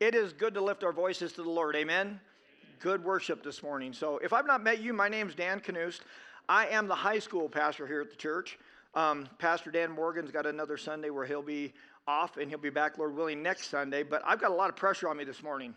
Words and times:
It 0.00 0.14
is 0.14 0.32
good 0.32 0.54
to 0.54 0.62
lift 0.62 0.82
our 0.82 0.94
voices 0.94 1.34
to 1.34 1.42
the 1.42 1.50
Lord. 1.50 1.76
Amen. 1.76 2.18
Good 2.78 3.04
worship 3.04 3.42
this 3.42 3.62
morning. 3.62 3.92
So, 3.92 4.16
if 4.16 4.32
I've 4.32 4.46
not 4.46 4.62
met 4.62 4.80
you, 4.80 4.94
my 4.94 5.10
name's 5.10 5.34
Dan 5.34 5.60
Canoost. 5.60 6.00
I 6.48 6.68
am 6.68 6.88
the 6.88 6.94
high 6.94 7.18
school 7.18 7.50
pastor 7.50 7.86
here 7.86 8.00
at 8.00 8.08
the 8.08 8.16
church. 8.16 8.58
Um, 8.94 9.28
pastor 9.36 9.70
Dan 9.70 9.90
Morgan's 9.90 10.30
got 10.30 10.46
another 10.46 10.78
Sunday 10.78 11.10
where 11.10 11.26
he'll 11.26 11.42
be 11.42 11.74
off 12.08 12.38
and 12.38 12.48
he'll 12.48 12.58
be 12.58 12.70
back, 12.70 12.96
Lord 12.96 13.14
willing, 13.14 13.42
next 13.42 13.68
Sunday. 13.68 14.02
But 14.02 14.22
I've 14.24 14.40
got 14.40 14.50
a 14.50 14.54
lot 14.54 14.70
of 14.70 14.76
pressure 14.76 15.06
on 15.06 15.18
me 15.18 15.24
this 15.24 15.42
morning. 15.42 15.74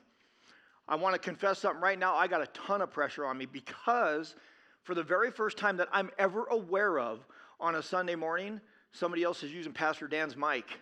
I 0.87 0.95
want 0.95 1.15
to 1.15 1.19
confess 1.19 1.59
something 1.59 1.81
right 1.81 1.99
now. 1.99 2.15
I 2.15 2.27
got 2.27 2.41
a 2.41 2.47
ton 2.47 2.81
of 2.81 2.91
pressure 2.91 3.25
on 3.25 3.37
me 3.37 3.45
because 3.45 4.35
for 4.83 4.95
the 4.95 5.03
very 5.03 5.31
first 5.31 5.57
time 5.57 5.75
that 5.75 5.89
I'm 5.91 6.09
ever 6.17 6.45
aware 6.45 6.97
of 6.97 7.27
on 7.59 7.75
a 7.75 7.83
Sunday 7.83 8.15
morning, 8.15 8.61
somebody 8.93 9.23
else 9.23 9.43
is 9.43 9.51
using 9.51 9.73
Pastor 9.73 10.07
Dan's 10.07 10.37
mic, 10.37 10.79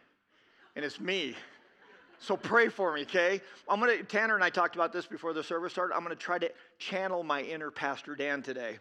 and 0.75 0.85
it's 0.85 0.99
me. 0.99 1.35
So 2.21 2.37
pray 2.37 2.69
for 2.69 2.93
me, 2.93 3.01
okay? 3.01 3.41
I'm 3.67 3.79
gonna, 3.79 4.03
Tanner 4.03 4.35
and 4.35 4.43
I 4.43 4.51
talked 4.51 4.75
about 4.75 4.93
this 4.93 5.07
before 5.07 5.33
the 5.33 5.43
service 5.43 5.73
started. 5.73 5.95
I'm 5.95 6.03
gonna 6.03 6.15
try 6.15 6.37
to 6.37 6.51
channel 6.77 7.23
my 7.23 7.41
inner 7.41 7.71
Pastor 7.71 8.15
Dan 8.15 8.43
today. 8.43 8.77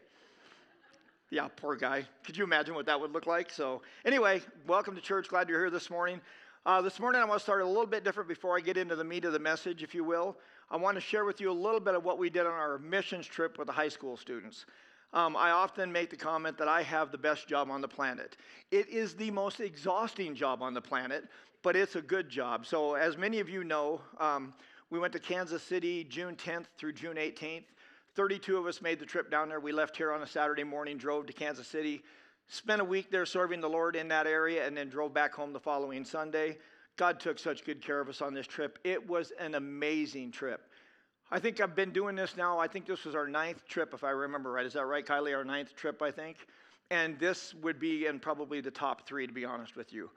Yeah, 1.30 1.48
poor 1.56 1.74
guy. 1.74 2.05
Could 2.23 2.37
you 2.37 2.45
imagine 2.45 2.74
what 2.74 2.84
that 2.84 3.01
would 3.01 3.12
look 3.12 3.27
like? 3.27 3.51
So, 3.51 3.80
anyway, 4.05 4.42
welcome 4.66 4.95
to 4.95 5.01
church. 5.01 5.29
Glad 5.29 5.48
you're 5.48 5.59
here 5.59 5.70
this 5.70 5.88
morning. 5.88 6.20
Uh, 6.66 6.82
this 6.82 7.01
morning, 7.01 7.23
I 7.23 7.24
want 7.24 7.38
to 7.38 7.42
start 7.42 7.62
a 7.62 7.66
little 7.66 7.87
bit 7.87 8.05
different 8.05 8.29
before 8.29 8.59
I 8.59 8.60
get 8.60 8.77
into 8.77 8.95
the 8.95 9.05
meat 9.05 9.24
of 9.24 9.32
the 9.32 9.38
message, 9.38 9.82
if 9.82 9.95
you 9.95 10.04
will. 10.04 10.37
I 10.70 10.77
want 10.77 10.96
to 10.96 11.01
share 11.01 11.24
with 11.24 11.41
you 11.41 11.51
a 11.51 11.52
little 11.52 11.80
bit 11.80 11.95
of 11.95 12.04
what 12.04 12.18
we 12.18 12.29
did 12.29 12.45
on 12.45 12.52
our 12.52 12.79
missions 12.79 13.27
trip 13.27 13.57
with 13.57 13.68
the 13.68 13.73
high 13.73 13.88
school 13.88 14.18
students. 14.18 14.66
Um, 15.15 15.34
I 15.34 15.51
often 15.51 15.91
make 15.91 16.10
the 16.10 16.16
comment 16.16 16.59
that 16.59 16.68
I 16.68 16.82
have 16.82 17.10
the 17.10 17.18
best 17.18 17.48
job 17.48 17.70
on 17.70 17.80
the 17.80 17.88
planet. 17.88 18.37
It 18.70 18.88
is 18.91 19.15
the 19.15 19.30
most 19.30 19.60
exhausting 19.60 20.34
job 20.34 20.62
on 20.62 20.74
the 20.74 20.80
planet, 20.80 21.24
but 21.62 21.77
it's 21.77 21.96
a 21.96 22.02
good 22.02 22.28
job. 22.28 22.66
So, 22.66 22.95
as 22.95 23.16
many 23.16 23.41
of 23.41 23.48
you 23.48 23.64
know, 23.64 24.01
um, 24.18 24.55
we 24.91 24.98
went 24.98 25.12
to 25.12 25.18
Kansas 25.18 25.62
City 25.62 26.05
June 26.05 26.37
10th 26.37 26.66
through 26.78 26.95
June 26.95 27.16
18th. 27.16 27.64
32 28.14 28.57
of 28.57 28.66
us 28.66 28.82
made 28.82 28.98
the 28.98 29.07
trip 29.07 29.30
down 29.30 29.48
there. 29.48 29.60
We 29.60 29.73
left 29.73 29.96
here 29.96 30.12
on 30.12 30.23
a 30.23 30.26
Saturday 30.26 30.65
morning, 30.65 30.98
drove 30.98 31.26
to 31.26 31.32
Kansas 31.32 31.68
City, 31.68 32.02
spent 32.48 32.80
a 32.80 32.85
week 32.85 33.10
there 33.10 33.24
serving 33.24 33.60
the 33.60 33.68
Lord 33.68 33.95
in 33.95 34.09
that 34.09 34.26
area, 34.26 34.66
and 34.66 34.76
then 34.76 34.88
drove 34.88 35.15
back 35.15 35.32
home 35.35 35.52
the 35.52 35.60
following 35.60 36.04
Sunday. 36.04 36.59
God 36.96 37.20
took 37.20 37.38
such 37.38 37.65
good 37.65 37.80
care 37.80 38.01
of 38.01 38.09
us 38.09 38.20
on 38.20 38.35
this 38.35 38.46
trip. 38.46 38.79
It 38.82 39.09
was 39.09 39.32
an 39.38 39.54
amazing 39.54 40.32
trip. 40.32 40.66
I 41.30 41.38
think 41.38 41.60
I've 41.60 41.76
been 41.76 41.92
doing 41.92 42.16
this 42.16 42.37
now. 42.37 42.59
I 42.59 42.66
think 42.66 42.87
this 42.87 43.04
was 43.04 43.15
our 43.15 43.29
ninth 43.29 43.65
trip, 43.68 43.95
if 43.95 44.02
I 44.02 44.10
remember 44.10 44.51
right. 44.51 44.66
Is 44.66 44.73
that 44.73 44.85
right, 44.87 45.07
Kylie? 45.07 45.35
Our 45.37 45.45
ninth 45.45 45.76
trip, 45.76 46.02
I 46.02 46.10
think. 46.10 46.37
And 46.90 47.18
this 47.20 47.54
would 47.63 47.79
be 47.79 48.07
in 48.07 48.18
probably 48.18 48.60
the 48.60 48.73
top 48.73 49.07
three, 49.07 49.29
to 49.29 49.32
be 49.32 49.45
honest 49.45 49.76
with 49.76 49.92
you. 49.92 50.10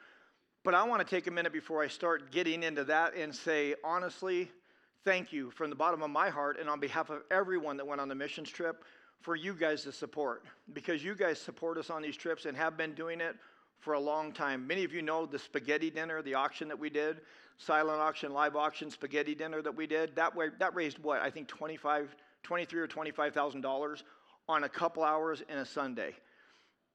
But 0.63 0.73
I 0.73 0.83
want 0.83 1.05
to 1.05 1.15
take 1.15 1.27
a 1.27 1.31
minute 1.31 1.51
before 1.51 1.83
I 1.83 1.89
start 1.89 2.31
getting 2.31 2.63
into 2.63 2.85
that 2.85 3.15
and 3.15 3.35
say, 3.35 3.75
honestly, 3.83 4.49
thank 5.03 5.33
you 5.33 5.51
from 5.51 5.69
the 5.69 5.75
bottom 5.75 6.01
of 6.01 6.09
my 6.09 6.29
heart 6.29 6.57
and 6.57 6.69
on 6.69 6.79
behalf 6.79 7.09
of 7.09 7.21
everyone 7.29 7.75
that 7.77 7.85
went 7.85 7.99
on 7.99 8.07
the 8.07 8.15
missions 8.15 8.49
trip 8.49 8.85
for 9.19 9.35
you 9.35 9.53
guys 9.53 9.83
to 9.83 9.91
support. 9.91 10.45
Because 10.71 11.03
you 11.03 11.15
guys 11.15 11.37
support 11.37 11.77
us 11.77 11.89
on 11.89 12.01
these 12.01 12.15
trips 12.15 12.45
and 12.45 12.55
have 12.55 12.77
been 12.77 12.93
doing 12.93 13.19
it 13.19 13.35
for 13.79 13.93
a 13.93 13.99
long 13.99 14.31
time. 14.31 14.65
Many 14.65 14.85
of 14.85 14.93
you 14.93 15.01
know 15.01 15.25
the 15.25 15.37
spaghetti 15.37 15.89
dinner, 15.89 16.21
the 16.21 16.35
auction 16.35 16.69
that 16.69 16.79
we 16.79 16.89
did, 16.89 17.19
silent 17.57 17.99
auction, 17.99 18.31
live 18.31 18.55
auction, 18.55 18.89
spaghetti 18.89 19.35
dinner 19.35 19.61
that 19.61 19.75
we 19.75 19.85
did. 19.85 20.15
That, 20.15 20.33
way, 20.33 20.47
that 20.59 20.73
raised 20.73 20.97
what? 20.99 21.21
I 21.21 21.29
think 21.29 21.49
25, 21.49 22.15
23 22.43 22.79
or 22.79 22.87
$25,000 22.87 24.03
on 24.47 24.63
a 24.63 24.69
couple 24.69 25.03
hours 25.03 25.43
in 25.49 25.57
a 25.57 25.65
Sunday. 25.65 26.13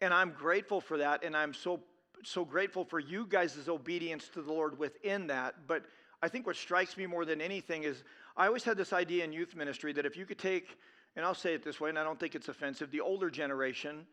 And 0.00 0.14
I'm 0.14 0.30
grateful 0.30 0.80
for 0.80 0.96
that, 0.98 1.22
and 1.22 1.36
I'm 1.36 1.52
so 1.52 1.80
so 2.24 2.44
grateful 2.44 2.84
for 2.84 2.98
you 2.98 3.26
guys' 3.26 3.68
obedience 3.68 4.28
to 4.34 4.42
the 4.42 4.52
Lord 4.52 4.78
within 4.78 5.26
that. 5.28 5.66
But 5.66 5.84
I 6.22 6.28
think 6.28 6.46
what 6.46 6.56
strikes 6.56 6.96
me 6.96 7.06
more 7.06 7.24
than 7.24 7.40
anything 7.40 7.84
is 7.84 8.04
I 8.36 8.46
always 8.46 8.64
had 8.64 8.76
this 8.76 8.92
idea 8.92 9.24
in 9.24 9.32
youth 9.32 9.54
ministry 9.54 9.92
that 9.94 10.06
if 10.06 10.16
you 10.16 10.26
could 10.26 10.38
take, 10.38 10.78
and 11.16 11.24
I'll 11.24 11.34
say 11.34 11.54
it 11.54 11.62
this 11.62 11.80
way, 11.80 11.88
and 11.88 11.98
I 11.98 12.04
don't 12.04 12.18
think 12.18 12.34
it's 12.34 12.48
offensive, 12.48 12.90
the 12.90 13.00
older 13.00 13.30
generation 13.30 14.06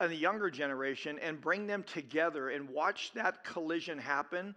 and 0.00 0.10
the 0.10 0.16
younger 0.16 0.50
generation 0.50 1.18
and 1.20 1.40
bring 1.40 1.66
them 1.66 1.82
together 1.82 2.50
and 2.50 2.68
watch 2.70 3.12
that 3.14 3.44
collision 3.44 3.98
happen, 3.98 4.54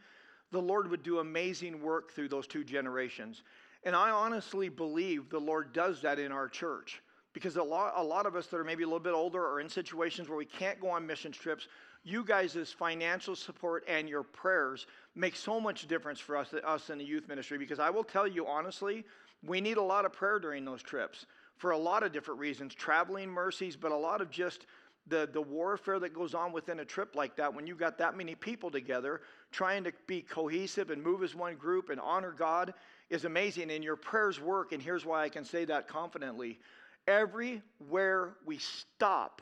the 0.51 0.61
Lord 0.61 0.89
would 0.89 1.03
do 1.03 1.19
amazing 1.19 1.81
work 1.81 2.11
through 2.11 2.29
those 2.29 2.47
two 2.47 2.63
generations. 2.63 3.43
And 3.83 3.95
I 3.95 4.11
honestly 4.11 4.69
believe 4.69 5.29
the 5.29 5.39
Lord 5.39 5.73
does 5.73 6.01
that 6.01 6.19
in 6.19 6.31
our 6.31 6.47
church 6.47 7.01
because 7.33 7.57
a 7.57 7.63
lot, 7.63 7.93
a 7.95 8.03
lot 8.03 8.25
of 8.25 8.35
us 8.35 8.47
that 8.47 8.57
are 8.57 8.63
maybe 8.63 8.83
a 8.83 8.85
little 8.85 8.99
bit 8.99 9.13
older 9.13 9.43
are 9.45 9.59
in 9.59 9.67
situations 9.67 10.29
where 10.29 10.37
we 10.37 10.45
can't 10.45 10.79
go 10.79 10.89
on 10.89 11.05
mission 11.05 11.31
trips 11.31 11.67
you 12.03 12.23
guys' 12.23 12.73
financial 12.77 13.35
support 13.35 13.83
and 13.87 14.09
your 14.09 14.23
prayers 14.23 14.87
make 15.15 15.35
so 15.35 15.59
much 15.59 15.87
difference 15.87 16.19
for 16.19 16.35
us, 16.37 16.53
us 16.65 16.89
in 16.89 16.97
the 16.97 17.03
youth 17.03 17.27
ministry 17.27 17.57
because 17.57 17.79
I 17.79 17.89
will 17.89 18.03
tell 18.03 18.27
you 18.27 18.45
honestly, 18.47 19.05
we 19.45 19.61
need 19.61 19.77
a 19.77 19.81
lot 19.81 20.05
of 20.05 20.13
prayer 20.13 20.39
during 20.39 20.65
those 20.65 20.81
trips 20.81 21.25
for 21.57 21.71
a 21.71 21.77
lot 21.77 22.03
of 22.03 22.11
different 22.11 22.39
reasons 22.39 22.73
traveling 22.73 23.29
mercies, 23.29 23.75
but 23.75 23.91
a 23.91 23.95
lot 23.95 24.21
of 24.21 24.29
just 24.29 24.65
the, 25.07 25.29
the 25.31 25.41
warfare 25.41 25.99
that 25.99 26.13
goes 26.13 26.33
on 26.33 26.51
within 26.51 26.79
a 26.79 26.85
trip 26.85 27.15
like 27.15 27.35
that 27.35 27.53
when 27.53 27.67
you've 27.67 27.77
got 27.77 27.97
that 27.97 28.15
many 28.15 28.35
people 28.35 28.71
together 28.71 29.21
trying 29.51 29.83
to 29.83 29.91
be 30.07 30.21
cohesive 30.21 30.91
and 30.91 31.03
move 31.03 31.23
as 31.23 31.35
one 31.35 31.55
group 31.55 31.89
and 31.89 31.99
honor 31.99 32.31
God 32.31 32.73
is 33.09 33.25
amazing. 33.25 33.69
And 33.71 33.83
your 33.83 33.95
prayers 33.95 34.39
work. 34.39 34.71
And 34.71 34.81
here's 34.81 35.05
why 35.05 35.23
I 35.23 35.29
can 35.29 35.43
say 35.43 35.65
that 35.65 35.87
confidently 35.87 36.59
everywhere 37.05 38.35
we 38.45 38.57
stop, 38.57 39.41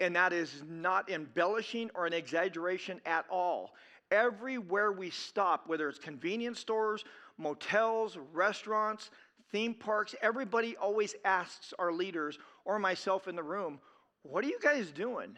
and 0.00 0.16
that 0.16 0.32
is 0.32 0.62
not 0.68 1.10
embellishing 1.10 1.90
or 1.94 2.06
an 2.06 2.12
exaggeration 2.12 3.00
at 3.06 3.24
all. 3.30 3.72
Everywhere 4.10 4.92
we 4.92 5.10
stop, 5.10 5.66
whether 5.66 5.88
it's 5.88 5.98
convenience 5.98 6.60
stores, 6.60 7.04
motels, 7.38 8.18
restaurants, 8.32 9.10
theme 9.50 9.74
parks, 9.74 10.14
everybody 10.20 10.76
always 10.76 11.14
asks 11.24 11.72
our 11.78 11.92
leaders 11.92 12.38
or 12.64 12.78
myself 12.78 13.28
in 13.28 13.36
the 13.36 13.42
room, 13.42 13.80
What 14.22 14.44
are 14.44 14.48
you 14.48 14.58
guys 14.60 14.90
doing? 14.90 15.36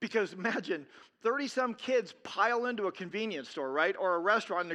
Because 0.00 0.32
imagine 0.34 0.86
30 1.22 1.48
some 1.48 1.74
kids 1.74 2.14
pile 2.22 2.66
into 2.66 2.86
a 2.86 2.92
convenience 2.92 3.48
store, 3.48 3.72
right? 3.72 3.96
Or 3.98 4.16
a 4.16 4.18
restaurant. 4.18 4.72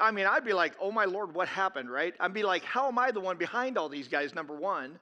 I 0.00 0.10
mean, 0.10 0.26
I'd 0.26 0.44
be 0.44 0.52
like, 0.52 0.74
Oh 0.80 0.90
my 0.90 1.04
Lord, 1.04 1.34
what 1.34 1.48
happened, 1.48 1.90
right? 1.90 2.14
I'd 2.20 2.34
be 2.34 2.42
like, 2.42 2.64
How 2.64 2.88
am 2.88 2.98
I 2.98 3.10
the 3.10 3.20
one 3.20 3.36
behind 3.36 3.76
all 3.76 3.88
these 3.88 4.08
guys, 4.08 4.34
number 4.34 4.56
one? 4.56 4.98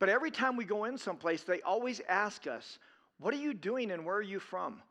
But 0.00 0.08
every 0.08 0.32
time 0.32 0.56
we 0.56 0.64
go 0.64 0.86
in 0.86 0.98
someplace, 0.98 1.44
they 1.44 1.60
always 1.60 2.00
ask 2.08 2.48
us, 2.48 2.80
What 3.20 3.32
are 3.32 3.38
you 3.38 3.54
doing 3.54 3.92
and 3.92 4.04
where 4.04 4.16
are 4.16 4.22
you 4.22 4.40
from? 4.40 4.82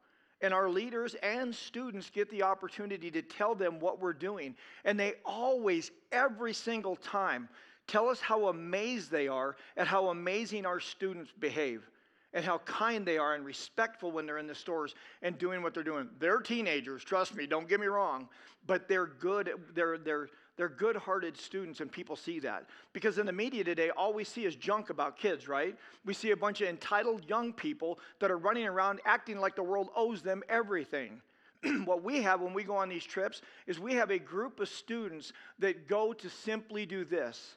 And 0.41 0.53
our 0.53 0.69
leaders 0.69 1.15
and 1.15 1.53
students 1.53 2.09
get 2.09 2.29
the 2.29 2.43
opportunity 2.43 3.11
to 3.11 3.21
tell 3.21 3.55
them 3.55 3.79
what 3.79 3.99
we're 3.99 4.13
doing. 4.13 4.55
And 4.85 4.97
they 4.97 5.15
always, 5.25 5.91
every 6.13 6.53
single 6.53 6.95
time, 6.95 7.49
tell 7.87 8.07
us 8.07 8.21
how 8.21 8.47
amazed 8.47 9.11
they 9.11 9.27
are 9.27 9.57
at 9.75 9.87
how 9.87 10.09
amazing 10.09 10.65
our 10.65 10.79
students 10.79 11.33
behave 11.37 11.89
and 12.33 12.45
how 12.45 12.59
kind 12.59 13.05
they 13.05 13.17
are 13.17 13.33
and 13.33 13.43
respectful 13.43 14.11
when 14.11 14.25
they're 14.25 14.37
in 14.37 14.47
the 14.47 14.55
stores 14.55 14.93
and 15.21 15.37
doing 15.37 15.63
what 15.63 15.73
they're 15.73 15.83
doing. 15.83 16.07
They're 16.19 16.39
teenagers, 16.39 17.03
trust 17.03 17.35
me, 17.35 17.47
don't 17.47 17.67
get 17.67 17.79
me 17.79 17.87
wrong, 17.87 18.29
but 18.67 18.87
they're 18.87 19.07
good, 19.07 19.51
they're, 19.73 19.97
they're, 19.97 20.29
they're 20.59 20.67
good 20.67 20.97
hearted 20.97 21.37
students, 21.37 21.79
and 21.79 21.89
people 21.89 22.17
see 22.17 22.39
that. 22.39 22.65
Because 22.91 23.17
in 23.17 23.25
the 23.25 23.31
media 23.31 23.63
today, 23.63 23.91
all 23.91 24.13
we 24.13 24.25
see 24.25 24.43
is 24.43 24.57
junk 24.57 24.89
about 24.89 25.15
kids, 25.15 25.47
right? 25.47 25.73
We 26.03 26.13
see 26.13 26.31
a 26.31 26.35
bunch 26.35 26.59
of 26.59 26.67
entitled 26.67 27.23
young 27.29 27.53
people 27.53 27.97
that 28.19 28.29
are 28.29 28.37
running 28.37 28.67
around 28.67 28.99
acting 29.05 29.39
like 29.39 29.55
the 29.55 29.63
world 29.63 29.87
owes 29.95 30.21
them 30.21 30.43
everything. 30.49 31.21
what 31.85 32.03
we 32.03 32.21
have 32.23 32.41
when 32.41 32.53
we 32.53 32.65
go 32.65 32.75
on 32.75 32.89
these 32.89 33.05
trips 33.05 33.41
is 33.67 33.79
we 33.79 33.93
have 33.93 34.11
a 34.11 34.19
group 34.19 34.59
of 34.59 34.67
students 34.67 35.31
that 35.59 35.87
go 35.87 36.11
to 36.11 36.29
simply 36.29 36.85
do 36.85 37.05
this 37.05 37.55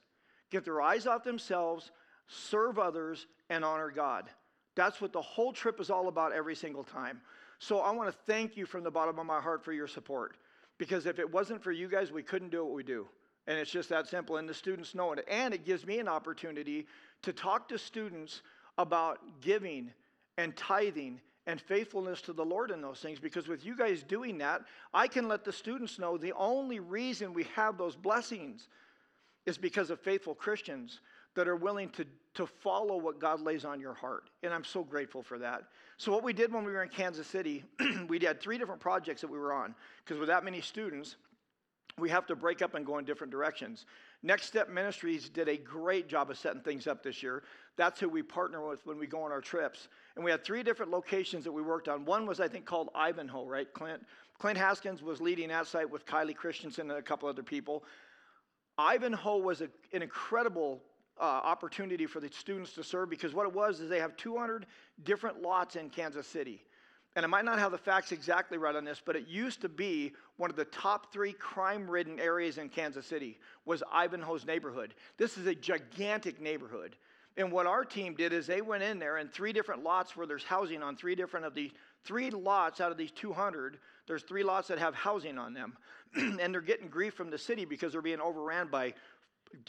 get 0.53 0.65
their 0.65 0.81
eyes 0.81 1.09
off 1.09 1.25
themselves, 1.25 1.91
serve 2.29 2.79
others, 2.79 3.27
and 3.51 3.65
honor 3.65 3.91
God. 3.91 4.27
That's 4.77 5.01
what 5.01 5.13
the 5.13 5.23
whole 5.23 5.53
trip 5.53 5.81
is 5.81 5.91
all 5.91 6.07
about 6.07 6.33
every 6.33 6.55
single 6.55 6.85
time. 6.85 7.21
So 7.59 7.81
I 7.81 7.91
want 7.91 8.13
to 8.13 8.17
thank 8.27 8.57
you 8.57 8.65
from 8.65 8.85
the 8.85 8.93
bottom 8.93 9.19
of 9.19 9.27
my 9.27 9.41
heart 9.41 9.65
for 9.65 9.73
your 9.73 9.89
support. 9.89 10.37
Because 10.79 11.07
if 11.07 11.19
it 11.19 11.31
wasn't 11.31 11.63
for 11.63 11.73
you 11.73 11.89
guys, 11.89 12.11
we 12.11 12.23
couldn't 12.23 12.51
do 12.51 12.65
what 12.65 12.75
we 12.75 12.83
do. 12.83 13.07
And 13.47 13.59
it's 13.59 13.71
just 13.71 13.89
that 13.89 14.07
simple. 14.07 14.37
And 14.37 14.49
the 14.49 14.55
students 14.55 14.95
know 14.95 15.13
it. 15.13 15.25
And 15.29 15.53
it 15.53 15.65
gives 15.65 15.87
me 15.87 15.99
an 15.99 16.09
opportunity 16.09 16.87
to 17.23 17.33
talk 17.33 17.69
to 17.69 17.79
students 17.79 18.43
about 18.79 19.19
giving 19.41 19.93
and 20.39 20.57
tithing 20.57 21.21
and 21.47 21.61
faithfulness 21.61 22.23
to 22.23 22.33
the 22.33 22.45
Lord 22.45 22.71
in 22.71 22.81
those 22.81 23.01
things. 23.01 23.19
Because 23.19 23.49
with 23.49 23.65
you 23.65 23.77
guys 23.77 24.03
doing 24.03 24.39
that, 24.39 24.63
I 24.95 25.09
can 25.09 25.29
let 25.29 25.45
the 25.45 25.53
students 25.53 25.99
know 25.99 26.17
the 26.17 26.33
only 26.33 26.81
reason 26.81 27.33
we 27.33 27.47
have 27.55 27.77
those 27.77 27.97
blessings 27.97 28.69
is 29.45 29.59
because 29.59 29.91
of 29.91 30.01
faithful 30.01 30.35
Christians 30.35 31.01
that 31.35 31.49
are 31.49 31.57
willing 31.57 31.89
to, 31.91 32.07
to 32.35 32.47
follow 32.47 32.97
what 32.97 33.19
God 33.19 33.41
lays 33.41 33.65
on 33.65 33.81
your 33.81 33.95
heart. 33.95 34.31
And 34.43 34.55
I'm 34.55 34.65
so 34.65 34.83
grateful 34.83 35.23
for 35.23 35.39
that. 35.39 35.65
So, 35.99 36.11
what 36.11 36.25
we 36.25 36.33
did 36.33 36.53
when 36.53 36.65
we 36.65 36.73
were 36.73 36.83
in 36.83 36.89
Kansas 36.89 37.27
City, 37.27 37.65
we 38.09 38.19
had 38.21 38.41
three 38.41 38.59
different 38.59 38.81
projects 38.81 39.21
that 39.21 39.31
we 39.31 39.39
were 39.39 39.53
on. 39.53 39.75
Because 40.05 40.19
with 40.19 40.29
that 40.29 40.45
many 40.45 40.61
students, 40.61 41.17
we 41.99 42.09
have 42.09 42.27
to 42.27 42.37
break 42.37 42.63
up 42.63 42.75
and 42.75 42.87
go 42.87 42.99
in 42.99 43.05
different 43.05 43.31
directions. 43.31 43.85
Next 44.23 44.47
Step 44.47 44.71
Ministries 44.71 45.29
did 45.29 45.49
a 45.49 45.57
great 45.57 46.09
job 46.09 46.31
of 46.31 46.39
setting 46.39 46.63
things 46.63 46.87
up 46.87 47.03
this 47.03 47.23
year. 47.23 47.43
That's 47.77 48.01
who 48.01 48.09
we 48.09 48.23
partner 48.23 48.67
with 48.67 48.85
when 48.87 48.99
we 48.99 49.07
go 49.07 49.23
on 49.23 49.33
our 49.33 49.41
trips. 49.41 49.89
And 50.17 50.25
we 50.25 50.31
had 50.31 50.45
three 50.45 50.63
different 50.63 50.91
locations 50.91 51.45
that 51.45 51.53
we 51.53 51.61
worked 51.61 51.89
on. 51.89 52.05
One 52.05 52.25
was, 52.25 52.41
I 52.41 52.49
think, 52.49 52.65
called 52.65 52.89
Ivanhoe, 52.95 53.47
right? 53.47 53.73
Clint, 53.73 54.05
Clint 54.39 54.59
Haskins 54.59 55.03
was 55.03 55.21
leading 55.21 55.49
that 55.49 55.67
site 55.67 55.91
with 55.91 56.07
Kylie 56.07 56.37
Christensen 56.37 56.91
and 56.91 56.99
a 56.99 57.03
couple 57.03 57.29
other 57.29 57.43
people. 57.43 57.85
Ivanhoe 58.79 59.39
was 59.39 59.61
a, 59.61 59.69
an 59.93 60.03
incredible 60.03 60.83
uh, 61.23 61.25
opportunity 61.25 62.05
for 62.05 62.19
the 62.19 62.29
students 62.33 62.73
to 62.73 62.83
serve 62.83 63.09
because 63.09 63.33
what 63.33 63.47
it 63.47 63.55
was 63.55 63.79
is 63.79 63.89
they 63.89 64.01
have 64.01 64.17
200 64.17 64.67
different 65.05 65.41
lots 65.41 65.77
in 65.77 65.89
Kansas 65.89 66.27
City. 66.27 66.65
And 67.15 67.25
I 67.25 67.29
might 67.29 67.45
not 67.45 67.61
have 67.61 67.71
the 67.71 67.79
facts 67.79 68.11
exactly 68.11 68.59
right 68.59 68.75
on 68.75 68.85
this, 68.85 69.01
but 69.05 69.15
it 69.15 69.29
used 69.29 69.61
to 69.61 69.69
be 69.69 70.13
one 70.37 70.51
of 70.51 70.57
the 70.57 70.65
top 70.65 71.13
three 71.13 71.33
crime-ridden 71.33 72.19
areas 72.19 72.59
in 72.59 72.69
Kansas 72.69 73.07
City 73.07 73.39
was 73.67 73.83
Ivanhoe's 73.95 74.45
neighborhood. 74.47 74.95
This 75.17 75.39
is 75.39 75.47
a 75.47 75.55
gigantic 75.55 76.41
neighborhood. 76.41 76.97
And 77.37 77.53
what 77.53 77.67
our 77.67 77.85
team 77.85 78.15
did 78.15 78.33
is 78.33 78.47
they 78.47 78.61
went 78.61 78.83
in 78.83 78.99
there 78.99 79.19
and 79.19 79.31
three 79.31 79.53
different 79.53 79.85
lots 79.85 80.17
where 80.17 80.27
there's 80.27 80.45
housing 80.45 80.83
on 80.83 80.97
three 80.97 81.15
different 81.15 81.47
of 81.47 81.55
the 81.55 81.71
three 82.05 82.31
lots 82.31 82.81
out 82.81 82.91
of 82.91 82.99
these 82.99 83.13
200. 83.13 83.79
There's 84.07 84.23
three 84.23 84.43
lots 84.43 84.69
that 84.69 84.79
have 84.79 84.95
housing 84.95 85.39
on 85.39 85.55
them. 85.55 85.77
and 86.15 86.53
they're 86.53 86.61
getting 86.61 86.89
grief 86.89 87.15
from 87.15 87.31
the 87.31 87.39
city 87.39 87.65
because 87.65 87.93
they're 87.93 88.03
being 88.03 88.21
overran 88.21 88.69
by 88.69 88.93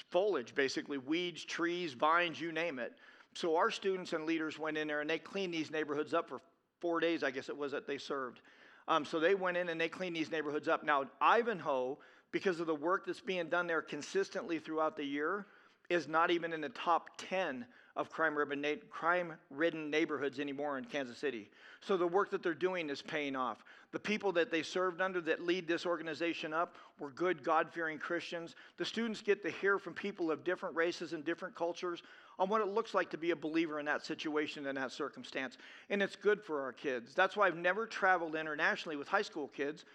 foliage, 0.09 0.55
basically 0.55 0.97
weeds, 0.97 1.43
trees, 1.43 1.93
vines, 1.93 2.39
you 2.39 2.51
name 2.51 2.79
it. 2.79 2.93
So 3.33 3.55
our 3.55 3.71
students 3.71 4.13
and 4.13 4.25
leaders 4.25 4.59
went 4.59 4.77
in 4.77 4.87
there 4.87 5.01
and 5.01 5.09
they 5.09 5.19
cleaned 5.19 5.53
these 5.53 5.71
neighborhoods 5.71 6.13
up 6.13 6.29
for 6.29 6.41
four 6.79 6.99
days, 6.99 7.23
I 7.23 7.31
guess 7.31 7.49
it 7.49 7.57
was 7.57 7.71
that 7.71 7.87
they 7.87 7.97
served. 7.97 8.41
Um, 8.87 9.05
so 9.05 9.19
they 9.19 9.35
went 9.35 9.57
in 9.57 9.69
and 9.69 9.79
they 9.79 9.89
cleaned 9.89 10.15
these 10.15 10.31
neighborhoods 10.31 10.67
up. 10.67 10.83
Now, 10.83 11.05
Ivanhoe, 11.21 11.97
because 12.31 12.59
of 12.59 12.67
the 12.67 12.75
work 12.75 13.05
that's 13.05 13.21
being 13.21 13.47
done 13.47 13.67
there 13.67 13.81
consistently 13.81 14.59
throughout 14.59 14.97
the 14.97 15.05
year, 15.05 15.47
is 15.89 16.07
not 16.07 16.31
even 16.31 16.53
in 16.53 16.61
the 16.61 16.69
top 16.69 17.09
10 17.17 17.65
of 17.95 18.09
crime 18.09 18.35
ridden, 18.35 19.89
neighborhoods 19.89 20.39
anymore 20.39 20.77
in 20.77 20.85
Kansas 20.85 21.17
City. 21.17 21.49
So 21.81 21.97
the 21.97 22.07
work 22.07 22.31
that 22.31 22.41
they're 22.41 22.53
doing 22.53 22.89
is 22.89 23.01
paying 23.01 23.35
off. 23.35 23.63
The 23.91 23.99
people 23.99 24.31
that 24.31 24.49
they 24.49 24.63
served 24.63 25.01
under 25.01 25.21
that 25.21 25.45
lead 25.45 25.67
this 25.67 25.85
organization 25.85 26.53
up 26.53 26.75
were 26.99 27.11
good, 27.11 27.43
God 27.43 27.69
fearing 27.71 27.99
Christians. 27.99 28.55
The 28.77 28.85
students 28.85 29.21
get 29.21 29.43
to 29.43 29.51
hear 29.51 29.77
from 29.77 29.93
people 29.93 30.31
of 30.31 30.43
different 30.43 30.75
races 30.75 31.13
and 31.13 31.23
different 31.23 31.55
cultures 31.55 32.01
on 32.39 32.49
what 32.49 32.61
it 32.61 32.67
looks 32.67 32.95
like 32.95 33.11
to 33.11 33.17
be 33.17 33.31
a 33.31 33.35
believer 33.35 33.79
in 33.79 33.85
that 33.85 34.03
situation 34.03 34.65
and 34.65 34.77
that 34.77 34.91
circumstance. 34.91 35.57
And 35.89 36.01
it's 36.01 36.15
good 36.15 36.41
for 36.41 36.61
our 36.61 36.73
kids. 36.73 37.13
That's 37.13 37.37
why 37.37 37.47
I've 37.47 37.57
never 37.57 37.85
traveled 37.85 38.35
internationally 38.35 38.95
with 38.95 39.07
high 39.07 39.21
school 39.21 39.49
kids. 39.49 39.85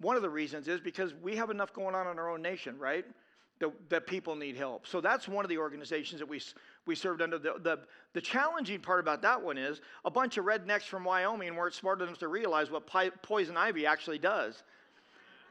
One 0.00 0.14
of 0.14 0.22
the 0.22 0.30
reasons 0.30 0.68
is 0.68 0.80
because 0.80 1.12
we 1.14 1.34
have 1.34 1.50
enough 1.50 1.72
going 1.72 1.96
on 1.96 2.06
in 2.06 2.18
our 2.18 2.30
own 2.30 2.42
nation, 2.42 2.78
right? 2.78 3.04
That, 3.58 3.72
that 3.88 4.06
people 4.06 4.36
need 4.36 4.56
help. 4.56 4.86
So 4.86 5.00
that's 5.00 5.26
one 5.26 5.44
of 5.44 5.48
the 5.48 5.58
organizations 5.58 6.20
that 6.20 6.28
we, 6.28 6.40
we 6.88 6.96
served 6.96 7.22
under. 7.22 7.38
The, 7.38 7.54
the, 7.62 7.78
the 8.14 8.20
challenging 8.20 8.80
part 8.80 8.98
about 8.98 9.22
that 9.22 9.40
one 9.40 9.58
is 9.58 9.80
a 10.04 10.10
bunch 10.10 10.38
of 10.38 10.46
rednecks 10.46 10.82
from 10.82 11.04
Wyoming 11.04 11.54
weren't 11.54 11.74
smart 11.74 12.02
enough 12.02 12.18
to 12.18 12.28
realize 12.28 12.70
what 12.70 12.90
poison 13.22 13.56
ivy 13.56 13.86
actually 13.86 14.18
does. 14.18 14.64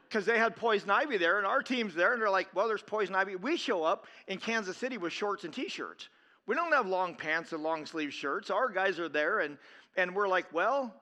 Because 0.06 0.26
they 0.26 0.38
had 0.38 0.56
poison 0.56 0.90
ivy 0.90 1.16
there, 1.16 1.38
and 1.38 1.46
our 1.46 1.62
team's 1.62 1.94
there, 1.94 2.12
and 2.12 2.20
they're 2.20 2.30
like, 2.30 2.48
well, 2.54 2.66
there's 2.66 2.82
poison 2.82 3.14
ivy. 3.14 3.36
We 3.36 3.56
show 3.56 3.84
up 3.84 4.06
in 4.26 4.38
Kansas 4.38 4.76
City 4.76 4.98
with 4.98 5.12
shorts 5.12 5.44
and 5.44 5.52
t 5.52 5.68
shirts. 5.68 6.08
We 6.46 6.54
don't 6.54 6.72
have 6.72 6.86
long 6.86 7.14
pants 7.14 7.52
and 7.52 7.62
long 7.62 7.86
sleeve 7.86 8.12
shirts. 8.12 8.50
Our 8.50 8.70
guys 8.70 8.98
are 8.98 9.08
there, 9.08 9.40
and, 9.40 9.58
and 9.96 10.14
we're 10.14 10.28
like, 10.28 10.52
well, 10.52 10.94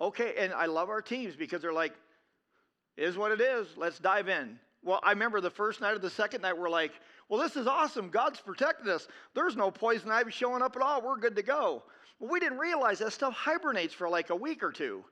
okay. 0.00 0.34
And 0.38 0.52
I 0.52 0.66
love 0.66 0.88
our 0.88 1.02
teams 1.02 1.36
because 1.36 1.62
they're 1.62 1.74
like, 1.74 1.92
is 2.96 3.16
what 3.16 3.32
it 3.32 3.40
is. 3.40 3.68
Let's 3.76 3.98
dive 3.98 4.28
in. 4.28 4.58
Well, 4.82 5.00
I 5.02 5.10
remember 5.10 5.40
the 5.40 5.50
first 5.50 5.80
night 5.80 5.94
or 5.94 5.98
the 5.98 6.10
second 6.10 6.40
night, 6.42 6.56
we're 6.56 6.70
like, 6.70 6.92
well, 7.34 7.42
this 7.42 7.56
is 7.56 7.66
awesome. 7.66 8.10
God's 8.10 8.38
protected 8.38 8.88
us. 8.88 9.08
There's 9.34 9.56
no 9.56 9.68
poison 9.68 10.08
ivy 10.08 10.30
showing 10.30 10.62
up 10.62 10.76
at 10.76 10.82
all. 10.82 11.02
We're 11.02 11.18
good 11.18 11.34
to 11.34 11.42
go. 11.42 11.82
Well, 12.20 12.30
we 12.30 12.38
didn't 12.38 12.58
realize 12.58 13.00
that 13.00 13.12
stuff 13.12 13.34
hibernates 13.34 13.92
for 13.92 14.08
like 14.08 14.30
a 14.30 14.36
week 14.36 14.62
or 14.62 14.70
two. 14.70 15.04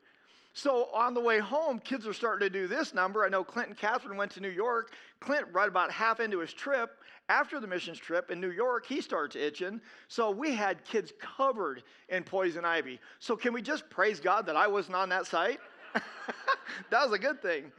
So 0.53 0.89
on 0.95 1.15
the 1.15 1.21
way 1.21 1.41
home, 1.41 1.81
kids 1.81 2.07
are 2.07 2.13
starting 2.13 2.49
to 2.49 2.53
do 2.53 2.69
this 2.69 2.95
number. 2.95 3.25
I 3.25 3.29
know 3.29 3.43
Clint 3.43 3.71
and 3.71 3.77
Catherine 3.77 4.17
went 4.17 4.31
to 4.33 4.41
New 4.41 4.51
York. 4.51 4.93
Clint, 5.19 5.47
right 5.51 5.67
about 5.67 5.91
half 5.91 6.21
into 6.21 6.39
his 6.39 6.53
trip, 6.53 6.93
after 7.29 7.59
the 7.59 7.67
missions 7.67 7.99
trip 7.99 8.31
in 8.31 8.41
New 8.41 8.53
York, 8.53 8.87
he 8.87 9.01
starts 9.01 9.35
itching. 9.35 9.81
So 10.07 10.31
we 10.31 10.55
had 10.55 10.85
kids 10.85 11.13
covered 11.19 11.83
in 12.09 12.23
poison 12.23 12.65
ivy. 12.65 13.01
So 13.19 13.35
can 13.35 13.53
we 13.53 13.63
just 13.63 13.91
praise 13.91 14.21
God 14.21 14.47
that 14.47 14.55
I 14.55 14.69
wasn't 14.69 14.95
on 14.95 15.09
that 15.09 15.27
site? 15.27 15.59
that 15.95 17.05
was 17.05 17.13
a 17.13 17.19
good 17.19 17.43
thing. 17.43 17.73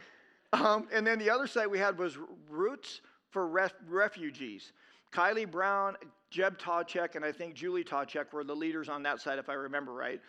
Um, 0.51 0.89
and 0.93 1.07
then 1.07 1.17
the 1.17 1.29
other 1.29 1.47
site 1.47 1.71
we 1.71 1.79
had 1.79 1.97
was 1.97 2.17
Roots 2.49 2.99
for 3.33 3.47
Ref- 3.47 3.73
Refugees. 3.89 4.71
Kylie 5.11 5.49
Brown, 5.49 5.95
Jeb 6.29 6.57
Tawchek, 6.57 7.15
and 7.15 7.25
I 7.25 7.31
think 7.31 7.55
Julie 7.55 7.83
Tawchek 7.83 8.31
were 8.31 8.43
the 8.43 8.55
leaders 8.55 8.89
on 8.89 9.03
that 9.03 9.19
side, 9.19 9.39
if 9.39 9.49
I 9.49 9.53
remember 9.53 9.91
right. 9.91 10.21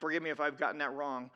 Forgive 0.00 0.22
me 0.22 0.30
if 0.30 0.40
I've 0.40 0.58
gotten 0.58 0.78
that 0.78 0.92
wrong. 0.92 1.30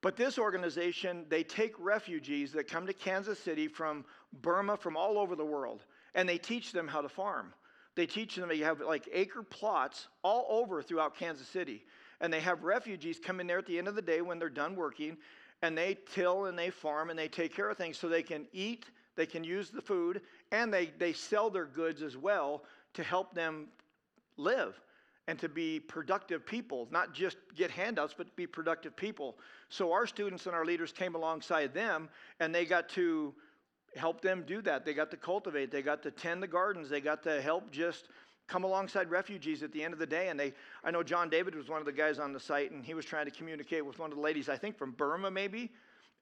But 0.00 0.16
this 0.16 0.38
organization, 0.38 1.26
they 1.28 1.42
take 1.42 1.74
refugees 1.78 2.52
that 2.52 2.68
come 2.68 2.86
to 2.86 2.92
Kansas 2.92 3.38
City 3.38 3.66
from 3.66 4.04
Burma, 4.42 4.76
from 4.76 4.96
all 4.96 5.18
over 5.18 5.34
the 5.34 5.44
world, 5.44 5.84
and 6.14 6.28
they 6.28 6.38
teach 6.38 6.72
them 6.72 6.86
how 6.86 7.00
to 7.00 7.08
farm. 7.08 7.52
They 7.96 8.06
teach 8.06 8.36
them, 8.36 8.48
they 8.48 8.58
have 8.58 8.80
like 8.80 9.08
acre 9.12 9.42
plots 9.42 10.06
all 10.22 10.46
over 10.48 10.82
throughout 10.82 11.16
Kansas 11.16 11.48
City. 11.48 11.84
And 12.20 12.32
they 12.32 12.40
have 12.40 12.62
refugees 12.62 13.20
come 13.22 13.40
in 13.40 13.48
there 13.48 13.58
at 13.58 13.66
the 13.66 13.78
end 13.78 13.88
of 13.88 13.96
the 13.96 14.02
day 14.02 14.20
when 14.22 14.38
they're 14.38 14.48
done 14.48 14.76
working, 14.76 15.16
and 15.62 15.76
they 15.76 15.98
till 16.14 16.44
and 16.44 16.56
they 16.56 16.70
farm 16.70 17.10
and 17.10 17.18
they 17.18 17.28
take 17.28 17.54
care 17.54 17.68
of 17.68 17.76
things 17.76 17.98
so 17.98 18.08
they 18.08 18.22
can 18.22 18.46
eat, 18.52 18.86
they 19.18 19.26
can 19.26 19.42
use 19.42 19.68
the 19.68 19.82
food, 19.82 20.22
and 20.52 20.72
they, 20.72 20.92
they 20.98 21.12
sell 21.12 21.50
their 21.50 21.66
goods 21.66 22.02
as 22.02 22.16
well 22.16 22.62
to 22.94 23.02
help 23.02 23.34
them 23.34 23.66
live 24.36 24.80
and 25.26 25.38
to 25.40 25.48
be 25.48 25.80
productive 25.80 26.46
people, 26.46 26.88
not 26.90 27.12
just 27.12 27.36
get 27.54 27.70
handouts, 27.70 28.14
but 28.16 28.34
be 28.36 28.46
productive 28.46 28.96
people. 28.96 29.36
So 29.68 29.92
our 29.92 30.06
students 30.06 30.46
and 30.46 30.54
our 30.54 30.64
leaders 30.64 30.92
came 30.92 31.14
alongside 31.14 31.74
them 31.74 32.08
and 32.40 32.54
they 32.54 32.64
got 32.64 32.88
to 32.90 33.34
help 33.96 34.22
them 34.22 34.44
do 34.46 34.62
that. 34.62 34.86
They 34.86 34.94
got 34.94 35.10
to 35.10 35.18
cultivate, 35.18 35.70
they 35.70 35.82
got 35.82 36.02
to 36.04 36.10
tend 36.10 36.42
the 36.42 36.46
gardens, 36.46 36.88
they 36.88 37.02
got 37.02 37.22
to 37.24 37.42
help 37.42 37.70
just 37.70 38.08
come 38.46 38.64
alongside 38.64 39.10
refugees 39.10 39.62
at 39.62 39.72
the 39.72 39.82
end 39.82 39.92
of 39.92 39.98
the 39.98 40.06
day. 40.06 40.28
And 40.28 40.40
they, 40.40 40.54
I 40.82 40.90
know 40.90 41.02
John 41.02 41.28
David 41.28 41.54
was 41.54 41.68
one 41.68 41.80
of 41.80 41.86
the 41.86 41.92
guys 41.92 42.18
on 42.18 42.32
the 42.32 42.40
site, 42.40 42.70
and 42.70 42.82
he 42.82 42.94
was 42.94 43.04
trying 43.04 43.26
to 43.26 43.30
communicate 43.30 43.84
with 43.84 43.98
one 43.98 44.10
of 44.10 44.16
the 44.16 44.22
ladies, 44.22 44.48
I 44.48 44.56
think 44.56 44.78
from 44.78 44.92
Burma 44.92 45.30
maybe, 45.30 45.70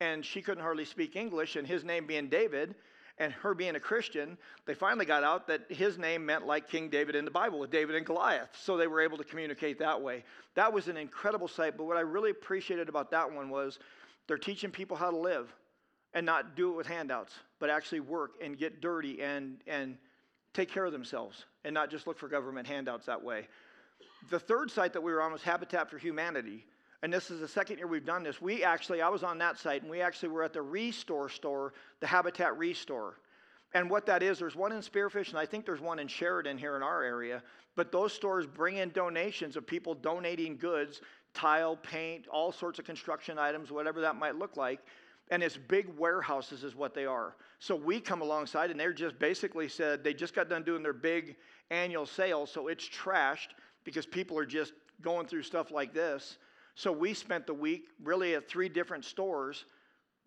and 0.00 0.24
she 0.24 0.42
couldn't 0.42 0.62
hardly 0.62 0.84
speak 0.84 1.16
English, 1.16 1.56
and 1.56 1.66
his 1.66 1.84
name 1.84 2.06
being 2.06 2.28
David, 2.28 2.74
and 3.18 3.32
her 3.32 3.54
being 3.54 3.76
a 3.76 3.80
Christian, 3.80 4.36
they 4.66 4.74
finally 4.74 5.06
got 5.06 5.24
out 5.24 5.46
that 5.46 5.62
his 5.70 5.96
name 5.96 6.26
meant 6.26 6.46
like 6.46 6.68
King 6.68 6.90
David 6.90 7.14
in 7.14 7.24
the 7.24 7.30
Bible 7.30 7.58
with 7.58 7.70
David 7.70 7.96
and 7.96 8.04
Goliath. 8.04 8.50
So 8.60 8.76
they 8.76 8.86
were 8.86 9.00
able 9.00 9.16
to 9.16 9.24
communicate 9.24 9.78
that 9.78 10.00
way. 10.00 10.22
That 10.54 10.72
was 10.72 10.88
an 10.88 10.98
incredible 10.98 11.48
sight. 11.48 11.78
But 11.78 11.84
what 11.84 11.96
I 11.96 12.00
really 12.00 12.30
appreciated 12.30 12.90
about 12.90 13.10
that 13.12 13.32
one 13.32 13.48
was 13.48 13.78
they're 14.26 14.36
teaching 14.36 14.70
people 14.70 14.96
how 14.98 15.10
to 15.10 15.16
live 15.16 15.54
and 16.12 16.26
not 16.26 16.56
do 16.56 16.72
it 16.72 16.76
with 16.76 16.86
handouts, 16.86 17.34
but 17.58 17.70
actually 17.70 18.00
work 18.00 18.32
and 18.42 18.58
get 18.58 18.82
dirty 18.82 19.22
and, 19.22 19.58
and 19.66 19.96
take 20.52 20.70
care 20.70 20.84
of 20.84 20.92
themselves 20.92 21.46
and 21.64 21.72
not 21.72 21.90
just 21.90 22.06
look 22.06 22.18
for 22.18 22.28
government 22.28 22.66
handouts 22.66 23.06
that 23.06 23.22
way. 23.22 23.48
The 24.30 24.38
third 24.38 24.70
site 24.70 24.92
that 24.92 25.02
we 25.02 25.12
were 25.12 25.22
on 25.22 25.32
was 25.32 25.42
Habitat 25.42 25.90
for 25.90 25.98
Humanity. 25.98 26.66
And 27.02 27.12
this 27.12 27.30
is 27.30 27.40
the 27.40 27.48
second 27.48 27.78
year 27.78 27.86
we've 27.86 28.04
done 28.04 28.22
this. 28.22 28.40
We 28.40 28.64
actually, 28.64 29.02
I 29.02 29.08
was 29.08 29.22
on 29.22 29.38
that 29.38 29.58
site, 29.58 29.82
and 29.82 29.90
we 29.90 30.00
actually 30.00 30.30
were 30.30 30.42
at 30.42 30.52
the 30.52 30.62
Restore 30.62 31.28
store, 31.28 31.74
the 32.00 32.06
Habitat 32.06 32.56
Restore. 32.56 33.18
And 33.74 33.90
what 33.90 34.06
that 34.06 34.22
is, 34.22 34.38
there's 34.38 34.56
one 34.56 34.72
in 34.72 34.78
Spearfish, 34.78 35.28
and 35.30 35.38
I 35.38 35.44
think 35.44 35.66
there's 35.66 35.80
one 35.80 35.98
in 35.98 36.08
Sheridan 36.08 36.56
here 36.56 36.76
in 36.76 36.82
our 36.82 37.02
area. 37.02 37.42
But 37.74 37.92
those 37.92 38.12
stores 38.12 38.46
bring 38.46 38.76
in 38.76 38.90
donations 38.90 39.56
of 39.56 39.66
people 39.66 39.94
donating 39.94 40.56
goods, 40.56 41.02
tile, 41.34 41.76
paint, 41.76 42.26
all 42.28 42.52
sorts 42.52 42.78
of 42.78 42.86
construction 42.86 43.38
items, 43.38 43.70
whatever 43.70 44.00
that 44.00 44.16
might 44.16 44.36
look 44.36 44.56
like. 44.56 44.80
And 45.30 45.42
it's 45.42 45.56
big 45.56 45.88
warehouses, 45.98 46.64
is 46.64 46.74
what 46.74 46.94
they 46.94 47.04
are. 47.04 47.36
So 47.58 47.74
we 47.74 48.00
come 48.00 48.22
alongside, 48.22 48.70
and 48.70 48.80
they're 48.80 48.92
just 48.92 49.18
basically 49.18 49.68
said 49.68 50.02
they 50.02 50.14
just 50.14 50.34
got 50.34 50.48
done 50.48 50.62
doing 50.62 50.82
their 50.82 50.92
big 50.92 51.36
annual 51.70 52.06
sale, 52.06 52.46
so 52.46 52.68
it's 52.68 52.88
trashed 52.88 53.48
because 53.84 54.06
people 54.06 54.38
are 54.38 54.46
just 54.46 54.72
going 55.02 55.26
through 55.26 55.42
stuff 55.42 55.70
like 55.70 55.92
this. 55.92 56.38
So 56.76 56.92
we 56.92 57.14
spent 57.14 57.46
the 57.46 57.54
week 57.54 57.88
really 58.04 58.34
at 58.34 58.48
three 58.48 58.68
different 58.68 59.06
stores, 59.06 59.64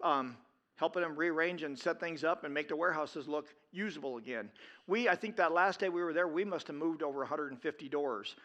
um, 0.04 0.36
helping 0.76 1.04
them 1.04 1.16
rearrange 1.16 1.62
and 1.62 1.78
set 1.78 2.00
things 2.00 2.24
up 2.24 2.44
and 2.44 2.52
make 2.52 2.68
the 2.68 2.76
warehouses 2.76 3.28
look 3.28 3.48
usable 3.72 4.18
again. 4.18 4.50
We, 4.88 5.08
I 5.08 5.16
think 5.16 5.36
that 5.36 5.52
last 5.52 5.80
day 5.80 5.90
we 5.90 6.02
were 6.02 6.12
there, 6.12 6.28
we 6.28 6.44
must 6.44 6.66
have 6.66 6.76
moved 6.76 7.04
over 7.04 7.20
150 7.20 7.90
doors. 7.90 8.36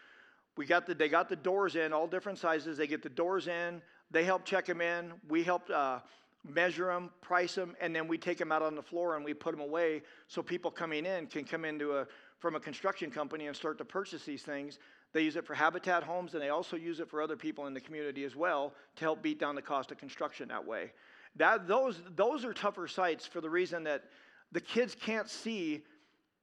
We 0.58 0.66
got 0.66 0.86
the, 0.86 0.94
they 0.94 1.08
got 1.08 1.30
the 1.30 1.36
doors 1.36 1.76
in, 1.76 1.94
all 1.94 2.06
different 2.06 2.38
sizes. 2.38 2.76
They 2.76 2.86
get 2.86 3.02
the 3.02 3.08
doors 3.08 3.48
in. 3.48 3.80
They 4.10 4.24
help 4.24 4.44
check 4.44 4.66
them 4.66 4.82
in. 4.82 5.14
We 5.26 5.42
helped 5.42 5.70
uh, 5.70 6.00
measure 6.46 6.86
them, 6.86 7.10
price 7.22 7.54
them, 7.54 7.74
and 7.80 7.96
then 7.96 8.06
we 8.06 8.18
take 8.18 8.36
them 8.36 8.52
out 8.52 8.60
on 8.60 8.74
the 8.74 8.82
floor 8.82 9.16
and 9.16 9.24
we 9.24 9.32
put 9.32 9.52
them 9.52 9.62
away 9.62 10.02
so 10.28 10.42
people 10.42 10.70
coming 10.70 11.06
in 11.06 11.26
can 11.26 11.44
come 11.44 11.64
into 11.64 11.96
a 11.96 12.06
from 12.38 12.56
a 12.56 12.60
construction 12.60 13.10
company 13.10 13.46
and 13.46 13.56
start 13.56 13.78
to 13.78 13.86
purchase 13.86 14.24
these 14.24 14.42
things. 14.42 14.78
They 15.14 15.22
use 15.22 15.36
it 15.36 15.46
for 15.46 15.54
habitat 15.54 16.02
homes 16.02 16.34
and 16.34 16.42
they 16.42 16.50
also 16.50 16.76
use 16.76 16.98
it 16.98 17.08
for 17.08 17.22
other 17.22 17.36
people 17.36 17.66
in 17.68 17.72
the 17.72 17.80
community 17.80 18.24
as 18.24 18.34
well 18.34 18.74
to 18.96 19.04
help 19.04 19.22
beat 19.22 19.38
down 19.38 19.54
the 19.54 19.62
cost 19.62 19.92
of 19.92 19.96
construction 19.96 20.48
that 20.48 20.66
way. 20.66 20.92
That, 21.36 21.66
those, 21.68 22.02
those 22.16 22.44
are 22.44 22.52
tougher 22.52 22.88
sites 22.88 23.24
for 23.24 23.40
the 23.40 23.48
reason 23.48 23.84
that 23.84 24.04
the 24.50 24.60
kids 24.60 24.96
can't 25.00 25.30
see 25.30 25.84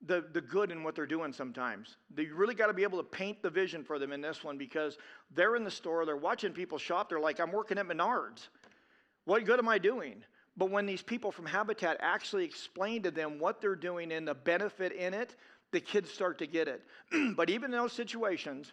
the, 0.08 0.25
the 0.34 0.42
good 0.42 0.72
in 0.72 0.84
what 0.84 0.96
they're 0.96 1.06
doing 1.06 1.34
sometimes. 1.34 1.98
You 2.18 2.34
really 2.34 2.56
got 2.56 2.68
to 2.68 2.74
be 2.74 2.84
able 2.84 2.98
to 2.98 3.04
paint 3.04 3.44
the 3.44 3.50
vision 3.50 3.84
for 3.84 4.00
them 4.00 4.13
in 4.13 4.22
this 4.22 4.44
one 4.44 4.58
because 4.58 4.98
they're 5.36 5.58
in 5.58 5.66
the 5.66 5.72
store, 5.72 6.06
they're 6.06 6.16
watching 6.16 6.54
people 6.54 6.78
shop, 6.78 7.10
they're 7.10 7.20
like, 7.20 7.40
I'm 7.40 7.51
working 7.51 7.78
at 7.78 7.88
Menards. 7.88 8.48
What 9.25 9.46
good 9.46 9.60
am 9.60 9.70
I 9.70 9.78
doing? 9.78 10.24
But 10.58 10.72
when 10.72 10.86
these 10.86 11.01
people 11.01 11.32
from 11.32 11.46
Habitat 11.46 11.98
actually 12.00 12.46
explain 12.46 13.04
to 13.04 13.12
them 13.12 13.38
what 13.38 13.62
they're 13.62 13.75
doing 13.75 14.12
and 14.12 14.28
the 14.28 14.34
benefit 14.34 14.94
in 14.94 15.13
it, 15.13 15.36
the 15.72 15.80
kids 15.80 16.12
start 16.12 16.38
to 16.40 16.48
get 16.48 16.68
it. 16.68 16.82
but 17.36 17.50
even 17.50 17.74
in 17.74 17.80
those 17.80 17.94
situations, 17.94 18.72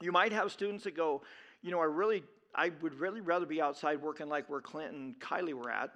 you 0.00 0.12
might 0.12 0.32
have 0.32 0.52
students 0.52 0.84
that 0.84 0.96
go, 0.96 1.22
you 1.62 1.70
know, 1.70 1.80
I 1.80 1.84
really, 1.84 2.22
I 2.54 2.72
would 2.80 2.94
really 2.94 3.20
rather 3.20 3.46
be 3.46 3.60
outside 3.60 4.00
working 4.00 4.28
like 4.28 4.48
where 4.48 4.60
Clinton 4.60 4.96
and 4.96 5.20
Kylie 5.20 5.54
were 5.54 5.70
at. 5.70 5.90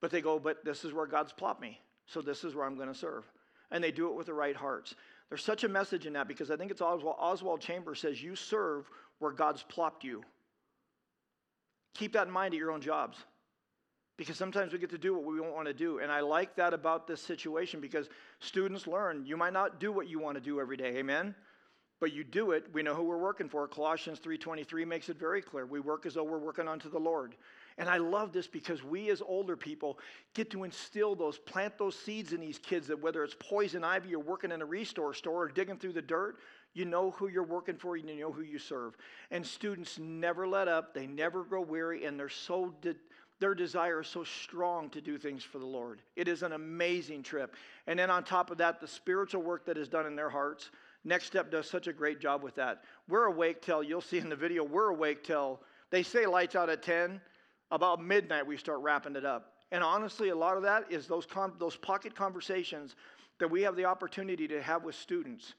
But 0.00 0.10
they 0.10 0.20
go, 0.20 0.38
but 0.38 0.64
this 0.64 0.84
is 0.84 0.92
where 0.92 1.06
God's 1.06 1.32
plopped 1.32 1.60
me. 1.60 1.80
So 2.06 2.20
this 2.20 2.44
is 2.44 2.54
where 2.54 2.66
I'm 2.66 2.76
going 2.76 2.92
to 2.92 2.94
serve. 2.94 3.24
And 3.70 3.82
they 3.82 3.90
do 3.90 4.08
it 4.08 4.14
with 4.14 4.26
the 4.26 4.34
right 4.34 4.56
hearts. 4.56 4.94
There's 5.28 5.42
such 5.42 5.64
a 5.64 5.68
message 5.68 6.06
in 6.06 6.12
that 6.12 6.28
because 6.28 6.50
I 6.50 6.56
think 6.56 6.70
it's 6.70 6.82
Oswald, 6.82 7.16
Oswald 7.18 7.60
Chambers 7.60 8.00
says, 8.00 8.22
you 8.22 8.36
serve 8.36 8.88
where 9.18 9.32
God's 9.32 9.62
plopped 9.62 10.04
you. 10.04 10.22
Keep 11.94 12.12
that 12.12 12.26
in 12.26 12.32
mind 12.32 12.52
at 12.52 12.58
your 12.58 12.72
own 12.72 12.80
jobs. 12.80 13.16
Because 14.16 14.36
sometimes 14.36 14.72
we 14.72 14.78
get 14.78 14.90
to 14.90 14.98
do 14.98 15.14
what 15.14 15.24
we 15.24 15.38
don't 15.38 15.54
want 15.54 15.66
to 15.66 15.74
do. 15.74 15.98
And 15.98 16.12
I 16.12 16.20
like 16.20 16.54
that 16.56 16.72
about 16.72 17.06
this 17.06 17.20
situation 17.20 17.80
because 17.80 18.08
students 18.38 18.86
learn 18.86 19.26
you 19.26 19.36
might 19.36 19.52
not 19.52 19.80
do 19.80 19.90
what 19.90 20.08
you 20.08 20.20
want 20.20 20.36
to 20.36 20.40
do 20.40 20.60
every 20.60 20.76
day. 20.76 20.96
Amen? 20.96 21.34
But 22.00 22.12
you 22.12 22.22
do 22.22 22.52
it. 22.52 22.66
We 22.72 22.82
know 22.82 22.94
who 22.94 23.04
we're 23.04 23.18
working 23.18 23.48
for. 23.48 23.66
Colossians 23.66 24.20
3.23 24.20 24.86
makes 24.86 25.08
it 25.08 25.18
very 25.18 25.42
clear. 25.42 25.66
We 25.66 25.80
work 25.80 26.06
as 26.06 26.14
though 26.14 26.24
we're 26.24 26.38
working 26.38 26.68
unto 26.68 26.90
the 26.90 26.98
Lord. 26.98 27.34
And 27.76 27.88
I 27.88 27.96
love 27.96 28.32
this 28.32 28.46
because 28.46 28.84
we 28.84 29.10
as 29.10 29.20
older 29.20 29.56
people 29.56 29.98
get 30.32 30.50
to 30.50 30.62
instill 30.62 31.16
those, 31.16 31.38
plant 31.38 31.76
those 31.76 31.96
seeds 31.98 32.32
in 32.32 32.40
these 32.40 32.58
kids 32.58 32.86
that 32.86 33.00
whether 33.00 33.24
it's 33.24 33.34
poison 33.40 33.82
ivy 33.82 34.14
or 34.14 34.20
working 34.20 34.52
in 34.52 34.62
a 34.62 34.66
restore 34.66 35.12
store 35.12 35.44
or 35.44 35.48
digging 35.48 35.78
through 35.78 35.94
the 35.94 36.02
dirt, 36.02 36.36
you 36.72 36.84
know 36.84 37.12
who 37.12 37.28
you're 37.28 37.42
working 37.42 37.76
for, 37.76 37.96
and 37.96 38.08
you 38.08 38.20
know 38.20 38.32
who 38.32 38.42
you 38.42 38.58
serve. 38.58 38.96
And 39.30 39.46
students 39.46 39.98
never 39.98 40.46
let 40.46 40.68
up, 40.68 40.92
they 40.92 41.06
never 41.06 41.42
grow 41.44 41.62
weary, 41.62 42.04
and 42.04 42.18
they're 42.18 42.28
so 42.28 42.74
de- 42.80 42.96
their 43.44 43.54
desire 43.54 44.00
is 44.00 44.08
so 44.08 44.24
strong 44.24 44.88
to 44.88 45.02
do 45.02 45.18
things 45.18 45.44
for 45.44 45.58
the 45.58 45.66
Lord. 45.66 46.00
It 46.16 46.28
is 46.28 46.42
an 46.42 46.52
amazing 46.52 47.22
trip. 47.22 47.54
And 47.86 47.98
then 47.98 48.08
on 48.08 48.24
top 48.24 48.50
of 48.50 48.56
that, 48.56 48.80
the 48.80 48.88
spiritual 48.88 49.42
work 49.42 49.66
that 49.66 49.76
is 49.76 49.86
done 49.86 50.06
in 50.06 50.16
their 50.16 50.30
hearts. 50.30 50.70
Next 51.04 51.26
Step 51.26 51.50
does 51.50 51.68
such 51.68 51.86
a 51.86 51.92
great 51.92 52.20
job 52.20 52.42
with 52.42 52.54
that. 52.54 52.84
We're 53.06 53.26
awake 53.26 53.60
till, 53.60 53.82
you'll 53.82 54.00
see 54.00 54.16
in 54.16 54.30
the 54.30 54.34
video, 54.34 54.64
we're 54.64 54.88
awake 54.88 55.24
till, 55.24 55.60
they 55.90 56.02
say 56.02 56.24
lights 56.24 56.56
out 56.56 56.70
at 56.70 56.82
10. 56.82 57.20
About 57.70 58.02
midnight, 58.02 58.46
we 58.46 58.56
start 58.56 58.80
wrapping 58.80 59.14
it 59.14 59.26
up. 59.26 59.52
And 59.70 59.84
honestly, 59.84 60.30
a 60.30 60.36
lot 60.36 60.56
of 60.56 60.62
that 60.62 60.90
is 60.90 61.06
those, 61.06 61.26
con- 61.26 61.52
those 61.58 61.76
pocket 61.76 62.14
conversations 62.14 62.96
that 63.40 63.50
we 63.50 63.60
have 63.60 63.76
the 63.76 63.84
opportunity 63.84 64.48
to 64.48 64.62
have 64.62 64.84
with 64.84 64.94
students 64.94 65.52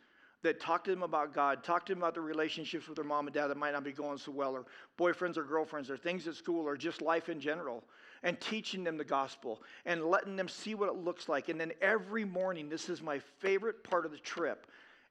that 0.45 0.59
talk 0.59 0.83
to 0.85 0.91
them 0.91 1.03
about 1.03 1.33
God, 1.33 1.63
talk 1.63 1.85
to 1.87 1.93
them 1.93 2.01
about 2.01 2.13
their 2.13 2.23
relationships 2.23 2.87
with 2.87 2.95
their 2.95 3.05
mom 3.05 3.27
and 3.27 3.33
dad 3.33 3.47
that 3.47 3.57
might 3.57 3.73
not 3.73 3.83
be 3.83 3.91
going 3.91 4.17
so 4.17 4.31
well, 4.31 4.53
or 4.53 4.65
boyfriends 4.97 5.37
or 5.37 5.43
girlfriends, 5.43 5.89
or 5.89 5.97
things 5.97 6.27
at 6.27 6.35
school, 6.35 6.65
or 6.67 6.77
just 6.77 7.01
life 7.01 7.29
in 7.29 7.39
general, 7.39 7.83
and 8.23 8.39
teaching 8.39 8.83
them 8.83 8.95
the 8.95 9.03
gospel 9.03 9.61
and 9.85 10.05
letting 10.05 10.35
them 10.35 10.47
see 10.47 10.75
what 10.75 10.87
it 10.87 10.95
looks 10.95 11.27
like. 11.27 11.49
And 11.49 11.59
then 11.59 11.73
every 11.81 12.25
morning, 12.25 12.69
this 12.69 12.89
is 12.89 13.01
my 13.01 13.19
favorite 13.39 13.83
part 13.83 14.05
of 14.05 14.11
the 14.11 14.17
trip. 14.19 14.67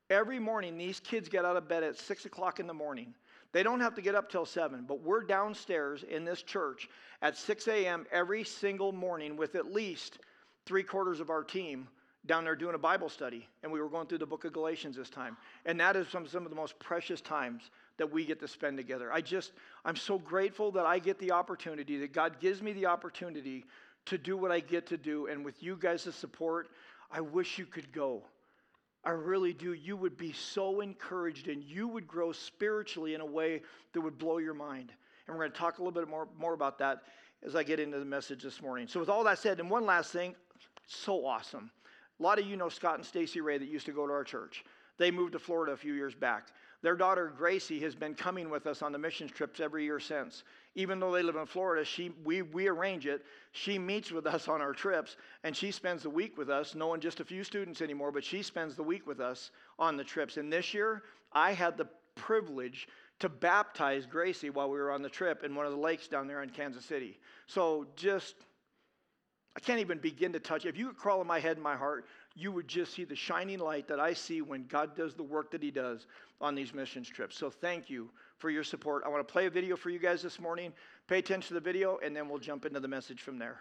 Every 0.09 0.39
morning, 0.39 0.79
these 0.79 1.01
kids 1.01 1.29
get 1.29 1.45
out 1.45 1.57
of 1.57 1.69
bed 1.69 1.83
at 1.83 1.99
six 1.99 2.25
o'clock 2.27 2.61
in 2.61 2.67
the 2.67 2.75
morning. 2.75 3.15
They 3.53 3.63
don't 3.63 3.81
have 3.81 3.95
to 3.95 4.03
get 4.03 4.15
up 4.15 4.31
till 4.31 4.47
7, 4.47 4.85
but 4.87 5.03
we're 5.03 5.23
downstairs 5.23 6.03
in 6.03 6.25
this 6.25 6.43
church 6.43 6.89
at 7.23 7.37
6 7.37 7.69
a.m. 7.69 8.05
every 8.11 8.43
single 8.43 8.93
morning 8.93 9.37
with 9.37 9.55
at 9.55 9.73
least 9.73 10.19
three 10.67 10.83
quarters 10.83 11.21
of 11.21 11.31
our 11.31 11.45
team 11.45 11.89
down 12.27 12.45
there 12.45 12.57
doing 12.57 12.75
a 12.75 12.79
Bible 12.79 13.09
study, 13.09 13.47
and 13.63 13.71
we 13.71 13.81
were 13.81 13.89
going 13.89 14.07
through 14.07 14.19
the 14.19 14.27
book 14.27 14.45
of 14.45 14.53
Galatians 14.53 14.97
this 14.97 15.11
time. 15.11 15.37
And 15.67 15.79
that 15.81 15.95
is 15.97 16.09
some, 16.09 16.27
some 16.27 16.45
of 16.45 16.51
the 16.51 16.57
most 16.57 16.79
precious 16.79 17.21
times 17.21 17.71
that 17.99 18.11
we 18.11 18.25
get 18.25 18.41
to 18.41 18.49
spend 18.49 18.77
together. 18.77 19.13
I 19.13 19.21
just, 19.21 19.53
I'm 19.85 19.97
so 19.97 20.19
grateful 20.19 20.73
that 20.73 20.87
I 20.87 20.99
get 20.99 21.19
the 21.19 21.33
opportunity, 21.33 21.99
that 21.99 22.13
God 22.13 22.41
gives 22.41 22.63
me 22.63 22.73
the 22.73 22.87
opportunity 22.87 23.65
to 24.07 24.19
do 24.19 24.37
what 24.37 24.51
I 24.51 24.61
get 24.61 24.87
to 24.89 24.97
do. 24.97 25.27
And 25.27 25.45
with 25.45 25.63
you 25.63 25.77
guys' 25.79 26.15
support, 26.15 26.69
I 27.11 27.21
wish 27.21 27.59
you 27.59 27.67
could 27.67 27.93
go. 27.93 28.23
I 29.05 29.11
really 29.11 29.53
do. 29.53 29.75
You 29.75 29.97
would 29.97 30.17
be 30.17 30.33
so 30.33 30.81
encouraged 30.81 31.49
and 31.49 31.63
you 31.63 31.87
would 31.89 32.07
grow 32.07 32.33
spiritually 32.33 33.15
in 33.15 33.21
a 33.21 33.27
way 33.27 33.61
that 33.93 34.01
would 34.01 34.19
blow 34.19 34.39
your 34.39 34.55
mind. 34.55 34.93
And 35.27 35.37
we're 35.37 35.43
going 35.43 35.53
to 35.53 35.59
talk 35.59 35.79
a 35.79 35.83
little 35.83 35.93
bit 35.93 36.09
more, 36.09 36.27
more 36.39 36.55
about 36.55 36.79
that 36.79 37.03
as 37.43 37.55
I 37.55 37.63
get 37.63 37.81
into 37.81 37.99
the 37.99 38.05
message 38.05 38.43
this 38.43 38.63
morning. 38.63 38.89
So, 38.89 39.01
with 39.01 39.11
all 39.11 39.25
that 39.25 39.39
said, 39.39 39.61
and 39.61 39.71
one 39.71 39.85
last 39.85 40.11
thing, 40.11 40.35
so 40.87 41.27
awesome. 41.27 41.71
A 42.21 42.23
lot 42.23 42.39
of 42.39 42.47
you 42.47 42.57
know 42.57 42.69
Scott 42.69 42.97
and 42.97 43.05
Stacy 43.05 43.41
Ray 43.41 43.59
that 43.59 43.69
used 43.69 43.87
to 43.87 43.93
go 43.93 44.07
to 44.07 44.13
our 44.13 44.25
church. 44.25 44.65
They 44.99 45.11
moved 45.11 45.33
to 45.33 45.39
Florida 45.39 45.73
a 45.73 45.77
few 45.77 45.95
years 45.95 46.15
back. 46.15 46.49
Their 46.83 46.97
daughter 46.97 47.33
Gracie 47.37 47.81
has 47.81 47.95
been 47.95 48.15
coming 48.15 48.51
with 48.51 48.67
us 48.67 48.83
on 48.83 48.93
the 48.93 48.99
missions 48.99 49.31
trips 49.31 49.59
every 49.59 49.85
year 49.85 49.99
since. 49.99 50.45
Even 50.75 51.01
though 51.01 51.11
they 51.11 51.23
live 51.23 51.37
in 51.37 51.47
Florida, 51.47 51.85
she, 51.85 52.13
we, 52.25 52.43
we 52.43 52.69
arrange 52.69 53.07
it. 53.07 53.25
She 53.53 53.79
meets 53.79 54.13
with 54.13 54.27
us 54.27 54.49
on 54.49 54.61
our 54.61 54.73
trips, 54.73 55.17
and 55.43 55.57
she 55.57 55.71
spends 55.71 56.03
the 56.03 56.11
week 56.11 56.37
with 56.37 56.51
us, 56.51 56.75
knowing 56.75 57.01
just 57.01 57.21
a 57.21 57.25
few 57.25 57.43
students 57.43 57.81
anymore, 57.81 58.13
but 58.13 58.23
she 58.23 58.43
spends 58.43 58.77
the 58.77 58.83
week 58.83 59.07
with 59.07 59.21
us 59.21 59.51
on 59.79 59.97
the 59.97 60.05
trips. 60.05 60.37
And 60.37 60.53
this 60.53 60.75
year, 60.75 61.03
I 61.33 61.53
had 61.53 61.77
the 61.77 61.89
privilege 62.15 62.87
to 63.21 63.29
baptize 63.29 64.07
Gracie 64.07 64.51
while 64.51 64.71
we 64.71 64.79
were 64.79 64.91
on 64.91 65.03
the 65.03 65.09
trip 65.09 65.43
in 65.43 65.55
one 65.55 65.67
of 65.67 65.73
the 65.73 65.79
lakes 65.79 66.07
down 66.07 66.27
there 66.27 66.43
in 66.43 66.51
Kansas 66.51 66.85
City. 66.85 67.19
So 67.47 67.87
just 67.97 68.35
I 69.57 69.61
can't 69.61 69.79
even 69.79 69.99
begin 69.99 70.33
to 70.33 70.41
touch. 70.41 70.67
If 70.67 70.77
you 70.77 70.89
could 70.89 70.97
crawl 70.97 71.21
in 71.21 71.27
my 71.27 71.39
head 71.39 71.57
and 71.57 71.63
my 71.63 71.77
heart, 71.77 72.07
you 72.35 72.51
would 72.51 72.67
just 72.67 72.93
see 72.93 73.05
the 73.05 73.15
shining 73.15 73.61
light 73.61 73.87
that 73.87 74.01
I 74.01 74.13
see 74.13 74.43
when 74.43 74.67
God 74.67 74.97
does 74.97 75.15
the 75.15 75.23
work 75.23 75.53
that 75.53 75.63
He 75.63 75.71
does 75.71 76.07
on 76.41 76.57
these 76.57 76.75
missions 76.75 77.09
trips. 77.09 77.39
So 77.39 77.51
thank 77.51 77.89
you 77.89 78.11
for 78.39 78.51
your 78.51 78.65
support. 78.65 79.05
I 79.07 79.09
want 79.09 79.27
to 79.27 79.33
play 79.33 79.47
a 79.47 79.51
video 79.51 79.77
for 79.77 79.91
you 79.91 80.01
guys 80.01 80.23
this 80.23 80.41
morning. 80.41 80.73
Pay 81.07 81.21
attention 81.21 81.49
to 81.49 81.55
the 81.55 81.61
video, 81.61 81.99
and 82.05 82.17
then 82.17 82.29
we'll 82.29 82.39
jump 82.39 82.67
into 82.67 82.81
the 82.81 82.89
message 82.89 83.23
from 83.23 83.39
there. 83.39 83.61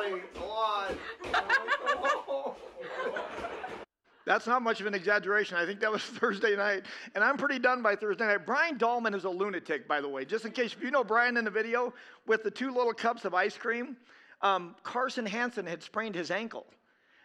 Really? 0.00 0.22
Come 0.34 0.44
on. 0.44 0.96
That's 4.24 4.46
not 4.46 4.62
much 4.62 4.80
of 4.80 4.86
an 4.86 4.94
exaggeration. 4.94 5.56
I 5.56 5.66
think 5.66 5.80
that 5.80 5.90
was 5.90 6.02
Thursday 6.20 6.56
night. 6.56 6.84
And 7.14 7.24
I'm 7.24 7.36
pretty 7.36 7.58
done 7.58 7.82
by 7.82 7.96
Thursday 7.96 8.26
night. 8.26 8.46
Brian 8.46 8.78
Dahlman 8.78 9.14
is 9.14 9.24
a 9.24 9.30
lunatic, 9.30 9.88
by 9.88 10.00
the 10.00 10.08
way. 10.08 10.24
Just 10.24 10.44
in 10.44 10.52
case, 10.52 10.72
if 10.72 10.82
you 10.82 10.90
know 10.90 11.04
Brian 11.04 11.36
in 11.36 11.44
the 11.44 11.50
video 11.50 11.92
with 12.26 12.42
the 12.42 12.50
two 12.50 12.72
little 12.72 12.92
cups 12.92 13.24
of 13.24 13.34
ice 13.34 13.56
cream, 13.56 13.96
um, 14.40 14.76
Carson 14.82 15.26
Hansen 15.26 15.66
had 15.66 15.82
sprained 15.82 16.14
his 16.14 16.30
ankle. 16.30 16.66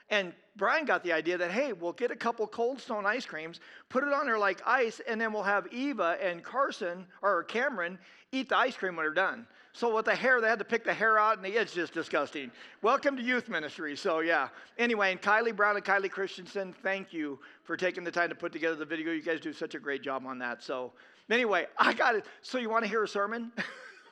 And 0.09 0.33
Brian 0.55 0.85
got 0.85 1.03
the 1.03 1.11
idea 1.11 1.37
that, 1.37 1.51
hey, 1.51 1.73
we'll 1.73 1.93
get 1.93 2.11
a 2.11 2.15
couple 2.15 2.47
Cold 2.47 2.79
Stone 2.79 3.05
ice 3.05 3.25
creams, 3.25 3.59
put 3.89 4.03
it 4.03 4.13
on 4.13 4.25
there 4.25 4.39
like 4.39 4.61
ice, 4.65 5.01
and 5.07 5.19
then 5.19 5.33
we'll 5.33 5.43
have 5.43 5.67
Eva 5.71 6.17
and 6.21 6.43
Carson 6.43 7.05
or 7.21 7.43
Cameron 7.43 7.99
eat 8.31 8.49
the 8.49 8.57
ice 8.57 8.75
cream 8.75 8.95
when 8.95 9.05
they're 9.05 9.13
done. 9.13 9.45
So 9.77 9.93
with 9.93 10.05
the 10.05 10.15
hair, 10.15 10.41
they 10.41 10.47
had 10.47 10.57
to 10.57 10.65
pick 10.65 10.83
the 10.83 10.93
hair 10.93 11.19
out, 11.19 11.37
and 11.37 11.45
it's 11.45 11.71
just 11.71 11.93
disgusting. 11.93 12.49
Welcome 12.81 13.15
to 13.15 13.21
youth 13.21 13.47
ministry. 13.47 13.95
So 13.95 14.21
yeah. 14.21 14.47
Anyway, 14.79 15.11
and 15.11 15.21
Kylie 15.21 15.55
Brown 15.55 15.75
and 15.75 15.85
Kylie 15.85 16.09
Christensen, 16.09 16.73
thank 16.81 17.13
you 17.13 17.37
for 17.63 17.77
taking 17.77 18.03
the 18.03 18.09
time 18.09 18.29
to 18.29 18.35
put 18.35 18.51
together 18.51 18.75
the 18.75 18.85
video. 18.85 19.11
You 19.11 19.21
guys 19.21 19.39
do 19.39 19.53
such 19.53 19.75
a 19.75 19.79
great 19.79 20.01
job 20.01 20.25
on 20.25 20.39
that. 20.39 20.63
So 20.63 20.93
anyway, 21.29 21.67
I 21.77 21.93
got 21.93 22.15
it. 22.15 22.25
So 22.41 22.57
you 22.57 22.71
want 22.71 22.85
to 22.85 22.89
hear 22.89 23.03
a 23.03 23.07
sermon? 23.07 23.51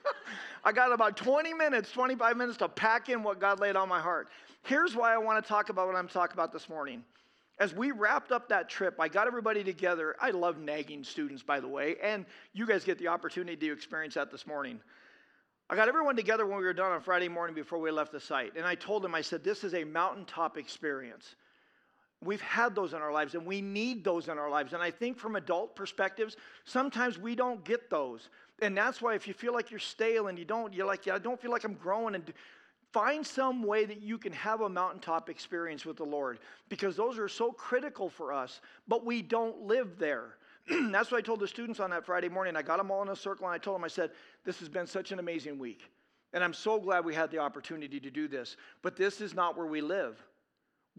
I 0.64 0.72
got 0.72 0.92
about 0.92 1.18
20 1.18 1.52
minutes, 1.56 1.92
25 1.92 2.38
minutes 2.38 2.60
to 2.60 2.70
pack 2.70 3.10
in 3.10 3.24
what 3.24 3.40
God 3.40 3.60
laid 3.60 3.76
on 3.76 3.90
my 3.90 4.00
heart. 4.00 4.28
Here's 4.62 4.96
why 4.96 5.16
I 5.16 5.18
want 5.18 5.44
to 5.44 5.50
talk 5.50 5.70
about 5.70 5.88
what 5.88 5.96
I'm 5.96 6.08
talking 6.08 6.36
about 6.36 6.54
this 6.54 6.70
morning. 6.70 7.04
As 7.58 7.74
we 7.74 7.90
wrapped 7.90 8.32
up 8.32 8.50
that 8.50 8.70
trip, 8.70 9.00
I 9.00 9.08
got 9.08 9.26
everybody 9.26 9.64
together. 9.64 10.16
I 10.22 10.30
love 10.30 10.60
nagging 10.60 11.04
students, 11.04 11.42
by 11.42 11.60
the 11.60 11.68
way, 11.68 11.96
and 12.04 12.28
you 12.54 12.68
guys 12.68 12.84
get 12.84 13.00
the 13.00 13.08
opportunity 13.08 13.56
to 13.66 13.74
experience 13.74 14.14
that 14.14 14.30
this 14.30 14.46
morning. 14.46 14.80
I 15.70 15.76
got 15.76 15.88
everyone 15.88 16.16
together 16.16 16.46
when 16.46 16.58
we 16.58 16.64
were 16.64 16.74
done 16.74 16.92
on 16.92 17.02
Friday 17.02 17.28
morning 17.28 17.56
before 17.56 17.80
we 17.80 17.90
left 17.92 18.12
the 18.12 18.20
site, 18.20 18.54
and 18.56 18.66
I 18.66 18.76
told 18.76 19.04
them, 19.04 19.16
I 19.16 19.22
said, 19.22 19.44
this 19.44 19.64
is 19.64 19.74
a 19.74 19.84
mountaintop 19.84 20.58
experience. 20.58 21.36
We've 22.24 22.42
had 22.42 22.76
those 22.76 22.94
in 22.94 23.02
our 23.02 23.12
lives, 23.12 23.36
and 23.36 23.46
we 23.46 23.62
need 23.62 24.04
those 24.04 24.28
in 24.28 24.38
our 24.38 24.50
lives. 24.50 24.74
And 24.74 24.82
I 24.82 24.92
think 24.92 25.18
from 25.18 25.36
adult 25.36 25.76
perspectives, 25.76 26.38
sometimes 26.66 27.18
we 27.18 27.36
don't 27.36 27.64
get 27.66 27.90
those. 27.90 28.30
And 28.62 28.78
that's 28.78 29.02
why 29.02 29.16
if 29.16 29.28
you 29.28 29.34
feel 29.34 29.54
like 29.54 29.70
you're 29.70 29.80
stale 29.80 30.28
and 30.28 30.40
you 30.40 30.46
don't, 30.46 30.74
you're 30.74 30.88
like, 30.88 31.06
yeah, 31.06 31.16
I 31.16 31.20
don't 31.20 31.42
feel 31.42 31.52
like 31.52 31.64
I'm 31.64 31.74
growing 31.74 32.16
and 32.16 32.34
Find 32.96 33.28
some 33.28 33.62
way 33.62 33.84
that 33.84 34.02
you 34.02 34.18
can 34.18 34.32
have 34.32 34.62
a 34.62 34.70
mountaintop 34.70 35.30
experience 35.30 35.86
with 35.86 35.98
the 35.98 36.06
Lord 36.06 36.40
because 36.70 36.96
those 36.96 37.18
are 37.18 37.28
so 37.28 37.52
critical 37.52 38.08
for 38.08 38.32
us, 38.32 38.62
but 38.88 39.06
we 39.06 39.22
don't 39.22 39.64
live 39.64 40.00
there. 40.00 40.38
That's 40.92 41.12
what 41.12 41.18
I 41.18 41.22
told 41.22 41.40
the 41.40 41.48
students 41.48 41.80
on 41.80 41.92
that 41.92 42.06
Friday 42.06 42.30
morning. 42.30 42.56
I 42.56 42.62
got 42.62 42.78
them 42.78 42.92
all 42.92 43.02
in 43.02 43.10
a 43.10 43.16
circle 43.16 43.46
and 43.46 43.54
I 43.54 43.58
told 43.58 43.76
them, 43.76 43.84
I 43.84 43.90
said, 43.90 44.12
This 44.44 44.60
has 44.60 44.70
been 44.70 44.88
such 44.88 45.12
an 45.12 45.20
amazing 45.20 45.60
week. 45.60 45.82
And 46.34 46.44
I'm 46.44 46.54
so 46.54 46.80
glad 46.80 47.06
we 47.06 47.16
had 47.16 47.32
the 47.32 47.38
opportunity 47.38 48.00
to 48.00 48.10
do 48.10 48.28
this. 48.28 48.58
But 48.82 48.96
this 48.96 49.22
is 49.22 49.34
not 49.34 49.58
where 49.58 49.68
we 49.68 49.82
live. 49.82 50.22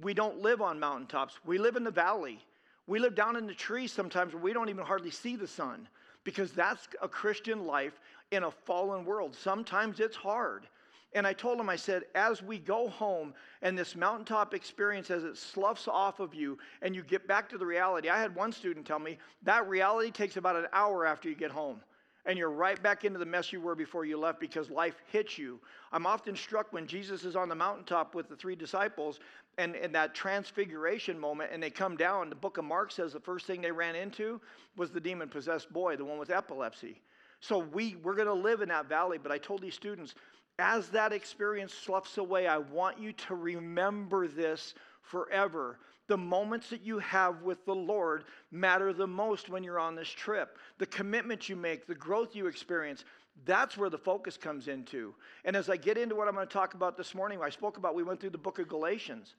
We 0.01 0.15
don't 0.15 0.41
live 0.41 0.61
on 0.63 0.79
mountaintops, 0.79 1.39
we 1.45 1.59
live 1.59 1.77
in 1.77 1.85
the 1.85 1.91
valley. 1.91 2.41
We 2.89 3.01
live 3.01 3.17
down 3.17 3.35
in 3.35 3.49
the 3.49 3.55
trees 3.55 3.93
sometimes 3.93 4.33
where 4.33 4.43
we 4.43 4.53
don't 4.53 4.69
even 4.69 4.85
hardly 4.85 5.11
see 5.11 5.35
the 5.35 5.49
sun 5.49 5.89
because 6.23 6.53
that's 6.53 6.87
a 7.03 7.09
Christian 7.09 7.67
life 7.67 7.99
in 8.31 8.45
a 8.45 8.51
fallen 8.51 9.05
world. 9.05 9.35
Sometimes 9.35 9.99
it's 9.99 10.15
hard. 10.15 10.69
And 11.13 11.27
I 11.27 11.33
told 11.33 11.59
him, 11.59 11.71
I 11.71 11.77
said, 11.77 12.03
as 12.15 12.43
we 12.43 12.59
go 12.59 12.89
home 12.89 13.33
and 13.63 13.79
this 13.79 13.97
mountaintop 13.97 14.53
experience, 14.53 15.11
as 15.11 15.25
it 15.25 15.37
sloughs 15.37 15.89
off 15.89 16.21
of 16.21 16.35
you 16.35 16.59
and 16.83 16.95
you 16.95 17.03
get 17.03 17.27
back 17.27 17.49
to 17.51 17.59
the 17.59 17.65
reality, 17.65 18.11
I 18.11 18.21
had 18.21 18.35
one 18.35 18.53
student 18.53 18.87
tell 18.87 18.99
me 18.99 19.19
that 19.43 19.69
reality 19.69 20.11
takes 20.11 20.37
about 20.37 20.57
an 20.57 20.67
hour 20.73 21.07
after 21.07 21.29
you 21.29 21.35
get 21.35 21.51
home. 21.51 21.81
And 22.27 22.37
you're 22.37 22.51
right 22.51 22.83
back 22.83 23.05
into 23.05 23.21
the 23.21 23.25
mess 23.25 23.53
you 23.53 23.61
were 23.61 23.77
before 23.77 24.05
you 24.05 24.19
left 24.19 24.41
because 24.41 24.69
life 24.69 24.97
hits 25.13 25.39
you. 25.39 25.61
I'm 25.93 26.07
often 26.07 26.35
struck 26.35 26.73
when 26.73 26.89
Jesus 26.89 27.25
is 27.25 27.37
on 27.37 27.49
the 27.49 27.55
mountaintop 27.55 28.17
with 28.17 28.29
the 28.29 28.35
three 28.35 28.57
disciples 28.57 29.21
and, 29.59 29.77
and 29.77 29.95
that 29.95 30.13
transfiguration 30.13 31.19
moment, 31.19 31.51
and 31.53 31.63
they 31.63 31.71
come 31.71 31.97
down. 31.97 32.29
The 32.29 32.35
book 32.35 32.59
of 32.59 32.65
Mark 32.65 32.91
says 32.91 33.13
the 33.13 33.21
first 33.21 33.47
thing 33.47 33.61
they 33.61 33.71
ran 33.71 33.95
into 33.95 34.41
was 34.77 34.91
the 34.91 35.01
demon 35.01 35.29
possessed 35.29 35.73
boy, 35.73 35.97
the 35.97 36.05
one 36.05 36.19
with 36.19 36.31
epilepsy. 36.31 37.01
So 37.41 37.59
we, 37.59 37.95
we're 38.03 38.17
going 38.17 38.27
to 38.27 38.35
live 38.35 38.61
in 38.61 38.71
that 38.71 38.89
valley. 38.89 39.19
But 39.23 39.31
I 39.31 39.39
told 39.39 39.63
these 39.63 39.75
students, 39.75 40.17
as 40.59 40.89
that 40.89 41.13
experience 41.13 41.75
sloughs 41.75 42.19
away, 42.19 42.47
I 42.47 42.59
want 42.59 42.99
you 42.99 43.13
to 43.13 43.35
remember 43.35 44.27
this 44.27 44.75
forever. 45.03 45.79
The 46.09 46.17
moments 46.17 46.71
that 46.71 46.83
you 46.83 46.99
have 47.01 47.43
with 47.43 47.65
the 47.67 47.75
Lord 47.75 48.25
matter 48.51 48.93
the 48.93 49.07
most 49.07 49.49
when 49.49 49.65
you're 49.65 49.79
on 49.79 49.95
this 49.95 50.09
trip. 50.09 50.57
The 50.79 50.87
commitment 50.87 51.49
you 51.49 51.57
make, 51.57 51.87
the 51.87 51.95
growth 51.95 52.35
you 52.35 52.47
experience, 52.47 53.05
that's 53.45 53.77
where 53.77 53.91
the 53.91 53.99
focus 53.99 54.37
comes 54.37 54.69
into. 54.69 55.15
And 55.45 55.57
as 55.57 55.69
I 55.69 55.77
get 55.77 55.99
into 55.99 56.15
what 56.15 56.29
I'm 56.29 56.35
going 56.35 56.47
to 56.47 56.53
talk 56.53 56.75
about 56.75 56.97
this 56.97 57.15
morning, 57.15 57.41
I 57.43 57.51
spoke 57.51 57.77
about, 57.77 57.95
we 57.95 58.03
went 58.03 58.21
through 58.21 58.31
the 58.31 58.39
book 58.39 58.59
of 58.59 58.69
Galatians. 58.69 59.35